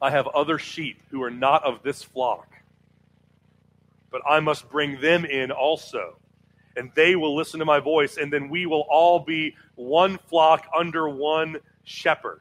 I 0.00 0.10
have 0.10 0.26
other 0.28 0.58
sheep 0.58 1.00
who 1.10 1.22
are 1.22 1.30
not 1.30 1.64
of 1.64 1.82
this 1.82 2.02
flock, 2.02 2.48
but 4.10 4.20
I 4.28 4.40
must 4.40 4.68
bring 4.68 5.00
them 5.00 5.24
in 5.24 5.50
also. 5.50 6.16
And 6.76 6.90
they 6.94 7.16
will 7.16 7.34
listen 7.34 7.60
to 7.60 7.64
my 7.64 7.80
voice, 7.80 8.16
and 8.16 8.32
then 8.32 8.48
we 8.48 8.66
will 8.66 8.84
all 8.90 9.20
be 9.20 9.56
one 9.76 10.18
flock 10.28 10.66
under 10.76 11.08
one 11.08 11.58
shepherd. 11.84 12.40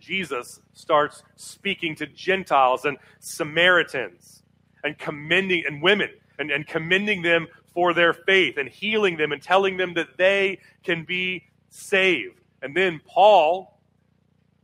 Jesus 0.00 0.60
starts 0.72 1.22
speaking 1.36 1.94
to 1.96 2.06
Gentiles 2.06 2.84
and 2.84 2.98
Samaritans 3.20 4.42
and 4.82 4.98
commending 4.98 5.64
and 5.66 5.82
women 5.82 6.10
and, 6.38 6.50
and 6.50 6.66
commending 6.66 7.22
them 7.22 7.46
for 7.74 7.94
their 7.94 8.12
faith 8.12 8.56
and 8.56 8.68
healing 8.68 9.16
them 9.16 9.32
and 9.32 9.42
telling 9.42 9.76
them 9.76 9.94
that 9.94 10.16
they 10.16 10.58
can 10.82 11.04
be 11.04 11.44
saved. 11.68 12.40
And 12.62 12.76
then 12.76 13.00
Paul 13.06 13.78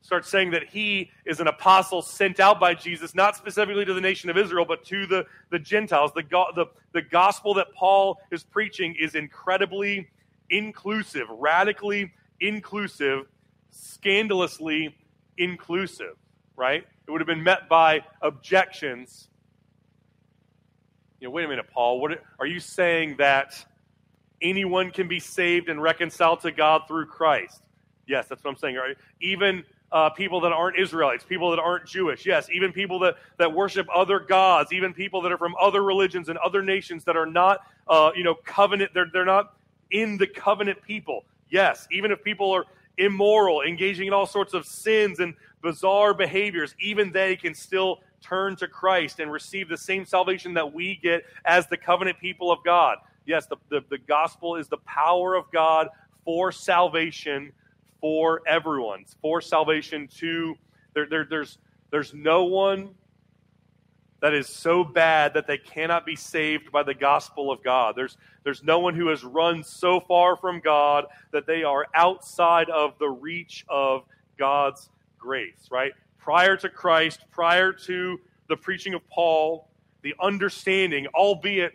starts 0.07 0.29
saying 0.29 0.53
that 0.53 0.68
he 0.68 1.11
is 1.25 1.40
an 1.40 1.49
apostle 1.49 2.01
sent 2.01 2.38
out 2.38 2.61
by 2.61 2.75
Jesus, 2.75 3.14
not 3.14 3.37
specifically 3.37 3.85
to 3.85 3.92
the 3.92 4.01
nation 4.01 4.31
of 4.31 4.37
Israel, 4.37 4.64
but 4.64 4.85
to 4.85 5.07
the, 5.07 5.27
the 5.51 5.59
Gentiles. 5.59 6.12
The, 6.14 6.22
the, 6.55 6.66
the 6.92 7.03
gospel 7.03 7.55
that 7.55 7.72
Paul 7.75 8.18
is 8.31 8.44
preaching 8.44 8.94
is 8.99 9.14
incredibly 9.16 10.09
inclusive, 10.51 11.27
radically 11.29 12.12
inclusive, 12.40 13.27
scandalously 13.70 14.96
inclusive, 15.38 16.16
right? 16.57 16.85
It 17.07 17.11
would 17.11 17.20
have 17.20 17.29
been 17.29 17.44
met 17.44 17.68
by 17.68 18.03
objections. 18.20 19.29
You 21.20 21.29
know, 21.29 21.33
wait 21.33 21.44
a 21.44 21.49
minute, 21.49 21.66
Paul. 21.72 22.01
What 22.01 22.22
are 22.38 22.46
you 22.46 22.61
saying 22.61 23.16
that 23.18 23.64
anyone 24.42 24.90
can 24.90 25.09
be 25.09 25.20
saved 25.20 25.68
and 25.68 25.81
reconciled 25.81 26.40
to 26.40 26.51
God 26.51 26.83
through 26.88 27.07
Christ? 27.07 27.61
Yes, 28.07 28.27
that's 28.29 28.42
what 28.44 28.51
I'm 28.51 28.57
saying. 28.57 28.77
Right? 28.77 28.96
Even 29.20 29.64
uh, 29.92 30.11
people 30.11 30.40
that 30.40 30.53
aren't 30.53 30.79
Israelites, 30.79 31.25
people 31.25 31.51
that 31.51 31.59
aren't 31.59 31.87
Jewish, 31.87 32.27
yes, 32.27 32.49
even 32.51 32.72
people 32.72 32.99
that, 33.01 33.16
that 33.38 33.53
worship 33.53 33.87
other 33.94 34.18
gods, 34.18 34.72
even 34.72 34.92
people 34.92 35.22
that 35.22 35.33
are 35.33 35.38
from 35.38 35.55
other 35.61 35.83
religions 35.83 36.29
and 36.29 36.38
other 36.38 36.62
nations 36.62 37.05
that 37.05 37.16
are 37.16 37.27
not, 37.27 37.61
uh, 37.88 38.11
you 38.14 38.25
know, 38.25 38.35
covenant, 38.35 38.92
they're, 38.94 39.07
they're 39.12 39.25
not 39.25 39.57
in 39.90 40.18
the 40.18 40.27
covenant 40.27 40.83
people. 40.83 41.25
Yes, 41.49 41.87
even 41.92 42.11
if 42.11 42.22
people 42.25 42.51
are 42.53 42.64
immoral, 42.98 43.62
engaging 43.62 44.06
in 44.06 44.12
all 44.12 44.26
sorts 44.26 44.54
of 44.54 44.66
sins 44.66 45.20
and 45.20 45.35
bizarre 45.62 46.14
behaviors, 46.14 46.74
even 46.80 47.12
they 47.12 47.37
can 47.37 47.54
still 47.54 48.00
turn 48.20 48.56
to 48.56 48.68
Christ 48.68 49.20
and 49.20 49.30
receive 49.30 49.68
the 49.68 49.76
same 49.76 50.04
salvation 50.04 50.54
that 50.54 50.72
we 50.72 50.96
get 50.96 51.24
as 51.44 51.66
the 51.66 51.76
covenant 51.76 52.18
people 52.18 52.50
of 52.50 52.59
God. 52.64 52.98
Yes, 53.24 53.46
the, 53.46 53.56
the, 53.68 53.82
the 53.88 53.98
gospel 53.98 54.56
is 54.56 54.68
the 54.68 54.78
power 54.78 55.35
of 55.35 55.50
God 55.52 55.88
for 56.24 56.52
salvation 56.52 57.52
for 58.00 58.42
everyone, 58.46 59.04
for 59.20 59.40
salvation 59.40 60.09
to 60.18 60.56
there, 60.94 61.06
there, 61.06 61.26
there's 61.28 61.59
there's 61.90 62.14
no 62.14 62.44
one 62.44 62.90
that 64.20 64.35
is 64.35 64.48
so 64.48 64.83
bad 64.83 65.35
that 65.35 65.46
they 65.46 65.59
cannot 65.59 66.07
be 66.07 66.16
saved 66.16 66.72
by 66.72 66.83
the 66.83 66.94
gospel 66.94 67.50
of 67.50 67.62
God. 67.62 67.94
There's, 67.96 68.16
there's 68.44 68.62
no 68.62 68.79
one 68.79 68.94
who 68.94 69.09
has 69.09 69.24
run 69.24 69.62
so 69.62 70.00
far 70.00 70.37
from 70.37 70.61
God 70.61 71.07
that 71.33 71.46
they 71.46 71.64
are 71.64 71.87
outside 71.94 72.70
of 72.70 72.98
the 72.98 73.09
reach 73.09 73.64
of 73.68 74.05
God's 74.38 74.88
grace, 75.18 75.68
right? 75.70 75.92
Prior 76.18 76.57
to 76.57 76.68
Christ, 76.68 77.20
prior 77.31 77.72
to 77.72 78.20
the 78.48 78.57
preaching 78.57 78.94
of 78.94 79.07
Paul, 79.09 79.68
the 80.02 80.14
understanding, 80.20 81.07
albeit 81.09 81.72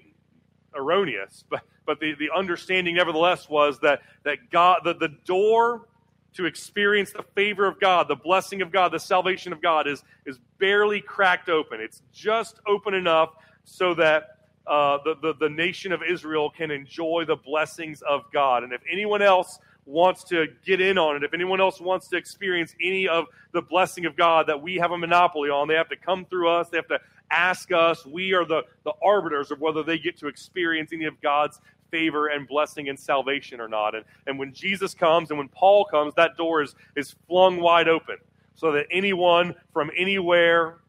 erroneous, 0.75 1.43
but, 1.49 1.61
but 1.85 1.99
the, 1.99 2.15
the 2.15 2.29
understanding 2.35 2.95
nevertheless 2.95 3.49
was 3.49 3.79
that, 3.79 4.01
that 4.23 4.49
God, 4.49 4.81
the, 4.83 4.93
the 4.95 5.09
door 5.25 5.87
to 6.35 6.45
experience 6.45 7.11
the 7.11 7.23
favor 7.35 7.67
of 7.67 7.79
God, 7.79 8.07
the 8.07 8.15
blessing 8.15 8.61
of 8.61 8.71
God, 8.71 8.91
the 8.91 8.99
salvation 8.99 9.51
of 9.51 9.61
God 9.61 9.87
is, 9.87 10.03
is 10.25 10.39
barely 10.59 11.01
cracked 11.01 11.49
open. 11.49 11.81
It's 11.81 12.01
just 12.13 12.59
open 12.67 12.93
enough 12.93 13.31
so 13.63 13.93
that 13.95 14.37
uh, 14.67 14.99
the, 15.03 15.15
the, 15.21 15.33
the 15.39 15.49
nation 15.49 15.91
of 15.91 16.01
Israel 16.07 16.49
can 16.49 16.71
enjoy 16.71 17.25
the 17.27 17.35
blessings 17.35 18.01
of 18.03 18.23
God. 18.31 18.63
And 18.63 18.71
if 18.71 18.81
anyone 18.89 19.21
else 19.21 19.59
wants 19.85 20.23
to 20.25 20.47
get 20.65 20.79
in 20.79 20.97
on 20.97 21.15
it, 21.15 21.23
if 21.23 21.33
anyone 21.33 21.59
else 21.59 21.81
wants 21.81 22.07
to 22.09 22.17
experience 22.17 22.75
any 22.81 23.07
of 23.07 23.25
the 23.51 23.61
blessing 23.61 24.05
of 24.05 24.15
God 24.15 24.47
that 24.47 24.61
we 24.61 24.75
have 24.75 24.91
a 24.91 24.97
monopoly 24.97 25.49
on, 25.49 25.67
they 25.67 25.73
have 25.73 25.89
to 25.89 25.97
come 25.97 26.25
through 26.25 26.49
us. 26.49 26.69
They 26.69 26.77
have 26.77 26.87
to 26.87 26.99
ask 27.31 27.71
us. 27.71 28.05
We 28.05 28.33
are 28.33 28.45
the, 28.45 28.63
the 28.83 28.93
arbiters 29.03 29.51
of 29.51 29.59
whether 29.59 29.83
they 29.83 29.97
get 29.97 30.17
to 30.19 30.27
experience 30.27 30.91
any 30.93 31.05
of 31.05 31.19
God's 31.21 31.59
favor 31.91 32.27
and 32.27 32.47
blessing 32.47 32.89
and 32.89 32.99
salvation 32.99 33.59
or 33.59 33.67
not. 33.67 33.93
And, 33.93 34.05
and 34.25 34.39
when 34.39 34.53
Jesus 34.53 34.93
comes 34.93 35.29
and 35.29 35.37
when 35.37 35.49
Paul 35.49 35.85
comes, 35.85 36.13
that 36.15 36.37
door 36.37 36.61
is, 36.61 36.75
is 36.95 37.15
flung 37.27 37.59
wide 37.59 37.87
open 37.87 38.17
so 38.55 38.71
that 38.71 38.87
anyone 38.89 39.53
from 39.73 39.91
anywhere 39.95 40.79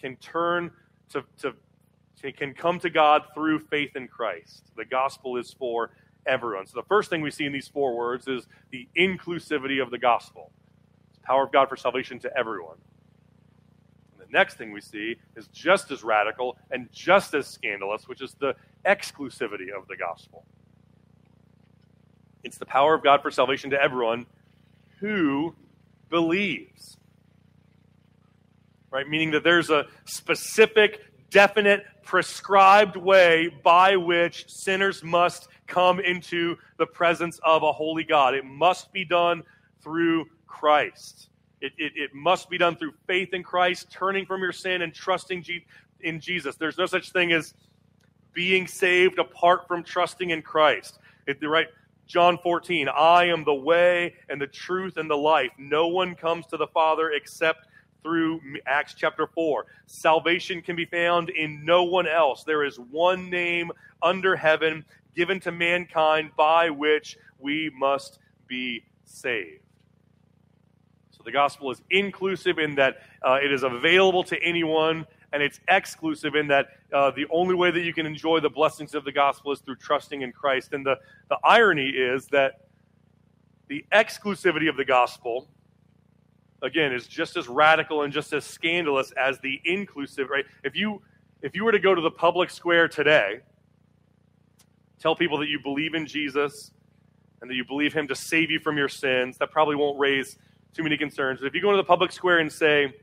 can 0.00 0.16
turn 0.16 0.70
to, 1.10 1.24
to 1.40 1.54
can 2.36 2.54
come 2.54 2.78
to 2.78 2.88
God 2.88 3.24
through 3.34 3.58
faith 3.58 3.96
in 3.96 4.06
Christ. 4.06 4.70
The 4.76 4.84
gospel 4.84 5.36
is 5.38 5.52
for 5.52 5.90
everyone. 6.24 6.66
So 6.66 6.74
the 6.76 6.86
first 6.86 7.10
thing 7.10 7.20
we 7.20 7.32
see 7.32 7.46
in 7.46 7.52
these 7.52 7.66
four 7.66 7.96
words 7.96 8.28
is 8.28 8.46
the 8.70 8.88
inclusivity 8.96 9.82
of 9.82 9.90
the 9.90 9.98
gospel. 9.98 10.52
It's 11.08 11.18
the 11.18 11.24
power 11.24 11.42
of 11.42 11.50
God 11.50 11.68
for 11.68 11.76
salvation 11.76 12.20
to 12.20 12.38
everyone 12.38 12.76
next 14.32 14.54
thing 14.54 14.72
we 14.72 14.80
see 14.80 15.16
is 15.36 15.46
just 15.48 15.90
as 15.90 16.02
radical 16.02 16.56
and 16.70 16.88
just 16.92 17.34
as 17.34 17.46
scandalous, 17.46 18.08
which 18.08 18.22
is 18.22 18.34
the 18.40 18.54
exclusivity 18.84 19.70
of 19.76 19.86
the 19.88 19.96
gospel. 19.96 20.44
It's 22.42 22.58
the 22.58 22.66
power 22.66 22.94
of 22.94 23.04
God 23.04 23.22
for 23.22 23.30
salvation 23.30 23.70
to 23.70 23.80
everyone 23.80 24.26
who 24.98 25.54
believes. 26.10 26.96
Right? 28.90 29.08
Meaning 29.08 29.30
that 29.32 29.44
there's 29.44 29.70
a 29.70 29.86
specific, 30.04 31.00
definite, 31.30 31.84
prescribed 32.02 32.96
way 32.96 33.48
by 33.62 33.96
which 33.96 34.44
sinners 34.48 35.02
must 35.02 35.48
come 35.66 36.00
into 36.00 36.56
the 36.78 36.86
presence 36.86 37.38
of 37.44 37.62
a 37.62 37.72
holy 37.72 38.04
God. 38.04 38.34
It 38.34 38.44
must 38.44 38.92
be 38.92 39.04
done 39.04 39.44
through 39.82 40.26
Christ. 40.46 41.28
It, 41.62 41.72
it, 41.78 41.92
it 41.94 42.14
must 42.14 42.50
be 42.50 42.58
done 42.58 42.76
through 42.76 42.92
faith 43.06 43.32
in 43.32 43.44
Christ, 43.44 43.90
turning 43.90 44.26
from 44.26 44.40
your 44.42 44.52
sin 44.52 44.82
and 44.82 44.92
trusting 44.92 45.44
G- 45.44 45.64
in 46.00 46.18
Jesus. 46.20 46.56
There's 46.56 46.76
no 46.76 46.86
such 46.86 47.12
thing 47.12 47.32
as 47.32 47.54
being 48.32 48.66
saved 48.66 49.18
apart 49.18 49.68
from 49.68 49.84
trusting 49.84 50.30
in 50.30 50.42
Christ. 50.42 50.98
It, 51.26 51.38
right? 51.46 51.68
John 52.06 52.36
14, 52.42 52.88
I 52.88 53.26
am 53.26 53.44
the 53.44 53.54
way 53.54 54.14
and 54.28 54.40
the 54.40 54.46
truth 54.48 54.96
and 54.96 55.08
the 55.08 55.16
life. 55.16 55.52
No 55.56 55.86
one 55.86 56.16
comes 56.16 56.46
to 56.46 56.56
the 56.56 56.66
Father 56.66 57.12
except 57.12 57.68
through 58.02 58.40
Acts 58.66 58.94
chapter 58.94 59.28
4. 59.28 59.66
Salvation 59.86 60.60
can 60.62 60.74
be 60.74 60.84
found 60.84 61.30
in 61.30 61.64
no 61.64 61.84
one 61.84 62.08
else. 62.08 62.42
There 62.42 62.64
is 62.64 62.78
one 62.78 63.30
name 63.30 63.70
under 64.02 64.34
heaven 64.34 64.84
given 65.14 65.38
to 65.40 65.52
mankind 65.52 66.32
by 66.36 66.70
which 66.70 67.16
we 67.38 67.70
must 67.78 68.18
be 68.48 68.84
saved. 69.04 69.61
The 71.24 71.32
gospel 71.32 71.70
is 71.70 71.82
inclusive 71.90 72.58
in 72.58 72.74
that 72.76 73.02
uh, 73.22 73.38
it 73.42 73.52
is 73.52 73.62
available 73.62 74.24
to 74.24 74.42
anyone, 74.42 75.06
and 75.32 75.42
it's 75.42 75.60
exclusive 75.68 76.34
in 76.34 76.48
that 76.48 76.68
uh, 76.92 77.10
the 77.10 77.26
only 77.30 77.54
way 77.54 77.70
that 77.70 77.80
you 77.80 77.94
can 77.94 78.06
enjoy 78.06 78.40
the 78.40 78.50
blessings 78.50 78.94
of 78.94 79.04
the 79.04 79.12
gospel 79.12 79.52
is 79.52 79.60
through 79.60 79.76
trusting 79.76 80.22
in 80.22 80.32
Christ. 80.32 80.72
And 80.72 80.84
the, 80.84 80.98
the 81.28 81.38
irony 81.44 81.88
is 81.88 82.26
that 82.28 82.60
the 83.68 83.84
exclusivity 83.92 84.68
of 84.68 84.76
the 84.76 84.84
gospel, 84.84 85.48
again, 86.60 86.92
is 86.92 87.06
just 87.06 87.36
as 87.36 87.48
radical 87.48 88.02
and 88.02 88.12
just 88.12 88.32
as 88.32 88.44
scandalous 88.44 89.12
as 89.12 89.38
the 89.40 89.60
inclusive, 89.64 90.28
right? 90.28 90.44
If 90.62 90.76
you 90.76 91.00
if 91.42 91.56
you 91.56 91.64
were 91.64 91.72
to 91.72 91.80
go 91.80 91.92
to 91.92 92.00
the 92.00 92.10
public 92.10 92.50
square 92.50 92.86
today, 92.86 93.40
tell 95.00 95.16
people 95.16 95.38
that 95.38 95.48
you 95.48 95.58
believe 95.60 95.94
in 95.94 96.06
Jesus 96.06 96.70
and 97.40 97.50
that 97.50 97.54
you 97.54 97.64
believe 97.64 97.92
him 97.92 98.06
to 98.06 98.14
save 98.14 98.50
you 98.50 98.60
from 98.60 98.76
your 98.76 98.88
sins, 98.88 99.36
that 99.38 99.50
probably 99.50 99.74
won't 99.74 99.98
raise 99.98 100.38
too 100.74 100.82
many 100.82 100.96
concerns. 100.96 101.40
But 101.40 101.46
if 101.46 101.54
you 101.54 101.60
go 101.60 101.70
into 101.70 101.78
the 101.78 101.84
public 101.84 102.12
square 102.12 102.38
and 102.38 102.52
say, 102.52 102.94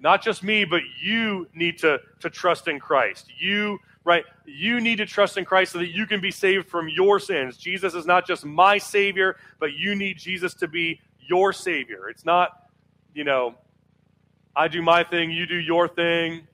not 0.00 0.22
just 0.22 0.42
me, 0.42 0.64
but 0.64 0.82
you 1.02 1.48
need 1.54 1.78
to, 1.78 2.00
to 2.20 2.30
trust 2.30 2.68
in 2.68 2.78
Christ. 2.78 3.26
You, 3.38 3.78
right? 4.04 4.24
You 4.46 4.80
need 4.80 4.96
to 4.96 5.06
trust 5.06 5.36
in 5.36 5.44
Christ 5.44 5.72
so 5.72 5.78
that 5.78 5.88
you 5.88 6.06
can 6.06 6.20
be 6.20 6.30
saved 6.30 6.68
from 6.68 6.88
your 6.88 7.18
sins. 7.18 7.56
Jesus 7.56 7.94
is 7.94 8.06
not 8.06 8.26
just 8.26 8.44
my 8.44 8.78
Savior, 8.78 9.36
but 9.58 9.72
you 9.74 9.94
need 9.94 10.18
Jesus 10.18 10.54
to 10.54 10.68
be 10.68 11.00
your 11.18 11.52
Savior. 11.52 12.08
It's 12.08 12.24
not, 12.24 12.70
you 13.12 13.24
know, 13.24 13.56
I 14.54 14.68
do 14.68 14.82
my 14.82 15.04
thing, 15.04 15.30
you 15.30 15.46
do 15.46 15.56
your 15.56 15.88
thing. 15.88 16.46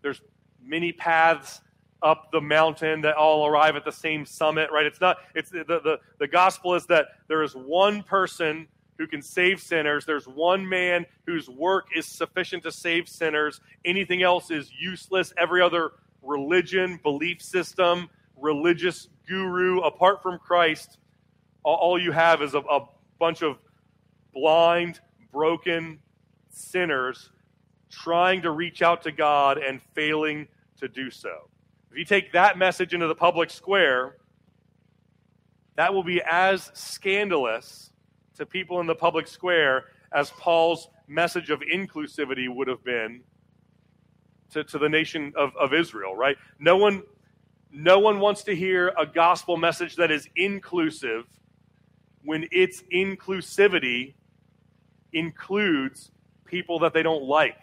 There's 0.00 0.20
many 0.60 0.92
paths 0.92 1.60
up 2.02 2.32
the 2.32 2.40
mountain 2.40 3.00
that 3.02 3.14
all 3.14 3.46
arrive 3.46 3.76
at 3.76 3.84
the 3.84 3.92
same 3.92 4.26
summit, 4.26 4.70
right? 4.72 4.86
It's 4.86 5.00
not, 5.00 5.18
it's 5.34 5.50
the, 5.50 5.64
the, 5.64 6.00
the 6.18 6.26
gospel 6.26 6.74
is 6.74 6.84
that 6.86 7.06
there 7.28 7.42
is 7.42 7.54
one 7.54 8.02
person 8.02 8.66
who 8.98 9.06
can 9.06 9.22
save 9.22 9.60
sinners. 9.60 10.04
There's 10.04 10.28
one 10.28 10.68
man 10.68 11.06
whose 11.26 11.48
work 11.48 11.88
is 11.94 12.06
sufficient 12.06 12.62
to 12.64 12.72
save 12.72 13.08
sinners. 13.08 13.60
Anything 13.84 14.22
else 14.22 14.50
is 14.50 14.70
useless. 14.78 15.32
Every 15.36 15.60
other 15.62 15.92
religion, 16.22 17.00
belief 17.02 17.42
system, 17.42 18.08
religious 18.36 19.08
guru, 19.26 19.80
apart 19.80 20.22
from 20.22 20.38
Christ, 20.38 20.98
all 21.64 22.00
you 22.00 22.12
have 22.12 22.42
is 22.42 22.54
a, 22.54 22.58
a 22.58 22.88
bunch 23.18 23.42
of 23.42 23.58
blind, 24.34 25.00
broken 25.32 26.00
sinners 26.48 27.30
trying 27.90 28.42
to 28.42 28.50
reach 28.50 28.82
out 28.82 29.02
to 29.02 29.12
God 29.12 29.58
and 29.58 29.80
failing 29.94 30.48
to 30.78 30.88
do 30.88 31.10
so. 31.10 31.48
If 31.90 31.98
you 31.98 32.04
take 32.04 32.32
that 32.32 32.58
message 32.58 32.94
into 32.94 33.06
the 33.06 33.14
public 33.14 33.50
square, 33.50 34.16
that 35.76 35.92
will 35.92 36.02
be 36.02 36.22
as 36.22 36.70
scandalous 36.74 37.91
to 38.42 38.46
people 38.46 38.80
in 38.80 38.88
the 38.88 38.94
public 38.94 39.28
square 39.28 39.84
as 40.12 40.30
Paul's 40.30 40.88
message 41.06 41.50
of 41.50 41.60
inclusivity 41.60 42.52
would 42.52 42.66
have 42.66 42.82
been 42.82 43.22
to, 44.50 44.64
to 44.64 44.78
the 44.78 44.88
nation 44.88 45.32
of, 45.36 45.56
of 45.56 45.72
Israel, 45.72 46.16
right? 46.16 46.36
No 46.58 46.76
one, 46.76 47.04
no 47.70 48.00
one 48.00 48.18
wants 48.18 48.42
to 48.44 48.56
hear 48.56 48.92
a 48.98 49.06
gospel 49.06 49.56
message 49.56 49.94
that 49.94 50.10
is 50.10 50.28
inclusive 50.34 51.24
when 52.24 52.48
its 52.50 52.82
inclusivity 52.92 54.14
includes 55.12 56.10
people 56.44 56.80
that 56.80 56.92
they 56.92 57.04
don't 57.04 57.22
like. 57.22 57.60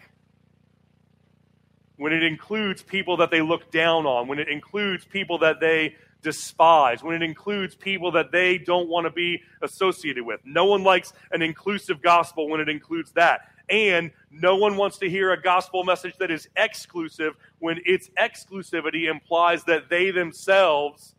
When 1.98 2.14
it 2.14 2.24
includes 2.24 2.82
people 2.82 3.18
that 3.18 3.32
they 3.32 3.42
look 3.42 3.70
down 3.70 4.06
on, 4.06 4.30
when 4.30 4.40
it 4.40 4.48
includes 4.48 5.04
people 5.04 5.40
that 5.40 5.60
they 5.60 5.98
despise, 6.22 7.04
when 7.04 7.16
it 7.16 7.24
includes 7.24 7.76
people 7.76 8.12
that 8.12 8.32
they 8.32 8.58
don't 8.58 8.90
want 8.90 9.06
to 9.06 9.12
be 9.12 9.42
associated 9.62 10.26
with. 10.26 10.42
No 10.44 10.66
one 10.66 10.84
likes 10.84 11.14
an 11.32 11.42
inclusive 11.42 12.02
gospel 12.02 12.50
when 12.50 12.60
it 12.60 12.70
includes 12.70 13.12
that. 13.14 13.42
And 13.70 14.12
no 14.32 14.56
one 14.56 14.78
wants 14.78 14.98
to 14.98 15.10
hear 15.10 15.32
a 15.32 15.42
gospel 15.42 15.84
message 15.84 16.18
that 16.18 16.32
is 16.32 16.50
exclusive 16.56 17.36
when 17.60 17.80
its 17.86 18.10
exclusivity 18.18 19.10
implies 19.10 19.64
that 19.66 19.90
they 19.90 20.12
themselves 20.12 21.16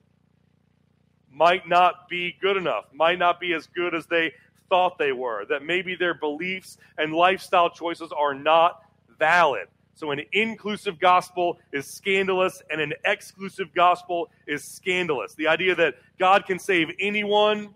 might 1.31 1.69
not 1.69 2.09
be 2.09 2.37
good 2.41 2.57
enough, 2.57 2.87
might 2.93 3.19
not 3.19 3.39
be 3.39 3.53
as 3.53 3.67
good 3.69 3.95
as 3.95 4.07
they 4.07 4.33
thought 4.69 4.99
they 4.99 5.13
were, 5.13 5.45
that 5.47 5.65
maybe 5.65 5.95
their 5.95 6.15
beliefs 6.15 6.77
and 6.99 7.15
lifestyle 7.15 7.71
choices 7.71 8.13
are 8.13 8.35
not 8.35 8.83
valid. 9.19 9.69
So, 10.01 10.13
an 10.13 10.23
inclusive 10.33 10.99
gospel 10.99 11.59
is 11.75 11.87
scandalous, 11.87 12.63
and 12.71 12.81
an 12.81 12.95
exclusive 13.05 13.75
gospel 13.75 14.31
is 14.47 14.65
scandalous. 14.65 15.35
The 15.35 15.47
idea 15.47 15.75
that 15.75 15.97
God 16.19 16.47
can 16.47 16.59
save 16.59 16.89
anyone, 16.99 17.75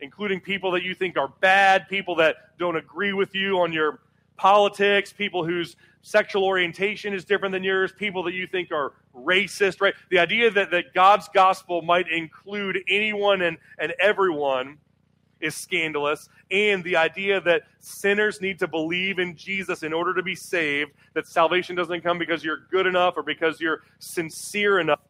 including 0.00 0.40
people 0.40 0.70
that 0.70 0.82
you 0.82 0.94
think 0.94 1.18
are 1.18 1.28
bad, 1.28 1.86
people 1.90 2.16
that 2.16 2.56
don't 2.58 2.76
agree 2.76 3.12
with 3.12 3.34
you 3.34 3.60
on 3.60 3.74
your 3.74 4.00
politics, 4.38 5.12
people 5.12 5.44
whose 5.44 5.76
sexual 6.00 6.44
orientation 6.44 7.12
is 7.12 7.26
different 7.26 7.52
than 7.52 7.62
yours, 7.62 7.92
people 7.92 8.22
that 8.22 8.32
you 8.32 8.46
think 8.46 8.72
are 8.72 8.94
racist, 9.14 9.82
right? 9.82 9.92
The 10.08 10.18
idea 10.18 10.50
that, 10.50 10.70
that 10.70 10.94
God's 10.94 11.28
gospel 11.28 11.82
might 11.82 12.10
include 12.10 12.78
anyone 12.88 13.42
and, 13.42 13.58
and 13.78 13.92
everyone 14.00 14.78
is 15.44 15.54
scandalous, 15.54 16.30
and 16.50 16.82
the 16.82 16.96
idea 16.96 17.38
that 17.42 17.64
sinners 17.78 18.40
need 18.40 18.58
to 18.58 18.66
believe 18.66 19.18
in 19.18 19.36
Jesus 19.36 19.82
in 19.82 19.92
order 19.92 20.14
to 20.14 20.22
be 20.22 20.34
saved, 20.34 20.92
that 21.12 21.28
salvation 21.28 21.76
doesn't 21.76 22.00
come 22.00 22.18
because 22.18 22.42
you're 22.42 22.66
good 22.70 22.86
enough 22.86 23.14
or 23.18 23.22
because 23.22 23.60
you're 23.60 23.82
sincere 23.98 24.80
enough, 24.80 25.00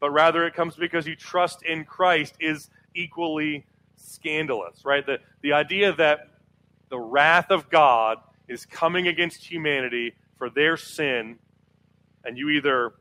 but 0.00 0.10
rather 0.10 0.46
it 0.46 0.54
comes 0.54 0.74
because 0.74 1.06
you 1.06 1.14
trust 1.14 1.62
in 1.62 1.84
Christ, 1.84 2.34
is 2.40 2.70
equally 2.94 3.64
scandalous, 3.94 4.84
right? 4.84 5.06
The, 5.06 5.20
the 5.42 5.52
idea 5.52 5.92
that 5.92 6.28
the 6.88 6.98
wrath 6.98 7.50
of 7.50 7.70
God 7.70 8.18
is 8.48 8.66
coming 8.66 9.06
against 9.06 9.44
humanity 9.44 10.14
for 10.38 10.50
their 10.50 10.76
sin, 10.76 11.38
and 12.24 12.36
you 12.36 12.50
either 12.50 12.94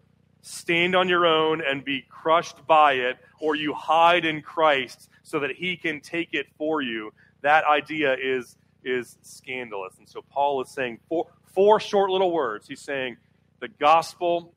stand 0.43 0.95
on 0.95 1.09
your 1.09 1.25
own 1.25 1.61
and 1.61 1.83
be 1.83 2.05
crushed 2.07 2.67
by 2.67 2.93
it, 2.93 3.17
or 3.39 3.55
you 3.55 3.73
hide 3.73 4.25
in 4.25 4.43
Christ 4.43 5.09
so 5.25 5.39
that 5.39 5.51
he 5.51 5.75
can 5.75 5.99
take 5.99 6.29
it 6.33 6.45
for 6.57 6.81
you. 6.81 7.11
That 7.41 7.65
idea 7.65 8.15
is, 8.15 8.55
is 8.83 9.17
scandalous. 9.23 9.97
And 9.97 10.07
so 10.07 10.21
Paul 10.21 10.61
is 10.61 10.69
saying 10.69 10.99
four, 11.09 11.25
four 11.53 11.79
short 11.79 12.11
little 12.11 12.31
words. 12.31 12.67
He's 12.67 12.79
saying 12.79 13.17
the 13.59 13.67
gospel 13.67 14.53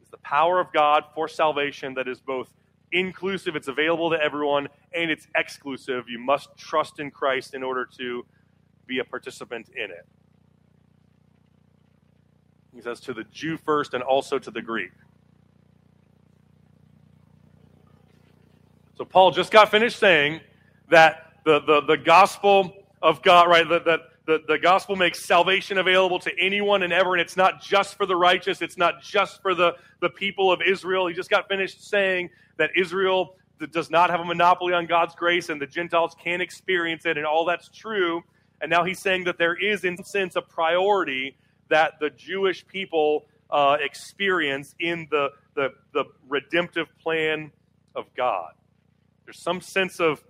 is 0.00 0.08
the 0.10 0.18
power 0.18 0.60
of 0.60 0.72
God 0.72 1.04
for 1.14 1.26
salvation 1.26 1.94
that 1.94 2.06
is 2.06 2.20
both 2.20 2.54
inclusive, 2.92 3.56
it's 3.56 3.68
available 3.68 4.10
to 4.10 4.22
everyone, 4.22 4.68
and 4.94 5.10
it's 5.10 5.26
exclusive. 5.34 6.08
You 6.08 6.20
must 6.20 6.56
trust 6.56 7.00
in 7.00 7.10
Christ 7.10 7.54
in 7.54 7.64
order 7.64 7.88
to 7.98 8.24
be 8.86 9.00
a 9.00 9.04
participant 9.04 9.70
in 9.74 9.90
it. 9.90 10.06
He 12.72 12.80
says 12.80 13.00
to 13.00 13.12
the 13.12 13.24
Jew 13.24 13.56
first 13.56 13.92
and 13.92 14.02
also 14.02 14.38
to 14.38 14.50
the 14.50 14.62
Greek. 14.62 14.92
So 19.02 19.06
Paul 19.06 19.32
just 19.32 19.50
got 19.50 19.68
finished 19.68 19.98
saying 19.98 20.42
that 20.88 21.32
the, 21.44 21.58
the, 21.62 21.80
the 21.80 21.96
gospel 21.96 22.72
of 23.02 23.20
God, 23.20 23.48
right, 23.48 23.68
that, 23.68 23.98
the, 24.26 24.42
the 24.46 24.56
gospel 24.60 24.94
makes 24.94 25.24
salvation 25.24 25.78
available 25.78 26.20
to 26.20 26.30
anyone 26.38 26.84
and 26.84 26.92
ever, 26.92 27.14
and 27.14 27.20
it's 27.20 27.36
not 27.36 27.60
just 27.60 27.96
for 27.96 28.06
the 28.06 28.14
righteous, 28.14 28.62
it's 28.62 28.78
not 28.78 29.02
just 29.02 29.42
for 29.42 29.56
the, 29.56 29.74
the 29.98 30.08
people 30.08 30.52
of 30.52 30.62
Israel. 30.64 31.08
He 31.08 31.14
just 31.14 31.30
got 31.30 31.48
finished 31.48 31.84
saying 31.84 32.30
that 32.58 32.70
Israel 32.76 33.34
does 33.72 33.90
not 33.90 34.08
have 34.08 34.20
a 34.20 34.24
monopoly 34.24 34.72
on 34.72 34.86
God's 34.86 35.16
grace 35.16 35.48
and 35.48 35.60
the 35.60 35.66
Gentiles 35.66 36.14
can 36.22 36.40
experience 36.40 37.04
it, 37.04 37.16
and 37.16 37.26
all 37.26 37.44
that's 37.44 37.70
true. 37.70 38.22
And 38.60 38.70
now 38.70 38.84
he's 38.84 39.00
saying 39.00 39.24
that 39.24 39.36
there 39.36 39.56
is, 39.56 39.82
in 39.82 39.96
a 40.00 40.04
sense, 40.04 40.36
a 40.36 40.42
priority 40.42 41.36
that 41.70 41.94
the 41.98 42.10
Jewish 42.10 42.64
people 42.68 43.26
uh, 43.50 43.78
experience 43.80 44.76
in 44.78 45.08
the, 45.10 45.30
the, 45.56 45.70
the 45.92 46.04
redemptive 46.28 46.86
plan 47.00 47.50
of 47.96 48.06
God. 48.16 48.52
There's 49.32 49.40
some 49.40 49.62
sense 49.62 49.98
of 49.98 50.22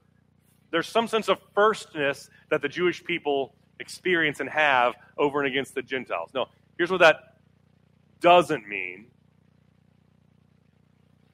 there's 0.70 0.86
some 0.86 1.08
sense 1.08 1.28
of 1.28 1.38
firstness 1.56 2.30
that 2.50 2.62
the 2.62 2.68
Jewish 2.68 3.02
people 3.02 3.56
experience 3.80 4.38
and 4.38 4.48
have 4.48 4.94
over 5.18 5.40
and 5.40 5.48
against 5.48 5.74
the 5.74 5.82
Gentiles. 5.82 6.30
No, 6.32 6.46
here's 6.78 6.88
what 6.88 7.00
that 7.00 7.16
doesn't 8.20 8.68
mean. 8.68 9.06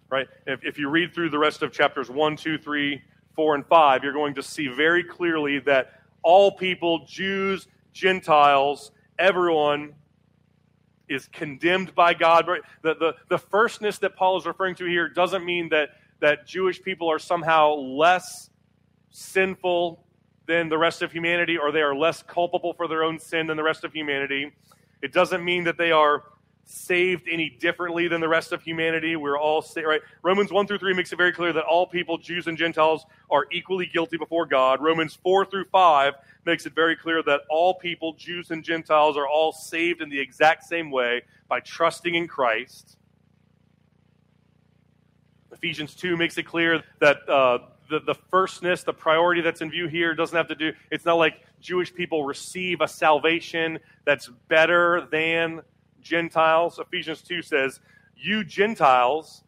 Right? 0.09 0.28
If, 0.46 0.64
if 0.64 0.78
you 0.78 0.88
read 0.88 1.12
through 1.12 1.28
the 1.28 1.38
rest 1.38 1.61
of 1.61 1.70
chapters 1.70 2.09
1, 2.09 2.37
2, 2.37 2.57
3, 2.57 3.02
4, 3.37 3.54
and 3.57 3.66
5, 3.66 4.02
you're 4.02 4.14
going 4.14 4.35
to 4.37 4.42
see 4.42 4.68
very 4.68 5.04
clearly 5.04 5.59
that 5.61 6.00
all 6.22 6.52
people, 6.52 7.04
Jews, 7.07 7.68
Gentiles, 7.92 8.92
everyone 9.18 9.92
is 11.07 11.28
condemned 11.28 11.94
by 11.94 12.14
God. 12.14 12.48
The, 12.81 12.94
the, 12.94 13.14
the 13.28 13.38
firstness 13.38 13.98
that 13.98 14.16
Paul 14.16 14.38
is 14.38 14.46
referring 14.46 14.74
to 14.76 14.87
here 14.87 15.11
doesn't 15.11 15.44
mean 15.44 15.68
that 15.68 15.90
that 16.20 16.46
Jewish 16.46 16.83
people 16.83 17.11
are 17.11 17.18
somehow 17.18 17.74
less 17.74 18.50
sinful 19.11 20.04
than 20.46 20.68
the 20.68 20.78
rest 20.78 21.02
of 21.02 21.12
humanity 21.12 21.59
or 21.59 21.70
they 21.70 21.83
are 21.83 21.94
less 21.94 22.22
culpable 22.22 22.72
for 22.72 22.88
their 22.88 23.04
own 23.04 23.18
sin 23.18 23.46
than 23.46 23.57
the 23.57 23.62
rest 23.62 23.85
of 23.85 23.92
humanity. 23.92 24.52
It 25.02 25.12
doesn't 25.12 25.44
mean 25.44 25.64
that 25.64 25.78
they 25.78 25.92
are 25.92 26.24
saved 26.64 27.26
any 27.31 27.48
differently 27.48 28.09
than 28.09 28.20
the 28.20 28.28
rest 28.28 28.52
of 28.52 28.62
humanity. 28.62 29.16
We're 29.16 29.38
all 29.38 29.62
saved, 29.62 29.87
right? 29.87 30.02
Romans 30.22 30.52
1 30.52 30.66
through 30.66 30.78
3 30.78 30.92
makes 30.92 31.12
it 31.12 31.16
very 31.16 31.33
clear 31.33 31.52
that 31.54 31.64
all 31.64 31.87
people, 31.87 32.18
Jews 32.18 32.46
and 32.46 32.59
Gentiles, 32.59 33.07
are 33.31 33.46
equally 33.50 33.87
guilty 33.87 34.18
before 34.18 34.44
God. 34.44 34.83
Romans 34.83 35.14
4 35.22 35.46
through 35.46 35.64
5 35.64 36.14
makes 36.44 36.66
it 36.66 36.74
very 36.74 36.94
clear 36.94 37.22
that 37.22 37.40
all 37.48 37.74
people, 37.74 38.12
Jews 38.14 38.50
and 38.50 38.62
Gentiles, 38.62 39.16
are 39.16 39.26
all 39.26 39.50
saved 39.50 40.02
in 40.02 40.11
the 40.11 40.20
exact 40.20 40.64
same 40.64 40.90
way 40.90 41.22
by 41.48 41.61
trusting 41.61 42.14
in 42.14 42.28
Christ. 42.28 42.98
Ephesians 45.59 45.94
2 45.97 46.16
makes 46.16 46.38
it 46.38 46.44
clear 46.44 46.85
that 47.01 47.29
uh, 47.29 47.59
the, 47.90 47.99
the 48.01 48.14
firstness, 48.31 48.85
the 48.85 48.92
priority 48.92 49.40
that's 49.40 49.61
in 49.61 49.71
view 49.71 49.88
here 49.88 50.14
doesn't 50.14 50.37
have 50.37 50.47
to 50.49 50.55
do, 50.55 50.73
it's 50.90 51.05
not 51.05 51.14
like 51.14 51.42
Jewish 51.61 51.92
people 51.92 52.25
receive 52.25 52.81
a 52.81 52.87
salvation 52.87 53.81
that's 54.05 54.29
better 54.47 55.09
than 55.11 55.63
Gentiles. 56.00 56.79
Ephesians 56.79 57.23
2 57.23 57.42
says, 57.42 57.81
You 58.17 58.44
Gentiles, 58.44 59.42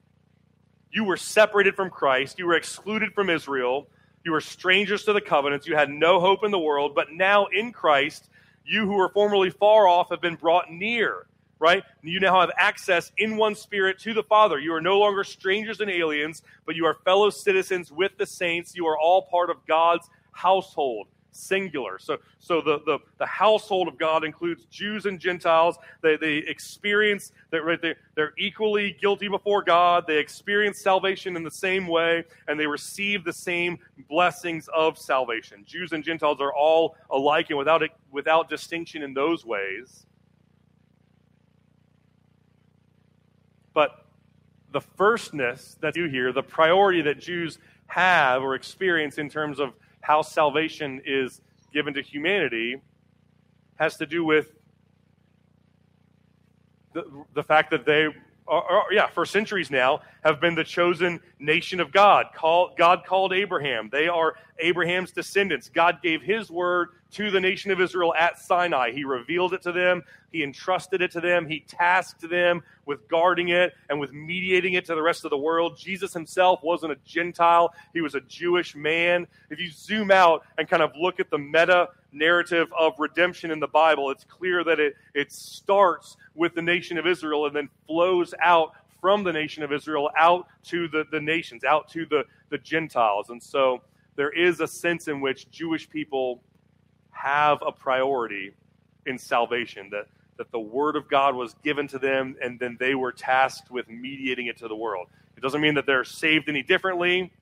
you 0.90 1.04
were 1.04 1.16
separated 1.16 1.76
from 1.76 1.90
Christ, 1.90 2.40
you 2.40 2.46
were 2.46 2.56
excluded 2.56 3.14
from 3.14 3.30
Israel, 3.30 3.86
you 4.24 4.32
were 4.32 4.40
strangers 4.40 5.04
to 5.04 5.12
the 5.12 5.20
covenants, 5.20 5.68
you 5.68 5.76
had 5.76 5.90
no 5.90 6.18
hope 6.18 6.42
in 6.42 6.50
the 6.50 6.58
world, 6.58 6.94
but 6.94 7.12
now 7.12 7.46
in 7.46 7.72
Christ, 7.72 8.28
you 8.64 8.84
who 8.84 8.94
were 8.94 9.10
formerly 9.10 9.50
far 9.50 9.86
off 9.86 10.10
have 10.10 10.20
been 10.20 10.34
brought 10.34 10.72
near 10.72 11.26
right? 11.60 11.84
You 12.02 12.18
now 12.18 12.40
have 12.40 12.50
access 12.56 13.12
in 13.18 13.36
one 13.36 13.54
spirit 13.54 14.00
to 14.00 14.14
the 14.14 14.24
Father. 14.24 14.58
You 14.58 14.74
are 14.74 14.80
no 14.80 14.98
longer 14.98 15.22
strangers 15.22 15.80
and 15.80 15.90
aliens, 15.90 16.42
but 16.66 16.74
you 16.74 16.86
are 16.86 16.96
fellow 17.04 17.30
citizens 17.30 17.92
with 17.92 18.12
the 18.18 18.26
saints. 18.26 18.74
You 18.74 18.86
are 18.86 18.98
all 18.98 19.22
part 19.22 19.50
of 19.50 19.58
God's 19.66 20.08
household. 20.32 21.06
singular. 21.32 21.98
So, 21.98 22.18
so 22.38 22.60
the, 22.60 22.80
the, 22.86 22.98
the 23.18 23.26
household 23.26 23.88
of 23.88 23.98
God 23.98 24.24
includes 24.24 24.64
Jews 24.66 25.06
and 25.06 25.18
Gentiles. 25.20 25.76
They, 26.02 26.16
they 26.16 26.38
experience 26.38 27.32
that 27.50 27.62
right, 27.62 27.80
they, 27.80 27.94
they're 28.14 28.32
equally 28.38 28.96
guilty 29.00 29.28
before 29.28 29.62
God. 29.62 30.04
They 30.06 30.18
experience 30.18 30.82
salvation 30.82 31.36
in 31.36 31.42
the 31.42 31.50
same 31.50 31.86
way, 31.86 32.24
and 32.48 32.58
they 32.58 32.66
receive 32.66 33.24
the 33.24 33.32
same 33.32 33.78
blessings 34.08 34.68
of 34.74 34.98
salvation. 34.98 35.64
Jews 35.66 35.92
and 35.92 36.02
Gentiles 36.02 36.38
are 36.40 36.52
all 36.52 36.96
alike 37.10 37.50
and 37.50 37.58
without, 37.58 37.82
without 38.10 38.48
distinction 38.48 39.02
in 39.02 39.14
those 39.14 39.44
ways. 39.44 40.06
But 43.72 44.06
the 44.72 44.80
firstness 44.80 45.76
that 45.80 45.96
you 45.96 46.08
hear, 46.08 46.32
the 46.32 46.42
priority 46.42 47.02
that 47.02 47.18
Jews 47.18 47.58
have 47.86 48.42
or 48.42 48.54
experience 48.54 49.18
in 49.18 49.28
terms 49.28 49.58
of 49.58 49.74
how 50.00 50.22
salvation 50.22 51.02
is 51.04 51.40
given 51.72 51.94
to 51.94 52.02
humanity 52.02 52.80
has 53.76 53.96
to 53.96 54.06
do 54.06 54.24
with 54.24 54.52
the, 56.92 57.04
the 57.34 57.42
fact 57.42 57.70
that 57.70 57.84
they 57.84 58.08
are, 58.46 58.84
yeah, 58.90 59.06
for 59.06 59.24
centuries 59.24 59.70
now, 59.70 60.00
have 60.24 60.40
been 60.40 60.54
the 60.54 60.64
chosen 60.64 61.20
nation 61.38 61.78
of 61.78 61.92
God. 61.92 62.26
Call, 62.34 62.74
God 62.76 63.04
called 63.06 63.32
Abraham. 63.32 63.88
They 63.90 64.08
are 64.08 64.34
Abraham's 64.60 65.10
descendants. 65.10 65.68
God 65.68 66.02
gave 66.02 66.22
his 66.22 66.50
word 66.50 66.90
to 67.12 67.30
the 67.30 67.40
nation 67.40 67.70
of 67.70 67.80
Israel 67.80 68.14
at 68.14 68.38
Sinai. 68.38 68.92
He 68.92 69.04
revealed 69.04 69.52
it 69.52 69.62
to 69.62 69.72
them, 69.72 70.02
he 70.32 70.44
entrusted 70.44 71.02
it 71.02 71.10
to 71.12 71.20
them, 71.20 71.46
he 71.46 71.60
tasked 71.60 72.28
them 72.28 72.62
with 72.86 73.08
guarding 73.08 73.48
it 73.48 73.74
and 73.88 73.98
with 73.98 74.12
mediating 74.12 74.74
it 74.74 74.84
to 74.86 74.94
the 74.94 75.02
rest 75.02 75.24
of 75.24 75.30
the 75.30 75.38
world. 75.38 75.76
Jesus 75.76 76.12
himself 76.12 76.62
wasn't 76.62 76.92
a 76.92 76.96
Gentile, 77.04 77.74
he 77.92 78.00
was 78.00 78.14
a 78.14 78.20
Jewish 78.22 78.76
man. 78.76 79.26
If 79.50 79.58
you 79.58 79.70
zoom 79.70 80.10
out 80.10 80.44
and 80.58 80.68
kind 80.68 80.82
of 80.82 80.92
look 80.96 81.18
at 81.18 81.30
the 81.30 81.38
meta 81.38 81.88
narrative 82.12 82.68
of 82.78 82.94
redemption 82.98 83.50
in 83.50 83.60
the 83.60 83.68
Bible, 83.68 84.10
it's 84.10 84.24
clear 84.24 84.62
that 84.64 84.78
it, 84.78 84.96
it 85.14 85.32
starts 85.32 86.16
with 86.34 86.54
the 86.54 86.62
nation 86.62 86.98
of 86.98 87.06
Israel 87.06 87.46
and 87.46 87.56
then 87.56 87.68
flows 87.86 88.34
out 88.40 88.72
from 89.00 89.24
the 89.24 89.32
nation 89.32 89.62
of 89.62 89.72
Israel 89.72 90.10
out 90.18 90.46
to 90.64 90.86
the, 90.88 91.04
the 91.10 91.20
nations, 91.20 91.64
out 91.64 91.88
to 91.88 92.06
the, 92.06 92.24
the 92.50 92.58
Gentiles. 92.58 93.30
And 93.30 93.42
so 93.42 93.80
there 94.16 94.30
is 94.30 94.60
a 94.60 94.66
sense 94.66 95.08
in 95.08 95.20
which 95.20 95.50
Jewish 95.50 95.88
people 95.88 96.42
have 97.10 97.58
a 97.66 97.72
priority 97.72 98.52
in 99.06 99.18
salvation, 99.18 99.90
that, 99.90 100.06
that 100.36 100.50
the 100.52 100.60
Word 100.60 100.96
of 100.96 101.08
God 101.08 101.34
was 101.34 101.54
given 101.62 101.88
to 101.88 101.98
them 101.98 102.36
and 102.42 102.58
then 102.58 102.76
they 102.78 102.94
were 102.94 103.12
tasked 103.12 103.70
with 103.70 103.88
mediating 103.88 104.46
it 104.46 104.58
to 104.58 104.68
the 104.68 104.76
world. 104.76 105.08
It 105.36 105.40
doesn't 105.40 105.60
mean 105.60 105.74
that 105.74 105.86
they're 105.86 106.04
saved 106.04 106.48
any 106.48 106.62
differently 106.62 107.32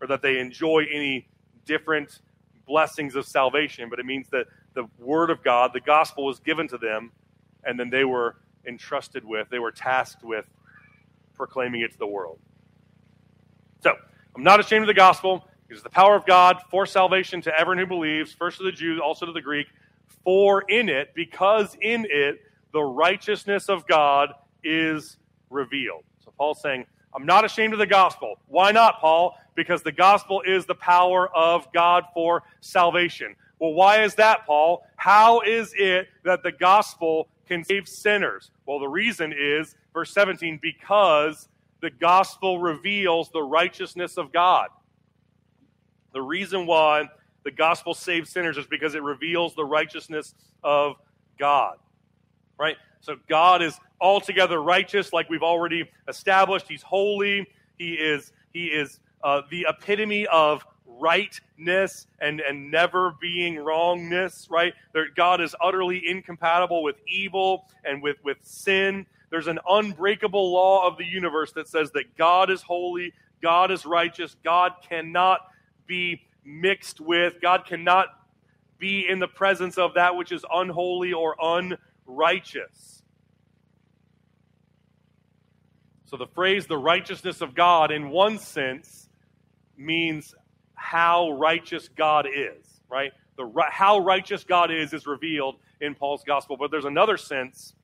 or 0.00 0.06
that 0.08 0.22
they 0.22 0.38
enjoy 0.38 0.86
any 0.90 1.28
different 1.66 2.20
blessings 2.66 3.14
of 3.14 3.26
salvation, 3.26 3.88
but 3.88 3.98
it 3.98 4.06
means 4.06 4.28
that 4.30 4.46
the 4.74 4.88
Word 4.98 5.30
of 5.30 5.42
God, 5.42 5.72
the 5.72 5.80
gospel, 5.80 6.24
was 6.24 6.38
given 6.40 6.68
to 6.68 6.78
them 6.78 7.12
and 7.64 7.78
then 7.78 7.90
they 7.90 8.04
were 8.04 8.36
entrusted 8.66 9.24
with, 9.24 9.48
they 9.50 9.58
were 9.58 9.72
tasked 9.72 10.22
with 10.22 10.44
proclaiming 11.34 11.80
it 11.80 11.92
to 11.92 11.98
the 11.98 12.06
world. 12.06 12.38
So, 13.82 13.94
I'm 14.34 14.42
not 14.42 14.60
ashamed 14.60 14.82
of 14.82 14.86
the 14.86 14.94
gospel. 14.94 15.44
It 15.70 15.74
is 15.76 15.84
the 15.84 15.88
power 15.90 16.16
of 16.16 16.26
God 16.26 16.56
for 16.68 16.84
salvation 16.84 17.40
to 17.42 17.56
everyone 17.56 17.78
who 17.78 17.86
believes, 17.86 18.32
first 18.32 18.58
to 18.58 18.64
the 18.64 18.72
Jew, 18.72 19.00
also 19.00 19.24
to 19.24 19.30
the 19.30 19.40
Greek. 19.40 19.68
For 20.24 20.62
in 20.62 20.88
it, 20.88 21.12
because 21.14 21.76
in 21.80 22.08
it, 22.10 22.40
the 22.72 22.82
righteousness 22.82 23.68
of 23.68 23.86
God 23.86 24.34
is 24.64 25.16
revealed. 25.48 26.02
So 26.24 26.32
Paul's 26.36 26.60
saying, 26.60 26.86
I'm 27.14 27.24
not 27.24 27.44
ashamed 27.44 27.72
of 27.72 27.78
the 27.78 27.86
gospel. 27.86 28.40
Why 28.48 28.72
not, 28.72 28.98
Paul? 28.98 29.38
Because 29.54 29.84
the 29.84 29.92
gospel 29.92 30.42
is 30.44 30.66
the 30.66 30.74
power 30.74 31.28
of 31.36 31.72
God 31.72 32.04
for 32.14 32.42
salvation. 32.60 33.36
Well, 33.60 33.72
why 33.72 34.02
is 34.02 34.16
that, 34.16 34.46
Paul? 34.46 34.84
How 34.96 35.40
is 35.42 35.72
it 35.76 36.08
that 36.24 36.42
the 36.42 36.50
gospel 36.50 37.28
can 37.46 37.62
save 37.62 37.86
sinners? 37.86 38.50
Well, 38.66 38.80
the 38.80 38.88
reason 38.88 39.32
is, 39.32 39.76
verse 39.94 40.12
17, 40.12 40.58
because 40.60 41.48
the 41.80 41.90
gospel 41.90 42.58
reveals 42.58 43.30
the 43.30 43.42
righteousness 43.42 44.16
of 44.16 44.32
God. 44.32 44.70
The 46.12 46.22
reason 46.22 46.66
why 46.66 47.08
the 47.44 47.50
gospel 47.50 47.94
saves 47.94 48.30
sinners 48.30 48.56
is 48.56 48.66
because 48.66 48.94
it 48.94 49.02
reveals 49.02 49.54
the 49.54 49.64
righteousness 49.64 50.34
of 50.62 50.96
God. 51.38 51.76
Right? 52.58 52.76
So 53.00 53.16
God 53.28 53.62
is 53.62 53.78
altogether 54.00 54.62
righteous, 54.62 55.12
like 55.12 55.28
we've 55.30 55.42
already 55.42 55.90
established. 56.08 56.66
He's 56.68 56.82
holy. 56.82 57.46
He 57.78 57.94
is, 57.94 58.32
he 58.52 58.66
is 58.66 59.00
uh, 59.22 59.42
the 59.50 59.66
epitome 59.68 60.26
of 60.26 60.64
rightness 60.86 62.06
and, 62.20 62.40
and 62.40 62.70
never 62.70 63.14
being 63.20 63.56
wrongness, 63.56 64.48
right? 64.50 64.74
There, 64.92 65.06
God 65.14 65.40
is 65.40 65.54
utterly 65.62 66.02
incompatible 66.06 66.82
with 66.82 66.96
evil 67.08 67.66
and 67.84 68.02
with, 68.02 68.16
with 68.22 68.38
sin. 68.42 69.06
There's 69.30 69.46
an 69.46 69.60
unbreakable 69.68 70.52
law 70.52 70.86
of 70.86 70.98
the 70.98 71.04
universe 71.04 71.52
that 71.52 71.68
says 71.68 71.90
that 71.92 72.16
God 72.16 72.50
is 72.50 72.62
holy, 72.62 73.14
God 73.42 73.70
is 73.70 73.86
righteous, 73.86 74.36
God 74.44 74.72
cannot 74.86 75.40
be 75.90 76.22
mixed 76.44 77.00
with, 77.00 77.40
God 77.42 77.66
cannot 77.66 78.06
be 78.78 79.08
in 79.08 79.18
the 79.18 79.26
presence 79.26 79.76
of 79.76 79.94
that 79.94 80.14
which 80.14 80.30
is 80.30 80.44
unholy 80.50 81.12
or 81.12 81.34
unrighteous. 82.06 83.02
So 86.06 86.16
the 86.16 86.28
phrase 86.28 86.68
the 86.68 86.78
righteousness 86.78 87.40
of 87.40 87.56
God, 87.56 87.90
in 87.90 88.10
one 88.10 88.38
sense, 88.38 89.08
means 89.76 90.32
how 90.74 91.32
righteous 91.32 91.88
God 91.88 92.26
is, 92.26 92.80
right? 92.88 93.12
The, 93.36 93.52
how 93.68 93.98
righteous 93.98 94.44
God 94.44 94.70
is 94.70 94.92
is 94.92 95.08
revealed 95.08 95.56
in 95.80 95.96
Paul's 95.96 96.22
gospel. 96.24 96.56
But 96.56 96.70
there's 96.70 96.84
another 96.84 97.16
sense, 97.16 97.74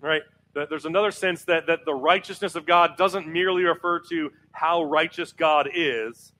right? 0.00 0.22
There's 0.52 0.84
another 0.84 1.12
sense 1.12 1.44
that, 1.46 1.66
that 1.68 1.86
the 1.86 1.94
righteousness 1.94 2.56
of 2.56 2.66
God 2.66 2.98
doesn't 2.98 3.26
merely 3.26 3.62
refer 3.62 4.00
to 4.10 4.30
how 4.50 4.82
righteous 4.82 5.32
God 5.32 5.70
is, 5.74 6.34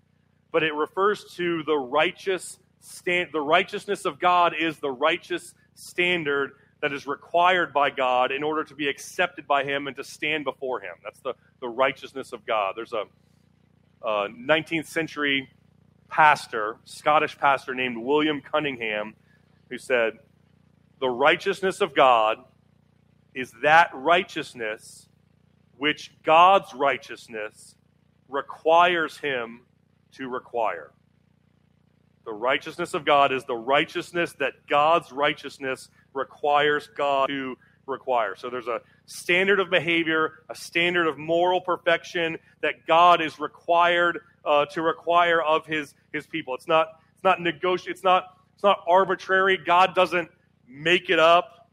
but 0.52 0.62
it 0.62 0.74
refers 0.74 1.24
to 1.34 1.62
the 1.64 1.76
righteous 1.76 2.58
stand, 2.80 3.30
the 3.32 3.40
righteousness 3.40 4.04
of 4.04 4.18
God 4.18 4.54
is 4.58 4.78
the 4.78 4.90
righteous 4.90 5.54
standard 5.74 6.52
that 6.80 6.92
is 6.92 7.06
required 7.06 7.72
by 7.72 7.90
God 7.90 8.32
in 8.32 8.42
order 8.42 8.64
to 8.64 8.74
be 8.74 8.88
accepted 8.88 9.46
by 9.46 9.64
Him 9.64 9.86
and 9.86 9.96
to 9.96 10.04
stand 10.04 10.44
before 10.44 10.80
Him. 10.80 10.94
That's 11.02 11.20
the, 11.20 11.34
the 11.60 11.68
righteousness 11.68 12.32
of 12.32 12.44
God. 12.44 12.74
There's 12.76 12.92
a, 12.92 13.04
a 14.02 14.28
19th 14.28 14.86
century 14.86 15.48
pastor, 16.08 16.76
Scottish 16.84 17.38
pastor 17.38 17.74
named 17.74 17.96
William 17.96 18.42
Cunningham, 18.42 19.14
who 19.70 19.78
said, 19.78 20.18
The 21.00 21.08
righteousness 21.08 21.80
of 21.80 21.94
God 21.94 22.38
is 23.34 23.52
that 23.62 23.90
righteousness 23.94 25.08
which 25.78 26.12
God's 26.22 26.74
righteousness 26.74 27.76
requires 28.28 29.16
him 29.18 29.62
to 30.12 30.28
require. 30.28 30.92
The 32.24 32.32
righteousness 32.32 32.94
of 32.94 33.04
God 33.04 33.32
is 33.32 33.44
the 33.44 33.56
righteousness 33.56 34.32
that 34.38 34.66
God's 34.68 35.10
righteousness 35.10 35.88
requires 36.14 36.88
God 36.96 37.28
to 37.28 37.56
require. 37.86 38.36
So 38.36 38.48
there's 38.48 38.68
a 38.68 38.80
standard 39.06 39.58
of 39.58 39.70
behavior, 39.70 40.44
a 40.48 40.54
standard 40.54 41.08
of 41.08 41.18
moral 41.18 41.60
perfection 41.60 42.38
that 42.60 42.86
God 42.86 43.20
is 43.20 43.40
required 43.40 44.20
uh, 44.44 44.66
to 44.66 44.82
require 44.82 45.42
of 45.42 45.66
his 45.66 45.94
his 46.12 46.26
people. 46.26 46.54
It's 46.54 46.68
not 46.68 47.00
it's 47.14 47.24
not 47.24 47.40
negotiable. 47.40 47.92
It's 47.92 48.04
not 48.04 48.36
it's 48.54 48.62
not 48.62 48.84
arbitrary. 48.86 49.56
God 49.56 49.94
doesn't 49.94 50.30
make 50.68 51.10
it 51.10 51.18
up. 51.18 51.68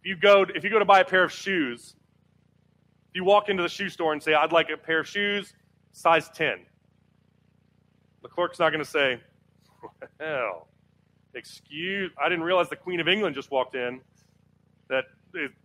If 0.00 0.06
you 0.06 0.16
go 0.16 0.46
if 0.54 0.64
you 0.64 0.70
go 0.70 0.78
to 0.78 0.84
buy 0.84 1.00
a 1.00 1.04
pair 1.04 1.24
of 1.24 1.32
shoes, 1.32 1.94
if 3.10 3.16
you 3.16 3.24
walk 3.24 3.48
into 3.48 3.62
the 3.62 3.68
shoe 3.68 3.88
store 3.88 4.12
and 4.12 4.22
say, 4.22 4.34
"I'd 4.34 4.52
like 4.52 4.70
a 4.70 4.76
pair 4.76 5.00
of 5.00 5.08
shoes, 5.08 5.54
size 5.92 6.28
10," 6.30 6.66
the 8.26 8.34
clerk's 8.34 8.58
not 8.58 8.70
going 8.70 8.84
to 8.84 8.90
say, 8.90 9.20
"Well, 10.18 10.66
excuse, 11.34 12.10
I 12.20 12.28
didn't 12.28 12.44
realize 12.44 12.68
the 12.68 12.74
Queen 12.76 12.98
of 12.98 13.06
England 13.06 13.36
just 13.36 13.52
walked 13.52 13.76
in." 13.76 14.00
That 14.88 15.04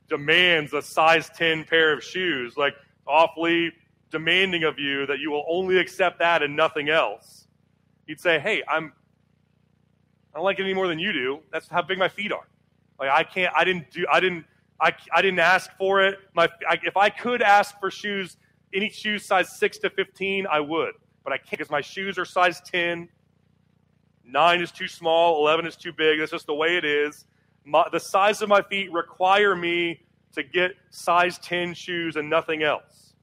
demands 0.08 0.74
a 0.74 0.82
size 0.82 1.30
10 1.30 1.64
pair 1.64 1.94
of 1.94 2.04
shoes, 2.04 2.58
like 2.58 2.76
awfully 3.08 3.72
demanding 4.12 4.64
of 4.64 4.78
you 4.78 5.06
that 5.08 5.20
you 5.20 5.32
will 5.32 5.46
only 5.50 5.78
accept 5.78 6.20
that 6.20 6.44
and 6.44 6.56
nothing 6.56 6.90
else. 6.90 7.48
He'd 8.06 8.20
say, 8.20 8.40
Hey, 8.40 8.62
I'm, 8.68 8.92
I 10.34 10.38
don't 10.38 10.44
like 10.44 10.60
it 10.60 10.64
any 10.64 10.74
more 10.74 10.88
than 10.88 11.00
you 11.00 11.14
do. 11.14 11.40
That's 11.52 11.68
how 11.68 11.82
big 11.82 11.98
my 11.98 12.10
feet 12.10 12.32
are. 12.32 12.48
Like, 13.00 13.10
I 13.10 13.24
can't, 13.24 13.54
I 13.56 13.64
didn't 13.64 13.90
do, 13.92 14.06
I 14.12 14.20
didn't, 14.20 14.46
I, 14.80 14.94
I 15.14 15.22
didn't 15.22 15.40
ask 15.40 15.72
for 15.78 16.04
it. 16.04 16.20
My, 16.36 16.50
I, 16.68 16.80
if 16.84 16.98
I 16.98 17.10
could 17.10 17.42
ask 17.42 17.80
for 17.80 17.90
shoes, 17.90 18.38
any 18.74 18.90
shoes 18.90 19.26
size 19.26 19.58
6 19.58 19.78
to 19.80 19.90
15, 19.90 20.48
I 20.48 20.60
would. 20.60 20.94
But 21.24 21.34
I 21.34 21.38
can't 21.38 21.52
because 21.52 21.70
my 21.70 21.82
shoes 21.82 22.18
are 22.18 22.26
size 22.26 22.62
10. 22.62 23.10
9 24.24 24.62
is 24.62 24.72
too 24.72 24.88
small, 24.88 25.40
11 25.40 25.66
is 25.66 25.76
too 25.76 25.92
big. 25.92 26.20
That's 26.20 26.32
just 26.32 26.46
the 26.46 26.54
way 26.54 26.78
it 26.78 26.86
is 26.86 27.26
my, 27.66 27.88
the 27.92 28.00
size 28.00 28.42
of 28.42 28.50
my 28.50 28.62
feet 28.62 28.92
require 28.92 29.56
me 29.56 30.02
to 30.34 30.44
get 30.44 30.72
size 30.90 31.38
10 31.40 31.74
shoes 31.74 32.16
and 32.16 32.30
nothing 32.30 32.64
else. 32.64 33.14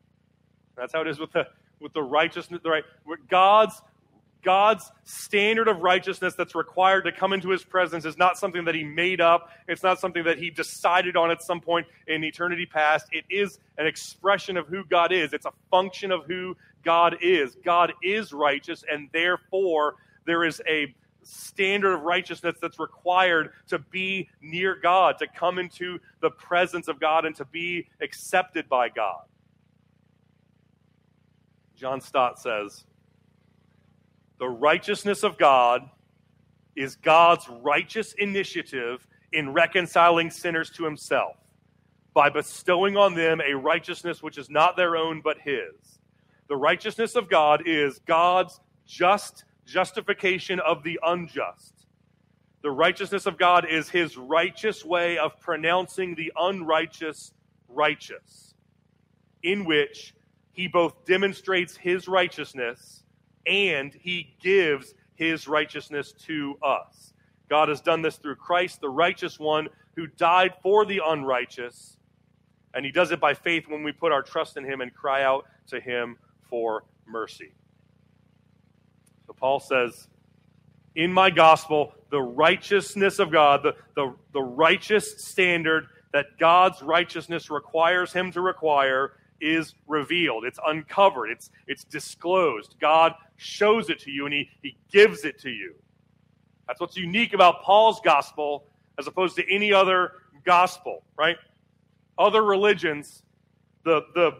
That's 0.76 0.92
how 0.92 1.00
it 1.00 1.08
is 1.08 1.18
with 1.18 1.32
the, 1.32 1.46
with 1.80 1.92
the 1.92 2.02
righteousness. 2.02 2.60
The 2.62 2.70
right, 2.70 2.84
God's 3.28 3.80
God's 4.40 4.90
standard 5.02 5.66
of 5.66 5.80
righteousness 5.80 6.34
that's 6.34 6.54
required 6.54 7.02
to 7.02 7.12
come 7.12 7.32
into 7.32 7.50
his 7.50 7.64
presence 7.64 8.04
is 8.04 8.16
not 8.16 8.38
something 8.38 8.64
that 8.66 8.74
he 8.74 8.84
made 8.84 9.20
up. 9.20 9.50
It's 9.66 9.82
not 9.82 9.98
something 9.98 10.22
that 10.24 10.38
he 10.38 10.48
decided 10.48 11.16
on 11.16 11.32
at 11.32 11.42
some 11.42 11.60
point 11.60 11.88
in 12.06 12.22
eternity 12.22 12.64
past. 12.64 13.08
It 13.10 13.24
is 13.28 13.58
an 13.78 13.86
expression 13.86 14.56
of 14.56 14.68
who 14.68 14.84
God 14.84 15.10
is, 15.10 15.32
it's 15.32 15.44
a 15.44 15.52
function 15.72 16.12
of 16.12 16.24
who 16.26 16.56
God 16.84 17.16
is. 17.20 17.56
God 17.64 17.92
is 18.02 18.32
righteous, 18.32 18.84
and 18.90 19.08
therefore 19.12 19.96
there 20.24 20.44
is 20.44 20.60
a 20.68 20.94
standard 21.22 21.94
of 21.94 22.02
righteousness 22.02 22.56
that's 22.60 22.78
required 22.78 23.52
to 23.68 23.78
be 23.78 24.28
near 24.40 24.74
God, 24.74 25.18
to 25.18 25.26
come 25.26 25.58
into 25.58 25.98
the 26.20 26.30
presence 26.30 26.88
of 26.88 27.00
God, 27.00 27.24
and 27.24 27.36
to 27.36 27.44
be 27.44 27.88
accepted 28.00 28.68
by 28.68 28.88
God. 28.88 29.24
John 31.76 32.00
Stott 32.00 32.40
says, 32.40 32.84
The 34.38 34.48
righteousness 34.48 35.22
of 35.22 35.38
God 35.38 35.88
is 36.74 36.96
God's 36.96 37.48
righteous 37.48 38.14
initiative 38.14 39.06
in 39.32 39.52
reconciling 39.52 40.30
sinners 40.30 40.70
to 40.70 40.84
himself 40.84 41.36
by 42.14 42.30
bestowing 42.30 42.96
on 42.96 43.14
them 43.14 43.40
a 43.40 43.54
righteousness 43.54 44.22
which 44.22 44.38
is 44.38 44.48
not 44.48 44.76
their 44.76 44.96
own 44.96 45.20
but 45.20 45.38
his. 45.38 45.97
The 46.48 46.56
righteousness 46.56 47.14
of 47.14 47.28
God 47.28 47.62
is 47.66 48.00
God's 48.06 48.58
just 48.86 49.44
justification 49.66 50.60
of 50.60 50.82
the 50.82 50.98
unjust. 51.04 51.74
The 52.62 52.70
righteousness 52.70 53.26
of 53.26 53.38
God 53.38 53.66
is 53.68 53.88
his 53.90 54.16
righteous 54.16 54.84
way 54.84 55.18
of 55.18 55.38
pronouncing 55.40 56.14
the 56.14 56.32
unrighteous 56.36 57.32
righteous, 57.68 58.54
in 59.42 59.64
which 59.64 60.14
he 60.52 60.66
both 60.66 61.04
demonstrates 61.04 61.76
his 61.76 62.08
righteousness 62.08 63.04
and 63.46 63.94
he 63.94 64.34
gives 64.40 64.94
his 65.14 65.46
righteousness 65.46 66.12
to 66.12 66.58
us. 66.62 67.12
God 67.48 67.68
has 67.68 67.80
done 67.80 68.02
this 68.02 68.16
through 68.16 68.36
Christ, 68.36 68.80
the 68.80 68.88
righteous 68.88 69.38
one 69.38 69.68
who 69.96 70.06
died 70.06 70.54
for 70.62 70.84
the 70.84 71.00
unrighteous, 71.04 71.96
and 72.74 72.84
he 72.84 72.92
does 72.92 73.10
it 73.10 73.20
by 73.20 73.34
faith 73.34 73.68
when 73.68 73.82
we 73.82 73.92
put 73.92 74.12
our 74.12 74.22
trust 74.22 74.56
in 74.56 74.64
him 74.64 74.80
and 74.80 74.94
cry 74.94 75.22
out 75.22 75.44
to 75.68 75.80
him 75.80 76.16
for 76.48 76.84
mercy. 77.06 77.52
So 79.26 79.32
Paul 79.32 79.60
says, 79.60 80.08
in 80.94 81.12
my 81.12 81.30
gospel, 81.30 81.92
the 82.10 82.20
righteousness 82.20 83.18
of 83.18 83.30
God, 83.30 83.62
the, 83.62 83.76
the, 83.94 84.14
the 84.32 84.42
righteous 84.42 85.22
standard 85.24 85.88
that 86.12 86.38
God's 86.38 86.82
righteousness 86.82 87.50
requires 87.50 88.12
him 88.12 88.32
to 88.32 88.40
require, 88.40 89.12
is 89.40 89.74
revealed. 89.86 90.44
It's 90.44 90.58
uncovered. 90.66 91.30
It's, 91.30 91.50
it's 91.66 91.84
disclosed. 91.84 92.74
God 92.80 93.14
shows 93.36 93.90
it 93.90 94.00
to 94.00 94.10
you 94.10 94.24
and 94.26 94.34
he, 94.34 94.50
he 94.62 94.76
gives 94.90 95.24
it 95.24 95.38
to 95.40 95.50
you. 95.50 95.74
That's 96.66 96.80
what's 96.80 96.96
unique 96.96 97.34
about 97.34 97.62
Paul's 97.62 98.00
gospel 98.00 98.66
as 98.98 99.06
opposed 99.06 99.36
to 99.36 99.54
any 99.54 99.72
other 99.72 100.12
gospel, 100.44 101.04
right? 101.16 101.36
Other 102.18 102.42
religions, 102.42 103.22
the, 103.84 104.02
the 104.14 104.32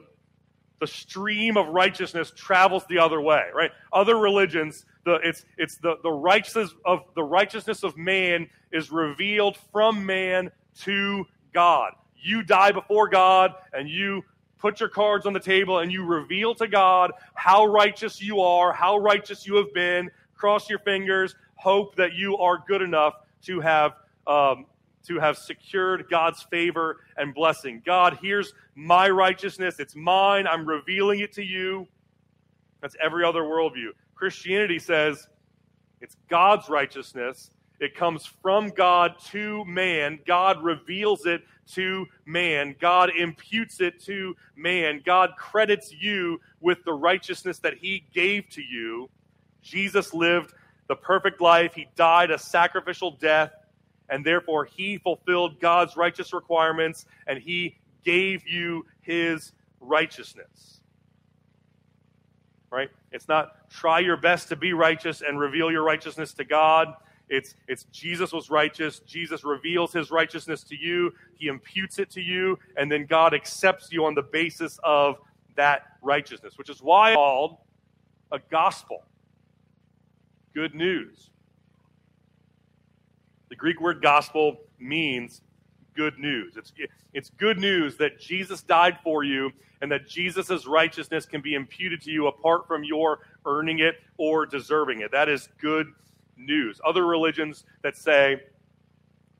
the 0.80 0.86
stream 0.86 1.56
of 1.56 1.68
righteousness 1.68 2.32
travels 2.34 2.84
the 2.88 2.98
other 2.98 3.20
way, 3.20 3.44
right? 3.54 3.70
Other 3.92 4.16
religions, 4.16 4.84
the, 5.04 5.14
it's, 5.24 5.44
it's 5.56 5.76
the, 5.78 5.96
the, 6.02 6.10
righteousness 6.10 6.74
of, 6.84 7.00
the 7.14 7.22
righteousness 7.22 7.82
of 7.82 7.96
man 7.96 8.48
is 8.72 8.90
revealed 8.90 9.56
from 9.72 10.04
man 10.06 10.50
to 10.80 11.24
God. 11.52 11.92
You 12.16 12.42
die 12.42 12.72
before 12.72 13.08
God 13.08 13.54
and 13.72 13.88
you 13.88 14.22
put 14.58 14.80
your 14.80 14.88
cards 14.88 15.26
on 15.26 15.32
the 15.32 15.40
table 15.40 15.78
and 15.78 15.90
you 15.90 16.04
reveal 16.04 16.54
to 16.56 16.68
God 16.68 17.12
how 17.34 17.64
righteous 17.64 18.20
you 18.20 18.40
are, 18.40 18.72
how 18.72 18.98
righteous 18.98 19.46
you 19.46 19.56
have 19.56 19.72
been. 19.72 20.10
Cross 20.34 20.68
your 20.68 20.80
fingers, 20.80 21.34
hope 21.54 21.96
that 21.96 22.12
you 22.14 22.36
are 22.36 22.62
good 22.66 22.82
enough 22.82 23.14
to 23.42 23.60
have 23.60 23.94
um, 24.26 24.66
to 25.06 25.18
have 25.18 25.38
secured 25.38 26.06
God's 26.10 26.42
favor 26.42 26.98
and 27.16 27.34
blessing. 27.34 27.82
God, 27.84 28.18
here's 28.20 28.52
my 28.74 29.08
righteousness. 29.08 29.78
It's 29.78 29.96
mine. 29.96 30.46
I'm 30.46 30.66
revealing 30.66 31.20
it 31.20 31.32
to 31.34 31.44
you. 31.44 31.86
That's 32.80 32.96
every 33.02 33.24
other 33.24 33.42
worldview. 33.42 33.90
Christianity 34.14 34.78
says 34.78 35.28
it's 36.00 36.16
God's 36.28 36.68
righteousness. 36.68 37.50
It 37.80 37.94
comes 37.94 38.26
from 38.26 38.70
God 38.70 39.14
to 39.30 39.64
man. 39.64 40.18
God 40.26 40.62
reveals 40.62 41.26
it 41.26 41.42
to 41.74 42.06
man. 42.24 42.74
God 42.80 43.10
imputes 43.16 43.80
it 43.80 44.02
to 44.04 44.34
man. 44.56 45.02
God 45.04 45.30
credits 45.38 45.92
you 45.92 46.40
with 46.60 46.82
the 46.84 46.92
righteousness 46.92 47.58
that 47.60 47.74
he 47.74 48.04
gave 48.12 48.48
to 48.50 48.62
you. 48.62 49.08
Jesus 49.62 50.12
lived 50.12 50.54
the 50.88 50.96
perfect 50.96 51.40
life. 51.40 51.74
He 51.74 51.86
died 51.94 52.30
a 52.30 52.38
sacrificial 52.38 53.12
death 53.12 53.52
and 54.10 54.24
therefore 54.24 54.64
he 54.64 54.98
fulfilled 54.98 55.60
God's 55.60 55.96
righteous 55.96 56.32
requirements 56.32 57.06
and 57.26 57.38
he 57.38 57.76
gave 58.04 58.46
you 58.46 58.86
his 59.00 59.52
righteousness. 59.80 60.80
Right? 62.70 62.90
It's 63.12 63.28
not 63.28 63.70
try 63.70 64.00
your 64.00 64.16
best 64.16 64.48
to 64.48 64.56
be 64.56 64.72
righteous 64.72 65.22
and 65.26 65.38
reveal 65.38 65.70
your 65.70 65.82
righteousness 65.82 66.32
to 66.34 66.44
God. 66.44 66.94
It's, 67.30 67.54
it's 67.66 67.84
Jesus 67.84 68.32
was 68.32 68.50
righteous. 68.50 69.00
Jesus 69.00 69.44
reveals 69.44 69.92
his 69.92 70.10
righteousness 70.10 70.62
to 70.64 70.76
you. 70.76 71.12
He 71.34 71.48
imputes 71.48 71.98
it 71.98 72.10
to 72.10 72.20
you. 72.20 72.58
And 72.76 72.90
then 72.90 73.06
God 73.06 73.34
accepts 73.34 73.92
you 73.92 74.04
on 74.04 74.14
the 74.14 74.22
basis 74.22 74.78
of 74.82 75.18
that 75.56 75.82
righteousness, 76.02 76.56
which 76.56 76.70
is 76.70 76.82
why 76.82 77.10
it's 77.10 77.16
called 77.16 77.58
a 78.32 78.38
gospel. 78.50 79.04
Good 80.54 80.74
news. 80.74 81.30
The 83.48 83.56
Greek 83.56 83.80
word 83.80 84.02
gospel 84.02 84.58
means 84.78 85.42
good 85.94 86.18
news. 86.18 86.56
It's, 86.56 86.72
it's 87.12 87.30
good 87.30 87.58
news 87.58 87.96
that 87.96 88.20
Jesus 88.20 88.62
died 88.62 88.98
for 89.02 89.24
you 89.24 89.50
and 89.80 89.90
that 89.90 90.08
Jesus' 90.08 90.66
righteousness 90.66 91.26
can 91.26 91.40
be 91.40 91.54
imputed 91.54 92.00
to 92.02 92.10
you 92.10 92.26
apart 92.26 92.66
from 92.66 92.84
your 92.84 93.20
earning 93.46 93.80
it 93.80 93.96
or 94.16 94.46
deserving 94.46 95.00
it. 95.00 95.10
That 95.10 95.28
is 95.28 95.48
good 95.60 95.92
news. 96.36 96.80
Other 96.84 97.06
religions 97.06 97.64
that 97.82 97.96
say, 97.96 98.42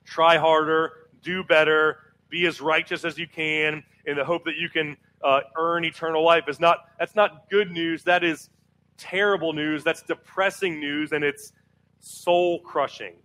try 0.05 0.37
harder, 0.37 0.91
do 1.21 1.43
better, 1.43 1.97
be 2.29 2.45
as 2.45 2.61
righteous 2.61 3.05
as 3.05 3.17
you 3.17 3.27
can 3.27 3.83
in 4.05 4.17
the 4.17 4.23
hope 4.25 4.45
that 4.45 4.55
you 4.55 4.69
can 4.69 4.97
uh, 5.23 5.41
earn 5.57 5.83
eternal 5.83 6.23
life 6.23 6.45
is 6.47 6.59
not 6.59 6.89
that's 6.97 7.15
not 7.15 7.49
good 7.49 7.71
news 7.71 8.03
that 8.03 8.23
is 8.23 8.49
terrible 8.97 9.51
news 9.51 9.83
that's 9.83 10.01
depressing 10.01 10.79
news 10.79 11.11
and 11.11 11.23
it's 11.23 11.51
soul 11.99 12.59
crushing 12.61 13.15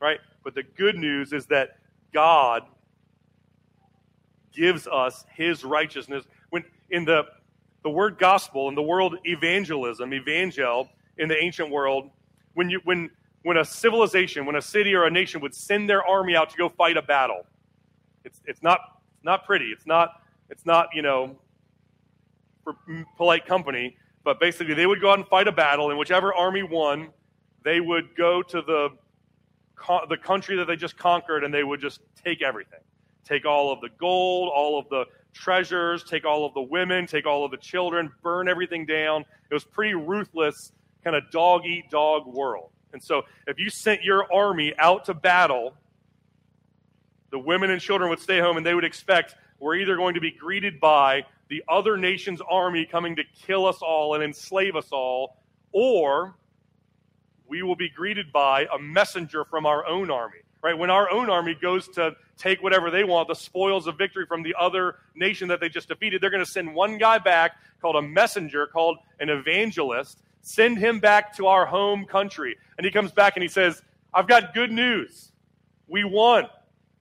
right 0.00 0.18
but 0.44 0.54
the 0.54 0.62
good 0.62 0.96
news 0.96 1.32
is 1.32 1.46
that 1.46 1.78
God 2.12 2.62
gives 4.52 4.86
us 4.86 5.24
his 5.34 5.64
righteousness. 5.64 6.24
When 6.50 6.64
in 6.90 7.04
the 7.04 7.24
the 7.82 7.90
word 7.90 8.18
gospel 8.18 8.68
in 8.68 8.74
the 8.74 8.82
world 8.82 9.16
evangelism, 9.24 10.14
evangel 10.14 10.88
in 11.18 11.28
the 11.28 11.36
ancient 11.36 11.70
world, 11.70 12.10
when 12.54 12.70
you 12.70 12.80
when 12.84 13.10
when 13.42 13.56
a 13.58 13.64
civilization, 13.64 14.46
when 14.46 14.56
a 14.56 14.62
city 14.62 14.94
or 14.94 15.04
a 15.04 15.10
nation 15.10 15.40
would 15.40 15.54
send 15.54 15.88
their 15.88 16.04
army 16.04 16.36
out 16.36 16.50
to 16.50 16.56
go 16.56 16.68
fight 16.68 16.96
a 16.96 17.02
battle, 17.02 17.44
it's 18.24 18.40
it's 18.46 18.62
not 18.62 18.80
not 19.22 19.44
pretty. 19.44 19.66
It's 19.66 19.86
not 19.86 20.22
it's 20.50 20.64
not 20.64 20.88
you 20.94 21.02
know 21.02 21.36
for 22.62 22.76
polite 23.16 23.44
company, 23.44 23.96
but 24.24 24.40
basically 24.40 24.74
they 24.74 24.86
would 24.86 25.00
go 25.00 25.10
out 25.10 25.18
and 25.18 25.28
fight 25.28 25.48
a 25.48 25.52
battle, 25.52 25.90
and 25.90 25.98
whichever 25.98 26.32
army 26.32 26.62
won, 26.62 27.10
they 27.62 27.80
would 27.80 28.16
go 28.16 28.42
to 28.42 28.62
the 28.62 28.90
the 30.08 30.16
country 30.16 30.56
that 30.56 30.66
they 30.66 30.76
just 30.76 30.96
conquered 30.96 31.44
and 31.44 31.52
they 31.52 31.64
would 31.64 31.80
just 31.80 32.00
take 32.22 32.42
everything. 32.42 32.80
Take 33.24 33.46
all 33.46 33.72
of 33.72 33.80
the 33.80 33.88
gold, 33.98 34.50
all 34.54 34.78
of 34.78 34.88
the 34.88 35.04
treasures, 35.32 36.04
take 36.04 36.24
all 36.24 36.44
of 36.44 36.54
the 36.54 36.62
women, 36.62 37.06
take 37.06 37.26
all 37.26 37.44
of 37.44 37.50
the 37.50 37.56
children, 37.56 38.10
burn 38.22 38.48
everything 38.48 38.86
down. 38.86 39.24
It 39.50 39.54
was 39.54 39.64
pretty 39.64 39.94
ruthless, 39.94 40.72
kind 41.02 41.16
of 41.16 41.30
dog 41.30 41.64
eat 41.66 41.90
dog 41.90 42.26
world. 42.26 42.70
And 42.92 43.02
so 43.02 43.22
if 43.46 43.58
you 43.58 43.70
sent 43.70 44.02
your 44.02 44.32
army 44.32 44.72
out 44.78 45.06
to 45.06 45.14
battle, 45.14 45.74
the 47.30 47.38
women 47.38 47.70
and 47.70 47.80
children 47.80 48.08
would 48.10 48.20
stay 48.20 48.38
home 48.38 48.56
and 48.56 48.64
they 48.64 48.74
would 48.74 48.84
expect 48.84 49.34
we're 49.58 49.76
either 49.76 49.96
going 49.96 50.14
to 50.14 50.20
be 50.20 50.30
greeted 50.30 50.78
by 50.78 51.24
the 51.48 51.62
other 51.68 51.96
nation's 51.96 52.40
army 52.48 52.86
coming 52.86 53.16
to 53.16 53.24
kill 53.46 53.66
us 53.66 53.78
all 53.82 54.14
and 54.14 54.22
enslave 54.22 54.76
us 54.76 54.88
all, 54.92 55.36
or 55.72 56.36
we 57.48 57.62
will 57.62 57.76
be 57.76 57.88
greeted 57.88 58.32
by 58.32 58.66
a 58.74 58.78
messenger 58.78 59.44
from 59.44 59.66
our 59.66 59.86
own 59.86 60.10
army. 60.10 60.38
Right? 60.62 60.76
When 60.76 60.88
our 60.88 61.10
own 61.10 61.28
army 61.28 61.54
goes 61.60 61.88
to 61.88 62.16
take 62.38 62.62
whatever 62.62 62.90
they 62.90 63.04
want, 63.04 63.28
the 63.28 63.34
spoils 63.34 63.86
of 63.86 63.98
victory 63.98 64.24
from 64.26 64.42
the 64.42 64.54
other 64.58 64.96
nation 65.14 65.48
that 65.48 65.60
they 65.60 65.68
just 65.68 65.88
defeated, 65.88 66.22
they're 66.22 66.30
going 66.30 66.44
to 66.44 66.50
send 66.50 66.74
one 66.74 66.96
guy 66.96 67.18
back 67.18 67.56
called 67.82 67.96
a 67.96 68.02
messenger, 68.02 68.66
called 68.66 68.96
an 69.20 69.28
evangelist, 69.28 70.22
send 70.40 70.78
him 70.78 71.00
back 71.00 71.36
to 71.36 71.46
our 71.48 71.66
home 71.66 72.06
country. 72.06 72.56
And 72.78 72.84
he 72.84 72.90
comes 72.90 73.12
back 73.12 73.36
and 73.36 73.42
he 73.42 73.48
says, 73.48 73.82
I've 74.14 74.26
got 74.26 74.54
good 74.54 74.72
news. 74.72 75.32
We 75.86 76.04
won. 76.04 76.46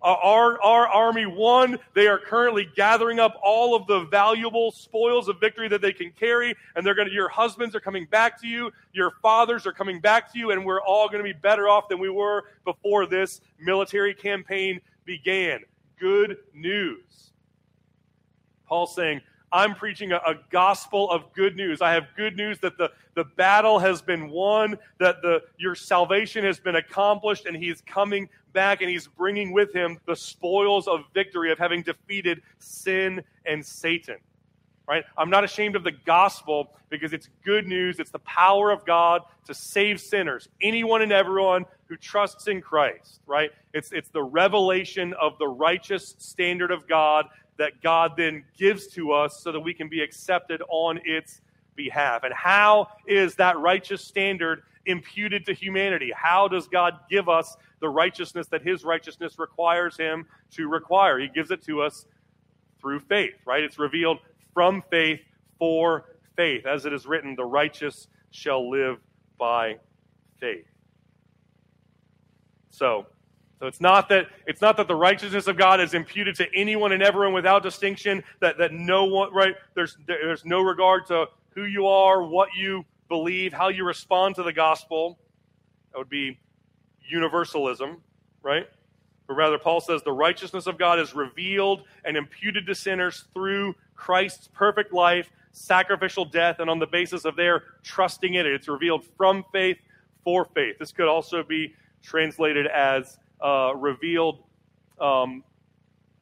Our, 0.03 0.61
our 0.61 0.87
army 0.87 1.25
won. 1.25 1.79
They 1.93 2.07
are 2.07 2.19
currently 2.19 2.67
gathering 2.75 3.19
up 3.19 3.39
all 3.41 3.73
of 3.73 3.87
the 3.87 4.01
valuable 4.01 4.71
spoils 4.71 5.29
of 5.29 5.39
victory 5.39 5.69
that 5.69 5.81
they 5.81 5.93
can 5.93 6.11
carry, 6.11 6.55
and 6.75 6.85
they're 6.85 6.93
going 6.93 7.07
to, 7.07 7.13
your 7.13 7.29
husbands 7.29 7.73
are 7.73 7.79
coming 7.79 8.05
back 8.05 8.39
to 8.41 8.47
you, 8.47 8.71
your 8.91 9.11
fathers 9.21 9.65
are 9.65 9.71
coming 9.71 10.01
back 10.01 10.31
to 10.33 10.39
you, 10.39 10.51
and 10.51 10.65
we're 10.65 10.81
all 10.81 11.07
going 11.07 11.19
to 11.19 11.23
be 11.23 11.39
better 11.39 11.69
off 11.69 11.87
than 11.87 11.99
we 11.99 12.09
were 12.09 12.43
before 12.65 13.05
this 13.05 13.39
military 13.59 14.13
campaign 14.13 14.81
began. 15.05 15.61
Good 15.97 16.37
news. 16.53 17.31
Paul's 18.67 18.93
saying, 18.93 19.21
I'm 19.53 19.75
preaching 19.75 20.11
a, 20.11 20.17
a, 20.17 20.35
gospel 20.49 21.09
of 21.11 21.31
good 21.33 21.55
news. 21.55 21.79
I 21.79 21.93
have 21.93 22.07
good 22.17 22.35
news 22.35 22.57
that 22.59 22.75
the, 22.79 22.91
the 23.13 23.23
battle 23.23 23.77
has 23.77 24.01
been 24.01 24.31
won, 24.31 24.79
that 24.99 25.21
the, 25.21 25.43
your 25.59 25.75
salvation 25.75 26.43
has 26.43 26.59
been 26.59 26.75
accomplished, 26.75 27.45
and 27.45 27.55
he's 27.55 27.79
coming 27.81 28.27
back 28.51 28.81
and 28.81 28.89
he's 28.89 29.07
bringing 29.07 29.51
with 29.51 29.71
him 29.71 29.99
the 30.07 30.15
spoils 30.15 30.87
of 30.87 31.01
victory 31.13 31.51
of 31.51 31.59
having 31.59 31.83
defeated 31.83 32.41
sin 32.57 33.23
and 33.45 33.63
Satan. 33.63 34.17
Right? 34.87 35.05
I'm 35.17 35.29
not 35.29 35.43
ashamed 35.43 35.75
of 35.75 35.83
the 35.83 35.93
gospel 36.05 36.73
because 36.89 37.13
it's 37.13 37.29
good 37.45 37.67
news. 37.67 37.99
It's 37.99 38.11
the 38.11 38.19
power 38.19 38.69
of 38.71 38.85
God 38.85 39.21
to 39.45 39.53
save 39.53 40.01
sinners, 40.01 40.49
anyone 40.61 41.01
and 41.01 41.11
everyone 41.11 41.65
who 41.85 41.95
trusts 41.95 42.47
in 42.47 42.59
Christ, 42.59 43.21
right? 43.25 43.51
It's, 43.73 43.91
it's 43.91 44.09
the 44.09 44.23
revelation 44.23 45.13
of 45.21 45.37
the 45.37 45.47
righteous 45.47 46.15
standard 46.17 46.71
of 46.71 46.87
God 46.87 47.27
that 47.57 47.81
God 47.81 48.13
then 48.17 48.43
gives 48.57 48.87
to 48.87 49.11
us 49.11 49.41
so 49.41 49.51
that 49.51 49.59
we 49.59 49.73
can 49.73 49.87
be 49.87 50.01
accepted 50.01 50.61
on 50.69 50.99
its 51.05 51.41
behalf. 51.75 52.23
And 52.23 52.33
how 52.33 52.87
is 53.07 53.35
that 53.35 53.57
righteous 53.57 54.03
standard 54.03 54.63
imputed 54.85 55.45
to 55.45 55.53
humanity? 55.53 56.11
How 56.15 56.47
does 56.47 56.67
God 56.67 56.99
give 57.09 57.29
us 57.29 57.55
the 57.79 57.89
righteousness 57.89 58.47
that 58.47 58.61
his 58.61 58.83
righteousness 58.83 59.39
requires 59.39 59.97
him 59.97 60.25
to 60.51 60.67
require? 60.67 61.19
He 61.19 61.27
gives 61.27 61.51
it 61.51 61.63
to 61.65 61.81
us 61.81 62.05
through 62.79 62.99
faith, 63.01 63.35
right? 63.45 63.63
It's 63.63 63.79
revealed 63.79 64.19
from 64.53 64.83
faith 64.89 65.21
for 65.57 66.05
faith. 66.35 66.65
As 66.65 66.85
it 66.85 66.93
is 66.93 67.05
written, 67.05 67.35
the 67.35 67.45
righteous 67.45 68.07
shall 68.31 68.69
live 68.69 68.97
by 69.37 69.77
faith. 70.39 70.65
So, 72.69 73.05
so 73.63 73.67
it's 73.67 73.79
not 73.79 74.09
that 74.09 74.27
it's 74.45 74.59
not 74.59 74.75
that 74.75 74.89
the 74.89 74.95
righteousness 74.95 75.47
of 75.47 75.55
God 75.55 75.79
is 75.79 75.93
imputed 75.93 76.35
to 76.35 76.53
anyone 76.53 76.91
and 76.91 77.01
everyone 77.01 77.31
without 77.31 77.63
distinction. 77.63 78.21
That 78.41 78.57
that 78.57 78.73
no 78.73 79.05
one 79.05 79.33
right 79.33 79.55
there's 79.73 79.95
there's 80.05 80.43
no 80.43 80.59
regard 80.59 81.05
to 81.05 81.27
who 81.51 81.63
you 81.63 81.87
are, 81.87 82.23
what 82.23 82.49
you 82.57 82.83
believe, 83.07 83.53
how 83.53 83.69
you 83.69 83.85
respond 83.85 84.35
to 84.35 84.43
the 84.43 84.51
gospel. 84.51 85.17
That 85.93 85.99
would 85.99 86.09
be 86.09 86.37
universalism, 87.07 88.01
right? 88.41 88.67
But 89.27 89.35
rather, 89.35 89.57
Paul 89.57 89.79
says 89.79 90.03
the 90.03 90.11
righteousness 90.11 90.67
of 90.67 90.77
God 90.77 90.99
is 90.99 91.15
revealed 91.15 91.83
and 92.03 92.17
imputed 92.17 92.67
to 92.67 92.75
sinners 92.75 93.23
through 93.33 93.75
Christ's 93.95 94.49
perfect 94.49 94.91
life, 94.91 95.31
sacrificial 95.53 96.25
death, 96.25 96.59
and 96.59 96.69
on 96.69 96.79
the 96.79 96.87
basis 96.87 97.23
of 97.23 97.37
their 97.37 97.63
trusting 97.81 98.33
in 98.33 98.45
it. 98.45 98.51
It's 98.51 98.67
revealed 98.67 99.05
from 99.15 99.45
faith 99.53 99.77
for 100.25 100.43
faith. 100.53 100.79
This 100.79 100.91
could 100.91 101.07
also 101.07 101.43
be 101.43 101.73
translated 102.01 102.67
as 102.67 103.19
uh, 103.43 103.73
revealed 103.75 104.43
um, 104.99 105.43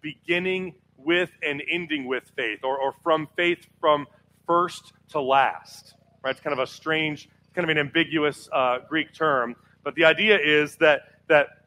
beginning 0.02 0.76
with 0.98 1.32
and 1.44 1.62
ending 1.70 2.06
with 2.06 2.24
faith, 2.36 2.60
or, 2.64 2.78
or 2.78 2.94
from 3.04 3.28
faith 3.36 3.66
from 3.80 4.08
first 4.46 4.94
to 5.10 5.22
last. 5.22 5.96
Right? 6.24 6.32
It's 6.32 6.42
kind 6.42 6.54
of 6.54 6.60
a 6.60 6.68
strange, 6.68 7.30
kind 7.56 7.64
of 7.64 7.70
an 7.70 7.78
ambiguous 7.78 8.50
uh, 8.52 8.80
Greek 8.90 9.14
term, 9.14 9.56
but 9.84 9.96
the 9.96 10.06
idea 10.06 10.38
is 10.38 10.76
that 10.78 11.02
that 11.28 11.66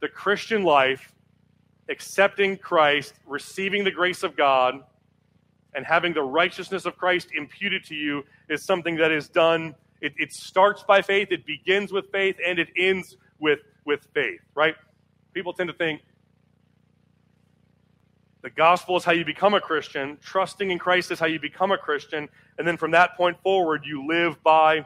the 0.00 0.08
Christian 0.08 0.64
life, 0.64 1.14
accepting 1.88 2.56
Christ, 2.56 3.14
receiving 3.26 3.84
the 3.84 3.90
grace 3.90 4.22
of 4.22 4.36
God, 4.36 4.82
and 5.74 5.86
having 5.86 6.12
the 6.12 6.22
righteousness 6.22 6.84
of 6.84 6.96
Christ 6.96 7.28
imputed 7.34 7.84
to 7.84 7.94
you 7.94 8.24
is 8.48 8.62
something 8.62 8.96
that 8.96 9.10
is 9.10 9.28
done. 9.28 9.74
It, 10.00 10.12
it 10.18 10.32
starts 10.32 10.82
by 10.82 11.02
faith, 11.02 11.28
it 11.30 11.46
begins 11.46 11.92
with 11.92 12.10
faith, 12.10 12.36
and 12.44 12.58
it 12.58 12.68
ends 12.76 13.16
with 13.38 13.60
with 13.84 14.06
faith, 14.14 14.40
right? 14.54 14.76
People 15.34 15.52
tend 15.52 15.68
to 15.68 15.74
think 15.74 16.02
the 18.42 18.50
gospel 18.50 18.96
is 18.96 19.04
how 19.04 19.12
you 19.12 19.24
become 19.24 19.54
a 19.54 19.60
Christian, 19.60 20.18
trusting 20.20 20.70
in 20.70 20.78
Christ 20.78 21.12
is 21.12 21.20
how 21.20 21.26
you 21.26 21.38
become 21.38 21.70
a 21.70 21.78
Christian, 21.78 22.28
and 22.58 22.66
then 22.66 22.76
from 22.76 22.90
that 22.90 23.16
point 23.16 23.40
forward, 23.42 23.82
you 23.84 24.06
live 24.06 24.42
by 24.42 24.84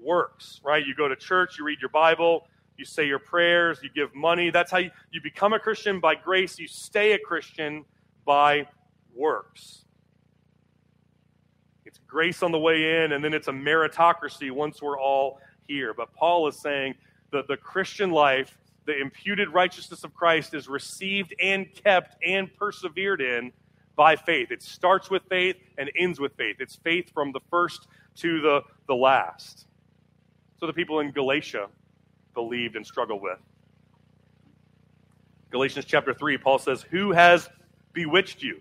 works, 0.00 0.60
right? 0.64 0.86
You 0.86 0.94
go 0.94 1.08
to 1.08 1.16
church, 1.16 1.58
you 1.58 1.64
read 1.64 1.80
your 1.80 1.90
Bible, 1.90 2.46
you 2.76 2.84
say 2.84 3.06
your 3.06 3.18
prayers, 3.18 3.80
you 3.82 3.90
give 3.94 4.14
money. 4.14 4.50
That's 4.50 4.70
how 4.70 4.78
you, 4.78 4.90
you 5.10 5.20
become 5.20 5.52
a 5.52 5.58
Christian 5.58 6.00
by 6.00 6.14
grace. 6.14 6.58
You 6.58 6.68
stay 6.68 7.12
a 7.12 7.18
Christian 7.18 7.84
by 8.24 8.66
works. 9.14 9.84
It's 11.84 11.98
grace 12.06 12.42
on 12.42 12.52
the 12.52 12.58
way 12.58 13.04
in, 13.04 13.12
and 13.12 13.24
then 13.24 13.34
it's 13.34 13.48
a 13.48 13.52
meritocracy 13.52 14.50
once 14.50 14.80
we're 14.80 14.98
all 14.98 15.40
here. 15.66 15.94
But 15.94 16.12
Paul 16.14 16.48
is 16.48 16.56
saying 16.56 16.94
that 17.34 17.48
the 17.48 17.56
Christian 17.56 18.10
life, 18.10 18.56
the 18.86 18.98
imputed 18.98 19.52
righteousness 19.52 20.04
of 20.04 20.14
Christ, 20.14 20.54
is 20.54 20.68
received 20.68 21.34
and 21.40 21.66
kept 21.74 22.16
and 22.24 22.54
persevered 22.56 23.20
in 23.20 23.52
by 23.96 24.16
faith. 24.16 24.50
It 24.50 24.62
starts 24.62 25.10
with 25.10 25.22
faith 25.28 25.56
and 25.76 25.90
ends 25.96 26.20
with 26.20 26.32
faith. 26.36 26.56
It's 26.60 26.76
faith 26.76 27.12
from 27.12 27.32
the 27.32 27.40
first 27.50 27.88
to 28.16 28.40
the, 28.40 28.62
the 28.86 28.94
last. 28.94 29.66
So 30.58 30.66
the 30.66 30.72
people 30.72 31.00
in 31.00 31.10
Galatia 31.10 31.66
believed 32.34 32.76
and 32.76 32.86
struggled 32.86 33.20
with. 33.20 33.38
Galatians 35.50 35.84
chapter 35.84 36.14
3, 36.14 36.38
Paul 36.38 36.58
says, 36.58 36.82
Who 36.82 37.12
has 37.12 37.48
bewitched 37.92 38.42
you? 38.42 38.60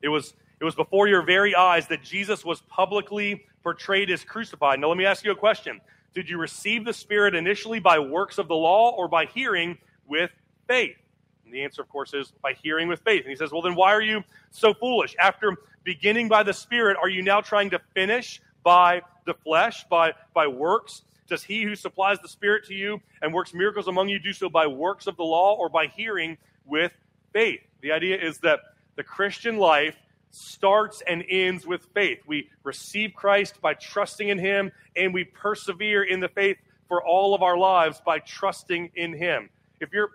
It 0.00 0.08
was, 0.08 0.34
it 0.60 0.64
was 0.64 0.74
before 0.74 1.08
your 1.08 1.22
very 1.22 1.54
eyes 1.54 1.86
that 1.88 2.02
Jesus 2.02 2.44
was 2.44 2.60
publicly 2.62 3.46
portrayed 3.62 4.10
as 4.10 4.24
crucified. 4.24 4.78
Now, 4.78 4.88
let 4.88 4.96
me 4.96 5.04
ask 5.04 5.24
you 5.24 5.32
a 5.32 5.36
question 5.36 5.80
did 6.16 6.30
you 6.30 6.38
receive 6.38 6.86
the 6.86 6.94
Spirit 6.94 7.34
initially 7.34 7.78
by 7.78 7.98
works 7.98 8.38
of 8.38 8.48
the 8.48 8.54
law 8.54 8.90
or 8.92 9.06
by 9.06 9.26
hearing 9.26 9.76
with 10.06 10.30
faith? 10.66 10.96
And 11.44 11.52
the 11.52 11.62
answer, 11.62 11.82
of 11.82 11.90
course, 11.90 12.14
is 12.14 12.32
by 12.42 12.54
hearing 12.54 12.88
with 12.88 13.00
faith. 13.00 13.20
And 13.20 13.28
he 13.28 13.36
says, 13.36 13.52
Well, 13.52 13.60
then 13.60 13.74
why 13.74 13.92
are 13.92 14.00
you 14.00 14.24
so 14.50 14.72
foolish? 14.72 15.14
After 15.20 15.54
beginning 15.84 16.28
by 16.28 16.42
the 16.42 16.54
Spirit, 16.54 16.96
are 16.98 17.10
you 17.10 17.20
now 17.20 17.42
trying 17.42 17.68
to 17.68 17.80
finish 17.92 18.40
by 18.64 19.02
the 19.26 19.34
flesh, 19.34 19.84
by, 19.90 20.14
by 20.32 20.46
works? 20.46 21.02
Does 21.28 21.42
he 21.42 21.64
who 21.64 21.74
supplies 21.74 22.18
the 22.22 22.28
Spirit 22.28 22.64
to 22.68 22.74
you 22.74 22.98
and 23.20 23.34
works 23.34 23.52
miracles 23.52 23.86
among 23.86 24.08
you 24.08 24.18
do 24.18 24.32
so 24.32 24.48
by 24.48 24.66
works 24.66 25.06
of 25.06 25.18
the 25.18 25.22
law 25.22 25.54
or 25.54 25.68
by 25.68 25.86
hearing 25.86 26.38
with 26.64 26.92
faith? 27.34 27.60
The 27.82 27.92
idea 27.92 28.16
is 28.16 28.38
that 28.38 28.60
the 28.96 29.04
Christian 29.04 29.58
life 29.58 29.96
starts 30.36 31.02
and 31.06 31.24
ends 31.28 31.66
with 31.66 31.86
faith. 31.94 32.20
We 32.26 32.50
receive 32.62 33.14
Christ 33.14 33.60
by 33.60 33.74
trusting 33.74 34.28
in 34.28 34.38
Him, 34.38 34.70
and 34.94 35.14
we 35.14 35.24
persevere 35.24 36.02
in 36.02 36.20
the 36.20 36.28
faith 36.28 36.58
for 36.88 37.04
all 37.04 37.34
of 37.34 37.42
our 37.42 37.56
lives 37.56 38.00
by 38.04 38.18
trusting 38.18 38.90
in 38.94 39.14
Him. 39.14 39.50
If 39.80 39.92
you're 39.92 40.10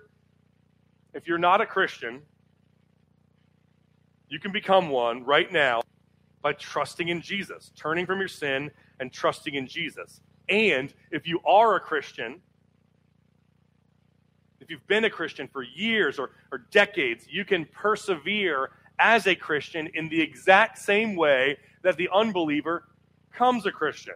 if 1.13 1.27
you're 1.27 1.37
not 1.37 1.59
a 1.59 1.65
Christian, 1.65 2.21
you 4.29 4.39
can 4.39 4.53
become 4.53 4.89
one 4.89 5.25
right 5.25 5.51
now 5.51 5.81
by 6.41 6.53
trusting 6.53 7.09
in 7.09 7.21
Jesus, 7.21 7.71
turning 7.75 8.05
from 8.05 8.19
your 8.19 8.29
sin 8.29 8.71
and 8.99 9.11
trusting 9.11 9.55
in 9.55 9.67
Jesus. 9.67 10.21
And 10.47 10.93
if 11.11 11.27
you 11.27 11.41
are 11.45 11.75
a 11.75 11.79
Christian, 11.81 12.41
if 14.61 14.69
you've 14.69 14.87
been 14.87 15.03
a 15.03 15.09
Christian 15.09 15.49
for 15.49 15.63
years 15.63 16.17
or, 16.17 16.31
or 16.51 16.59
decades, 16.71 17.25
you 17.29 17.43
can 17.43 17.65
persevere 17.65 18.69
as 19.01 19.25
a 19.25 19.35
Christian 19.35 19.89
in 19.95 20.07
the 20.07 20.21
exact 20.21 20.77
same 20.77 21.15
way 21.15 21.57
that 21.81 21.97
the 21.97 22.07
unbeliever 22.13 22.87
comes 23.33 23.65
a 23.65 23.71
Christian 23.71 24.13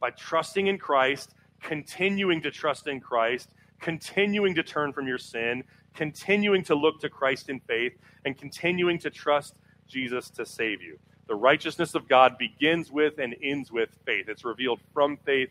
by 0.00 0.10
trusting 0.10 0.68
in 0.68 0.78
Christ, 0.78 1.34
continuing 1.60 2.40
to 2.42 2.50
trust 2.50 2.86
in 2.86 3.00
Christ, 3.00 3.50
continuing 3.80 4.54
to 4.54 4.62
turn 4.62 4.92
from 4.92 5.08
your 5.08 5.18
sin, 5.18 5.64
continuing 5.94 6.62
to 6.64 6.74
look 6.74 7.00
to 7.00 7.08
Christ 7.08 7.48
in 7.48 7.58
faith, 7.60 7.94
and 8.24 8.38
continuing 8.38 8.98
to 9.00 9.10
trust 9.10 9.56
Jesus 9.88 10.30
to 10.30 10.46
save 10.46 10.80
you. 10.80 10.98
The 11.26 11.34
righteousness 11.34 11.94
of 11.94 12.06
God 12.06 12.38
begins 12.38 12.92
with 12.92 13.18
and 13.18 13.34
ends 13.42 13.72
with 13.72 13.88
faith. 14.06 14.28
It's 14.28 14.44
revealed 14.44 14.80
from 14.92 15.16
faith 15.16 15.50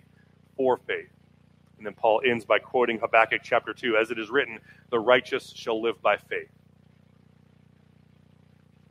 for 0.56 0.78
faith. 0.78 1.10
And 1.78 1.86
then 1.86 1.96
Paul 1.96 2.22
ends 2.24 2.46
by 2.46 2.60
quoting 2.60 3.00
Habakkuk 3.00 3.42
chapter 3.44 3.74
2 3.74 3.98
As 3.98 4.12
it 4.12 4.20
is 4.20 4.30
written, 4.30 4.60
the 4.90 5.00
righteous 5.00 5.52
shall 5.54 5.82
live 5.82 6.02
by 6.02 6.16
faith 6.16 6.50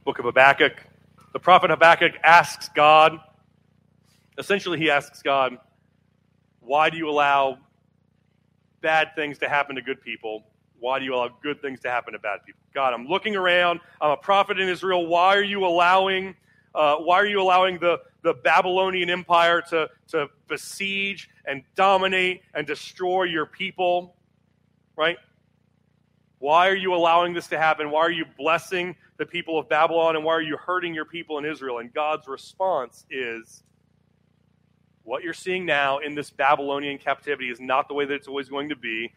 book 0.05 0.18
of 0.18 0.24
Habakkuk. 0.24 0.84
The 1.32 1.38
prophet 1.38 1.70
Habakkuk 1.70 2.14
asks 2.24 2.68
God, 2.74 3.18
essentially, 4.36 4.78
he 4.78 4.90
asks 4.90 5.22
God, 5.22 5.59
why 6.61 6.90
do 6.90 6.96
you 6.96 7.09
allow 7.09 7.59
bad 8.80 9.14
things 9.14 9.38
to 9.38 9.48
happen 9.48 9.76
to 9.76 9.82
good 9.82 10.03
people? 10.03 10.44
Why 10.80 10.98
do 10.98 11.05
you 11.05 11.14
allow 11.14 11.28
good 11.42 11.62
things 11.62 11.80
to 11.80 11.90
happen 11.90 12.12
to 12.14 12.18
bad 12.18 12.44
people? 12.44 12.61
God, 12.74 12.94
I'm 12.94 13.07
looking 13.07 13.36
around. 13.36 13.80
I'm 14.00 14.11
a 14.11 14.16
prophet 14.16 14.59
in 14.59 14.68
Israel. 14.68 15.07
Why 15.07 15.36
are 15.36 15.42
you 15.42 15.64
allowing? 15.64 16.34
Uh, 16.74 16.96
why 16.96 17.16
are 17.16 17.26
you 17.26 17.40
allowing 17.40 17.78
the, 17.78 18.00
the 18.22 18.34
Babylonian 18.34 19.09
Empire 19.09 19.62
to, 19.70 19.88
to 20.09 20.28
besiege 20.48 21.30
and 21.44 21.62
dominate 21.76 22.42
and 22.55 22.66
destroy 22.66 23.24
your 23.24 23.46
people? 23.46 24.16
Right? 24.96 25.18
Why 26.43 26.68
are 26.68 26.74
you 26.74 26.93
allowing 26.93 27.34
this 27.34 27.47
to 27.49 27.57
happen? 27.57 27.88
Why 27.88 28.01
are 28.01 28.11
you 28.11 28.24
blessing 28.36 28.97
the 29.16 29.24
people 29.24 29.61
of 29.61 29.68
Babylon? 29.68 30.16
And 30.16 30.24
why 30.24 30.32
are 30.32 30.43
you 30.43 30.57
hurting 30.57 30.93
your 30.93 31.05
people 31.05 31.38
in 31.38 31.45
Israel? 31.45 31.78
And 31.78 31.95
God's 31.95 32.26
response 32.26 33.07
is 33.09 33.62
what 35.05 35.22
you're 35.22 35.34
seeing 35.34 35.64
now 35.64 35.99
in 35.99 36.16
this 36.16 36.30
Babylonian 36.30 36.99
captivity 36.99 37.49
is 37.49 37.61
not 37.61 37.86
the 37.86 37.95
way 37.95 38.07
that 38.07 38.14
it's 38.14 38.26
always 38.26 38.49
going 38.49 38.70
to 38.70 38.74
be. 38.74 39.12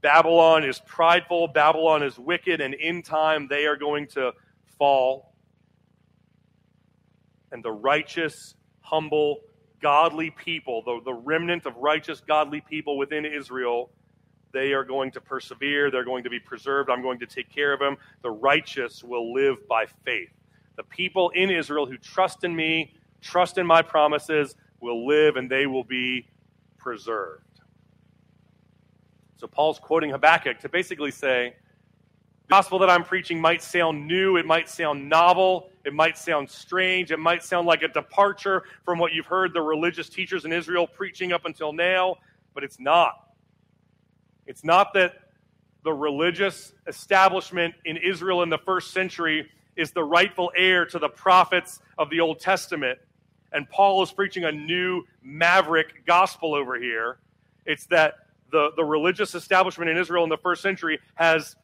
Babylon 0.00 0.64
is 0.64 0.80
prideful, 0.86 1.48
Babylon 1.48 2.02
is 2.02 2.18
wicked, 2.18 2.62
and 2.62 2.72
in 2.72 3.02
time 3.02 3.46
they 3.46 3.66
are 3.66 3.76
going 3.76 4.06
to 4.06 4.32
fall. 4.78 5.34
And 7.52 7.62
the 7.62 7.72
righteous, 7.72 8.54
humble, 8.80 9.40
godly 9.82 10.30
people, 10.30 10.80
the, 10.80 11.00
the 11.04 11.12
remnant 11.12 11.66
of 11.66 11.76
righteous, 11.76 12.22
godly 12.26 12.62
people 12.62 12.96
within 12.96 13.26
Israel, 13.26 13.90
they 14.52 14.72
are 14.72 14.84
going 14.84 15.10
to 15.12 15.20
persevere. 15.20 15.90
They're 15.90 16.04
going 16.04 16.24
to 16.24 16.30
be 16.30 16.40
preserved. 16.40 16.90
I'm 16.90 17.02
going 17.02 17.18
to 17.18 17.26
take 17.26 17.50
care 17.50 17.72
of 17.72 17.80
them. 17.80 17.96
The 18.22 18.30
righteous 18.30 19.04
will 19.04 19.32
live 19.32 19.66
by 19.68 19.86
faith. 20.04 20.30
The 20.76 20.84
people 20.84 21.30
in 21.30 21.50
Israel 21.50 21.86
who 21.86 21.98
trust 21.98 22.44
in 22.44 22.54
me, 22.54 22.94
trust 23.20 23.58
in 23.58 23.66
my 23.66 23.82
promises, 23.82 24.54
will 24.80 25.06
live 25.06 25.36
and 25.36 25.50
they 25.50 25.66
will 25.66 25.84
be 25.84 26.28
preserved. 26.78 27.42
So 29.36 29.46
Paul's 29.46 29.78
quoting 29.78 30.10
Habakkuk 30.10 30.58
to 30.60 30.68
basically 30.68 31.10
say, 31.10 31.54
the 32.42 32.48
gospel 32.48 32.78
that 32.78 32.90
I'm 32.90 33.04
preaching 33.04 33.40
might 33.40 33.62
sound 33.62 34.06
new, 34.06 34.36
it 34.36 34.46
might 34.46 34.68
sound 34.68 35.08
novel, 35.08 35.70
it 35.84 35.92
might 35.92 36.16
sound 36.16 36.50
strange, 36.50 37.12
it 37.12 37.18
might 37.18 37.42
sound 37.42 37.66
like 37.66 37.82
a 37.82 37.88
departure 37.88 38.64
from 38.84 38.98
what 38.98 39.12
you've 39.12 39.26
heard 39.26 39.52
the 39.52 39.60
religious 39.60 40.08
teachers 40.08 40.44
in 40.44 40.52
Israel 40.52 40.86
preaching 40.86 41.32
up 41.32 41.44
until 41.44 41.72
now, 41.72 42.16
but 42.54 42.64
it's 42.64 42.80
not. 42.80 43.27
It's 44.48 44.64
not 44.64 44.94
that 44.94 45.12
the 45.84 45.92
religious 45.92 46.72
establishment 46.86 47.74
in 47.84 47.98
Israel 47.98 48.42
in 48.42 48.48
the 48.48 48.58
first 48.58 48.92
century 48.92 49.50
is 49.76 49.90
the 49.92 50.02
rightful 50.02 50.50
heir 50.56 50.86
to 50.86 50.98
the 50.98 51.10
prophets 51.10 51.80
of 51.98 52.08
the 52.08 52.20
Old 52.20 52.40
Testament. 52.40 52.98
And 53.52 53.68
Paul 53.68 54.02
is 54.02 54.10
preaching 54.10 54.44
a 54.44 54.52
new 54.52 55.04
maverick 55.22 56.06
gospel 56.06 56.54
over 56.54 56.80
here. 56.80 57.18
It's 57.66 57.84
that 57.86 58.14
the, 58.50 58.70
the 58.74 58.84
religious 58.84 59.34
establishment 59.34 59.90
in 59.90 59.98
Israel 59.98 60.24
in 60.24 60.30
the 60.30 60.38
first 60.38 60.62
century 60.62 60.98
has 61.14 61.54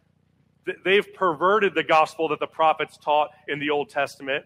they've 0.84 1.12
perverted 1.14 1.74
the 1.74 1.82
gospel 1.82 2.28
that 2.28 2.38
the 2.38 2.46
prophets 2.46 2.98
taught 2.98 3.30
in 3.48 3.58
the 3.58 3.70
Old 3.70 3.88
Testament. 3.88 4.44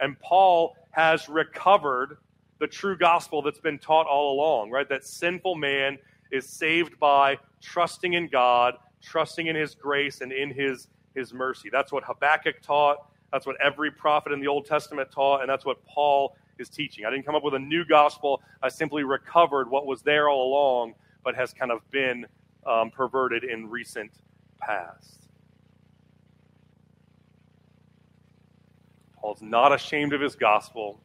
And 0.00 0.20
Paul 0.20 0.76
has 0.90 1.30
recovered 1.30 2.18
the 2.58 2.66
true 2.66 2.96
gospel 2.96 3.40
that's 3.40 3.58
been 3.58 3.78
taught 3.78 4.06
all 4.06 4.34
along, 4.34 4.70
right? 4.70 4.88
That 4.88 5.04
sinful 5.04 5.54
man 5.54 5.98
is 6.30 6.48
saved 6.48 6.98
by 6.98 7.38
trusting 7.60 8.14
in 8.14 8.28
God, 8.28 8.74
trusting 9.02 9.46
in 9.46 9.56
his 9.56 9.74
grace 9.74 10.20
and 10.20 10.32
in 10.32 10.50
his, 10.50 10.88
his 11.14 11.32
mercy. 11.32 11.68
That's 11.70 11.92
what 11.92 12.04
Habakkuk 12.04 12.62
taught. 12.62 13.10
That's 13.32 13.46
what 13.46 13.56
every 13.60 13.90
prophet 13.90 14.32
in 14.32 14.40
the 14.40 14.48
Old 14.48 14.66
Testament 14.66 15.10
taught. 15.10 15.40
And 15.40 15.48
that's 15.48 15.64
what 15.64 15.84
Paul 15.86 16.36
is 16.58 16.68
teaching. 16.68 17.04
I 17.04 17.10
didn't 17.10 17.24
come 17.24 17.34
up 17.34 17.44
with 17.44 17.54
a 17.54 17.58
new 17.58 17.84
gospel. 17.84 18.42
I 18.62 18.68
simply 18.68 19.04
recovered 19.04 19.70
what 19.70 19.86
was 19.86 20.02
there 20.02 20.28
all 20.28 20.52
along, 20.52 20.94
but 21.24 21.34
has 21.34 21.52
kind 21.52 21.70
of 21.70 21.88
been 21.90 22.26
um, 22.66 22.90
perverted 22.90 23.44
in 23.44 23.68
recent 23.68 24.10
past. 24.60 25.28
Paul's 29.16 29.42
not 29.42 29.72
ashamed 29.72 30.12
of 30.12 30.20
his 30.20 30.34
gospel 30.34 31.00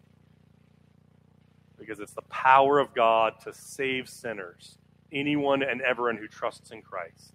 because 1.78 1.99
it's 1.99 2.13
the 2.13 2.21
power 2.23 2.80
of 2.80 2.93
God 2.93 3.39
to 3.41 3.53
save 3.53 4.09
sinners, 4.09 4.78
anyone 5.12 5.64
and 5.64 5.82
everyone 5.82 6.18
who 6.18 6.28
trusts 6.28 6.72
in 6.72 6.82
Christ, 6.82 7.34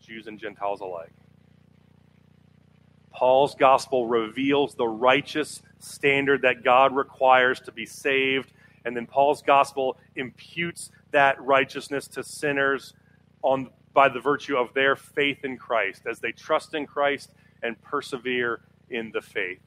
Jews 0.00 0.26
and 0.26 0.38
Gentiles 0.38 0.80
alike. 0.80 1.12
Paul's 3.12 3.54
gospel 3.54 4.06
reveals 4.06 4.74
the 4.74 4.86
righteous 4.86 5.62
standard 5.78 6.42
that 6.42 6.64
God 6.64 6.94
requires 6.94 7.60
to 7.60 7.72
be 7.72 7.86
saved, 7.86 8.52
and 8.84 8.96
then 8.96 9.06
Paul's 9.06 9.42
gospel 9.42 9.98
imputes 10.16 10.90
that 11.10 11.40
righteousness 11.42 12.08
to 12.08 12.24
sinners 12.24 12.94
on 13.42 13.70
by 13.92 14.08
the 14.08 14.20
virtue 14.20 14.56
of 14.56 14.72
their 14.74 14.96
faith 14.96 15.44
in 15.44 15.58
Christ 15.58 16.02
as 16.06 16.18
they 16.18 16.32
trust 16.32 16.74
in 16.74 16.86
Christ 16.86 17.30
and 17.62 17.80
persevere 17.82 18.62
in 18.90 19.10
the 19.12 19.20
faith. 19.20 19.60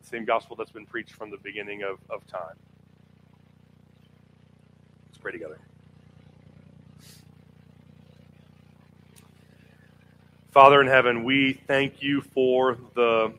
The 0.00 0.06
same 0.06 0.24
gospel 0.24 0.56
that's 0.56 0.72
been 0.72 0.86
preached 0.86 1.12
from 1.12 1.30
the 1.30 1.36
beginning 1.36 1.82
of, 1.82 1.98
of 2.08 2.26
time. 2.26 2.56
Let's 5.06 5.18
pray 5.18 5.32
together. 5.32 5.60
Father 10.52 10.80
in 10.80 10.88
heaven, 10.88 11.22
we 11.22 11.52
thank 11.52 12.02
you 12.02 12.22
for 12.22 12.76
the 12.96 13.32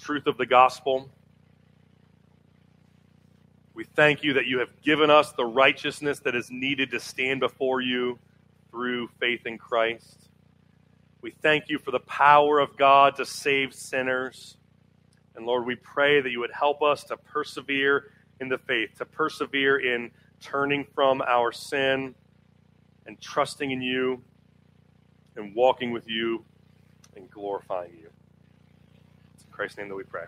truth 0.00 0.26
of 0.26 0.36
the 0.36 0.44
gospel. 0.44 1.08
We 3.74 3.84
thank 3.84 4.24
you 4.24 4.32
that 4.32 4.46
you 4.46 4.58
have 4.58 4.82
given 4.82 5.08
us 5.08 5.30
the 5.30 5.44
righteousness 5.44 6.18
that 6.20 6.34
is 6.34 6.50
needed 6.50 6.90
to 6.90 6.98
stand 6.98 7.38
before 7.38 7.80
you 7.80 8.18
through 8.72 9.06
faith 9.20 9.46
in 9.46 9.56
Christ. 9.56 10.30
We 11.22 11.30
thank 11.30 11.68
you 11.68 11.78
for 11.78 11.92
the 11.92 12.00
power 12.00 12.58
of 12.58 12.76
God 12.76 13.14
to 13.16 13.24
save 13.24 13.72
sinners. 13.72 14.56
And 15.36 15.46
Lord, 15.46 15.64
we 15.64 15.76
pray 15.76 16.20
that 16.20 16.30
you 16.30 16.40
would 16.40 16.50
help 16.50 16.82
us 16.82 17.04
to 17.04 17.16
persevere 17.16 18.10
in 18.40 18.48
the 18.48 18.58
faith, 18.58 18.98
to 18.98 19.04
persevere 19.04 19.78
in 19.78 20.10
turning 20.40 20.86
from 20.92 21.22
our 21.22 21.52
sin 21.52 22.16
and 23.06 23.20
trusting 23.20 23.70
in 23.70 23.80
you 23.80 24.24
and 25.36 25.54
walking 25.54 25.90
with 25.90 26.08
you 26.08 26.44
and 27.16 27.30
glorifying 27.30 27.92
you. 28.00 28.08
It's 29.34 29.44
in 29.44 29.52
Christ's 29.52 29.78
name 29.78 29.88
that 29.88 29.94
we 29.94 30.04
pray. 30.04 30.24